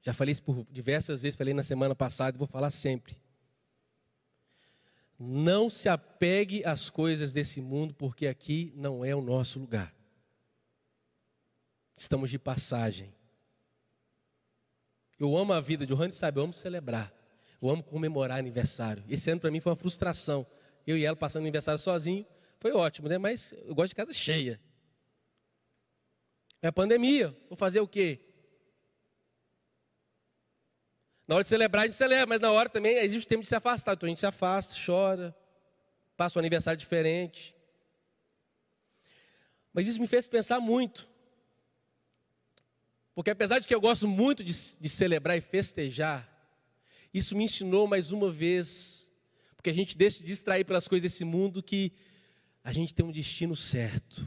já 0.02 0.14
falei 0.14 0.32
isso 0.32 0.42
por 0.42 0.66
diversas 0.70 1.22
vezes, 1.22 1.36
falei 1.36 1.52
na 1.52 1.62
semana 1.62 1.94
passada 1.94 2.36
e 2.36 2.38
vou 2.38 2.46
falar 2.46 2.70
sempre. 2.70 3.16
Não 5.18 5.68
se 5.68 5.86
apegue 5.86 6.64
às 6.64 6.88
coisas 6.88 7.32
desse 7.32 7.60
mundo, 7.60 7.92
porque 7.92 8.26
aqui 8.26 8.72
não 8.74 9.04
é 9.04 9.14
o 9.14 9.20
nosso 9.20 9.58
lugar. 9.58 9.94
Estamos 11.94 12.30
de 12.30 12.38
passagem. 12.38 13.12
Eu 15.18 15.36
amo 15.36 15.52
a 15.52 15.60
vida, 15.60 15.84
Johannes 15.84 16.16
sabe, 16.16 16.38
eu 16.38 16.44
amo 16.44 16.54
celebrar. 16.54 17.12
Eu 17.60 17.68
amo 17.68 17.82
comemorar 17.82 18.38
aniversário. 18.38 19.04
Esse 19.06 19.30
ano 19.30 19.38
para 19.42 19.50
mim 19.50 19.60
foi 19.60 19.70
uma 19.70 19.76
frustração 19.76 20.46
eu 20.90 20.98
e 20.98 21.04
ela 21.04 21.16
passando 21.16 21.42
aniversário 21.42 21.80
sozinho, 21.80 22.26
foi 22.58 22.72
ótimo, 22.72 23.08
né? 23.08 23.16
Mas 23.16 23.52
eu 23.64 23.74
gosto 23.74 23.90
de 23.90 23.94
casa 23.94 24.12
cheia. 24.12 24.60
É 26.60 26.70
pandemia, 26.70 27.34
vou 27.48 27.56
fazer 27.56 27.80
o 27.80 27.88
quê? 27.88 28.20
Na 31.26 31.36
hora 31.36 31.44
de 31.44 31.48
celebrar, 31.48 31.84
a 31.84 31.86
gente 31.86 31.96
celebra, 31.96 32.26
mas 32.26 32.40
na 32.40 32.50
hora 32.50 32.68
também 32.68 32.96
existe 32.96 33.24
o 33.24 33.28
tempo 33.28 33.42
de 33.42 33.48
se 33.48 33.54
afastar. 33.54 33.94
Então 33.94 34.06
a 34.06 34.10
gente 34.10 34.18
se 34.18 34.26
afasta, 34.26 34.74
chora, 34.84 35.34
passa 36.16 36.38
um 36.38 36.40
aniversário 36.40 36.78
diferente. 36.78 37.54
Mas 39.72 39.86
isso 39.86 40.00
me 40.00 40.08
fez 40.08 40.26
pensar 40.26 40.58
muito. 40.58 41.08
Porque 43.14 43.30
apesar 43.30 43.60
de 43.60 43.68
que 43.68 43.74
eu 43.74 43.80
gosto 43.80 44.08
muito 44.08 44.42
de, 44.42 44.52
de 44.52 44.88
celebrar 44.88 45.36
e 45.36 45.40
festejar, 45.40 46.28
isso 47.14 47.36
me 47.36 47.44
ensinou 47.44 47.86
mais 47.86 48.10
uma 48.10 48.30
vez 48.30 48.99
porque 49.60 49.68
a 49.68 49.74
gente 49.74 49.94
deixa 49.94 50.20
de 50.20 50.24
distrair 50.24 50.64
pelas 50.64 50.88
coisas 50.88 51.12
desse 51.12 51.22
mundo 51.22 51.62
que 51.62 51.92
a 52.64 52.72
gente 52.72 52.94
tem 52.94 53.04
um 53.04 53.12
destino 53.12 53.54
certo. 53.54 54.26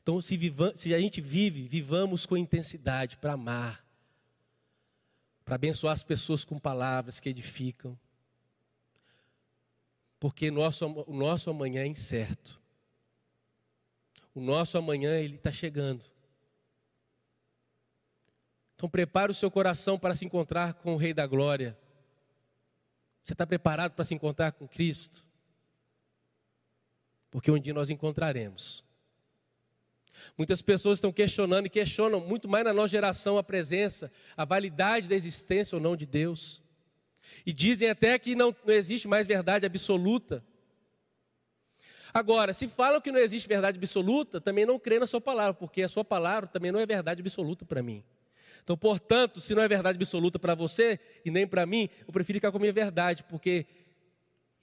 Então, 0.00 0.22
se, 0.22 0.36
viva, 0.36 0.72
se 0.76 0.94
a 0.94 1.00
gente 1.00 1.20
vive, 1.20 1.66
vivamos 1.66 2.26
com 2.26 2.36
intensidade 2.36 3.16
para 3.16 3.32
amar, 3.32 3.84
para 5.44 5.56
abençoar 5.56 5.94
as 5.94 6.04
pessoas 6.04 6.44
com 6.44 6.60
palavras 6.60 7.18
que 7.18 7.28
edificam, 7.28 7.98
Porque 10.20 10.48
nosso, 10.48 10.86
o 10.86 11.12
nosso 11.12 11.50
amanhã 11.50 11.82
é 11.82 11.88
incerto. 11.88 12.60
O 14.32 14.40
nosso 14.40 14.78
amanhã 14.78 15.18
ele 15.18 15.34
está 15.34 15.50
chegando. 15.50 16.04
Então 18.76 18.88
prepare 18.88 19.32
o 19.32 19.34
seu 19.34 19.50
coração 19.50 19.98
para 19.98 20.14
se 20.14 20.24
encontrar 20.24 20.74
com 20.74 20.94
o 20.94 20.96
Rei 20.96 21.12
da 21.12 21.26
Glória. 21.26 21.76
Você 23.26 23.32
está 23.32 23.44
preparado 23.44 23.90
para 23.90 24.04
se 24.04 24.14
encontrar 24.14 24.52
com 24.52 24.68
Cristo? 24.68 25.24
Porque 27.28 27.50
um 27.50 27.58
dia 27.58 27.74
nós 27.74 27.90
encontraremos. 27.90 28.84
Muitas 30.38 30.62
pessoas 30.62 30.98
estão 30.98 31.12
questionando 31.12 31.66
e 31.66 31.68
questionam 31.68 32.20
muito 32.20 32.48
mais 32.48 32.64
na 32.64 32.72
nossa 32.72 32.92
geração 32.92 33.36
a 33.36 33.42
presença, 33.42 34.12
a 34.36 34.44
validade 34.44 35.08
da 35.08 35.16
existência 35.16 35.74
ou 35.74 35.82
não 35.82 35.96
de 35.96 36.06
Deus. 36.06 36.62
E 37.44 37.52
dizem 37.52 37.90
até 37.90 38.16
que 38.16 38.36
não, 38.36 38.54
não 38.64 38.72
existe 38.72 39.08
mais 39.08 39.26
verdade 39.26 39.66
absoluta. 39.66 40.40
Agora, 42.14 42.54
se 42.54 42.68
falam 42.68 43.00
que 43.00 43.10
não 43.10 43.18
existe 43.18 43.48
verdade 43.48 43.76
absoluta, 43.76 44.40
também 44.40 44.64
não 44.64 44.78
crê 44.78 45.00
na 45.00 45.06
sua 45.08 45.20
palavra, 45.20 45.54
porque 45.54 45.82
a 45.82 45.88
sua 45.88 46.04
palavra 46.04 46.48
também 46.48 46.70
não 46.70 46.78
é 46.78 46.86
verdade 46.86 47.22
absoluta 47.22 47.64
para 47.64 47.82
mim. 47.82 48.04
Então, 48.66 48.76
portanto, 48.76 49.40
se 49.40 49.54
não 49.54 49.62
é 49.62 49.68
verdade 49.68 49.96
absoluta 49.96 50.40
para 50.40 50.52
você 50.52 50.98
e 51.24 51.30
nem 51.30 51.46
para 51.46 51.64
mim, 51.64 51.88
eu 52.04 52.12
prefiro 52.12 52.38
ficar 52.38 52.50
com 52.50 52.56
a 52.56 52.60
minha 52.60 52.72
verdade, 52.72 53.22
porque 53.22 53.64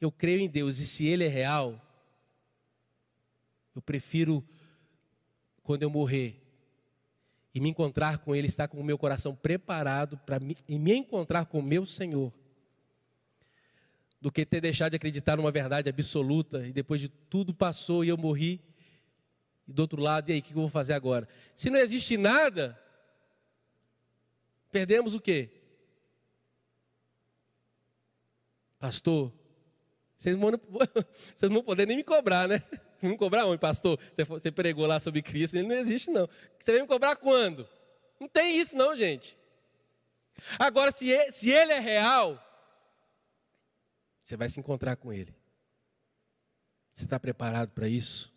eu 0.02 0.12
creio 0.12 0.42
em 0.42 0.50
Deus 0.50 0.78
e 0.78 0.86
se 0.86 1.06
Ele 1.06 1.24
é 1.24 1.30
real, 1.30 1.82
eu 3.74 3.82
prefiro, 3.82 4.44
quando 5.64 5.84
eu 5.84 5.90
morrer, 5.90 6.36
e 7.56 7.62
me 7.62 7.70
encontrar 7.70 8.18
com 8.18 8.36
Ele, 8.36 8.46
estar 8.46 8.68
com 8.68 8.78
o 8.78 8.84
meu 8.84 8.98
coração 8.98 9.34
preparado 9.34 10.18
para 10.18 10.38
me, 10.38 10.58
me 10.68 10.94
encontrar 10.94 11.46
com 11.46 11.60
o 11.60 11.64
meu 11.64 11.86
Senhor, 11.86 12.34
do 14.20 14.30
que 14.30 14.46
ter 14.46 14.60
deixado 14.60 14.92
de 14.92 14.98
acreditar 14.98 15.38
numa 15.38 15.50
verdade 15.50 15.88
absoluta 15.88 16.68
e 16.68 16.74
depois 16.74 17.00
de 17.00 17.08
tudo 17.08 17.54
passou 17.54 18.04
e 18.04 18.10
eu 18.10 18.18
morri, 18.18 18.60
e 19.66 19.72
do 19.72 19.82
outro 19.82 20.02
lado, 20.02 20.30
e 20.30 20.34
aí, 20.34 20.40
o 20.40 20.42
que 20.42 20.52
eu 20.52 20.58
vou 20.58 20.68
fazer 20.68 20.92
agora? 20.92 21.26
Se 21.56 21.70
não 21.70 21.80
existe 21.80 22.18
nada, 22.18 22.78
perdemos 24.74 25.14
o 25.14 25.22
quê? 25.22 25.50
Pastor, 28.80 29.32
vocês 30.18 30.36
não, 30.36 30.50
vocês 31.38 31.50
não 31.50 31.54
vão 31.54 31.64
poder 31.64 31.86
nem 31.86 31.96
me 31.96 32.04
cobrar, 32.04 32.48
né? 32.48 32.62
Vão 33.04 33.18
cobrar 33.18 33.46
onde, 33.46 33.60
pastor? 33.60 34.00
Você 34.30 34.50
pregou 34.50 34.86
lá 34.86 34.98
sobre 34.98 35.22
Cristo, 35.22 35.58
ele 35.58 35.68
não 35.68 35.76
existe, 35.76 36.10
não. 36.10 36.26
Você 36.58 36.72
vai 36.72 36.82
me 36.82 36.88
cobrar 36.88 37.18
quando? 37.18 37.68
Não 38.18 38.30
tem 38.30 38.58
isso, 38.58 38.78
não, 38.78 38.96
gente. 38.96 39.38
Agora, 40.58 40.90
se 40.90 41.10
ele, 41.10 41.30
se 41.34 41.50
ele 41.50 41.74
é 41.74 41.80
real, 41.80 42.42
você 44.24 44.38
vai 44.38 44.48
se 44.48 44.58
encontrar 44.58 44.96
com 44.96 45.12
ele. 45.12 45.36
Você 46.96 47.04
está 47.04 47.20
preparado 47.20 47.72
para 47.72 47.90
isso? 47.90 48.34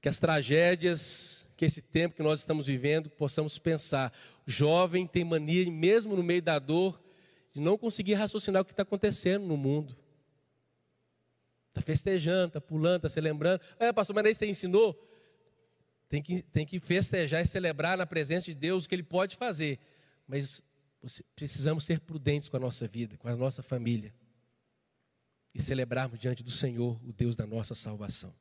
Que 0.00 0.08
as 0.08 0.18
tragédias, 0.18 1.45
que 1.56 1.64
esse 1.64 1.80
tempo 1.80 2.14
que 2.14 2.22
nós 2.22 2.40
estamos 2.40 2.66
vivendo, 2.66 3.08
possamos 3.08 3.58
pensar. 3.58 4.12
O 4.46 4.50
jovem 4.50 5.06
tem 5.06 5.24
mania, 5.24 5.70
mesmo 5.70 6.14
no 6.14 6.22
meio 6.22 6.42
da 6.42 6.58
dor, 6.58 7.00
de 7.52 7.60
não 7.60 7.78
conseguir 7.78 8.14
raciocinar 8.14 8.62
o 8.62 8.64
que 8.64 8.72
está 8.72 8.82
acontecendo 8.82 9.46
no 9.46 9.56
mundo. 9.56 9.96
Está 11.70 11.80
festejando, 11.80 12.48
está 12.48 12.60
pulando, 12.60 12.96
está 12.96 13.08
celebrando. 13.08 13.62
É, 13.78 13.92
pastor, 13.92 14.14
mas 14.14 14.26
aí 14.26 14.34
você 14.34 14.46
ensinou? 14.46 14.94
Tem 16.08 16.22
que, 16.22 16.42
tem 16.42 16.66
que 16.66 16.78
festejar 16.78 17.42
e 17.42 17.46
celebrar 17.46 17.96
na 17.96 18.06
presença 18.06 18.46
de 18.46 18.54
Deus 18.54 18.84
o 18.84 18.88
que 18.88 18.94
Ele 18.94 19.02
pode 19.02 19.36
fazer. 19.36 19.78
Mas 20.28 20.62
precisamos 21.34 21.84
ser 21.84 22.00
prudentes 22.00 22.48
com 22.50 22.56
a 22.58 22.60
nossa 22.60 22.86
vida, 22.86 23.16
com 23.16 23.28
a 23.28 23.34
nossa 23.34 23.62
família. 23.62 24.14
E 25.54 25.62
celebrarmos 25.62 26.18
diante 26.18 26.42
do 26.42 26.50
Senhor, 26.50 27.00
o 27.02 27.12
Deus 27.14 27.34
da 27.34 27.46
nossa 27.46 27.74
salvação. 27.74 28.34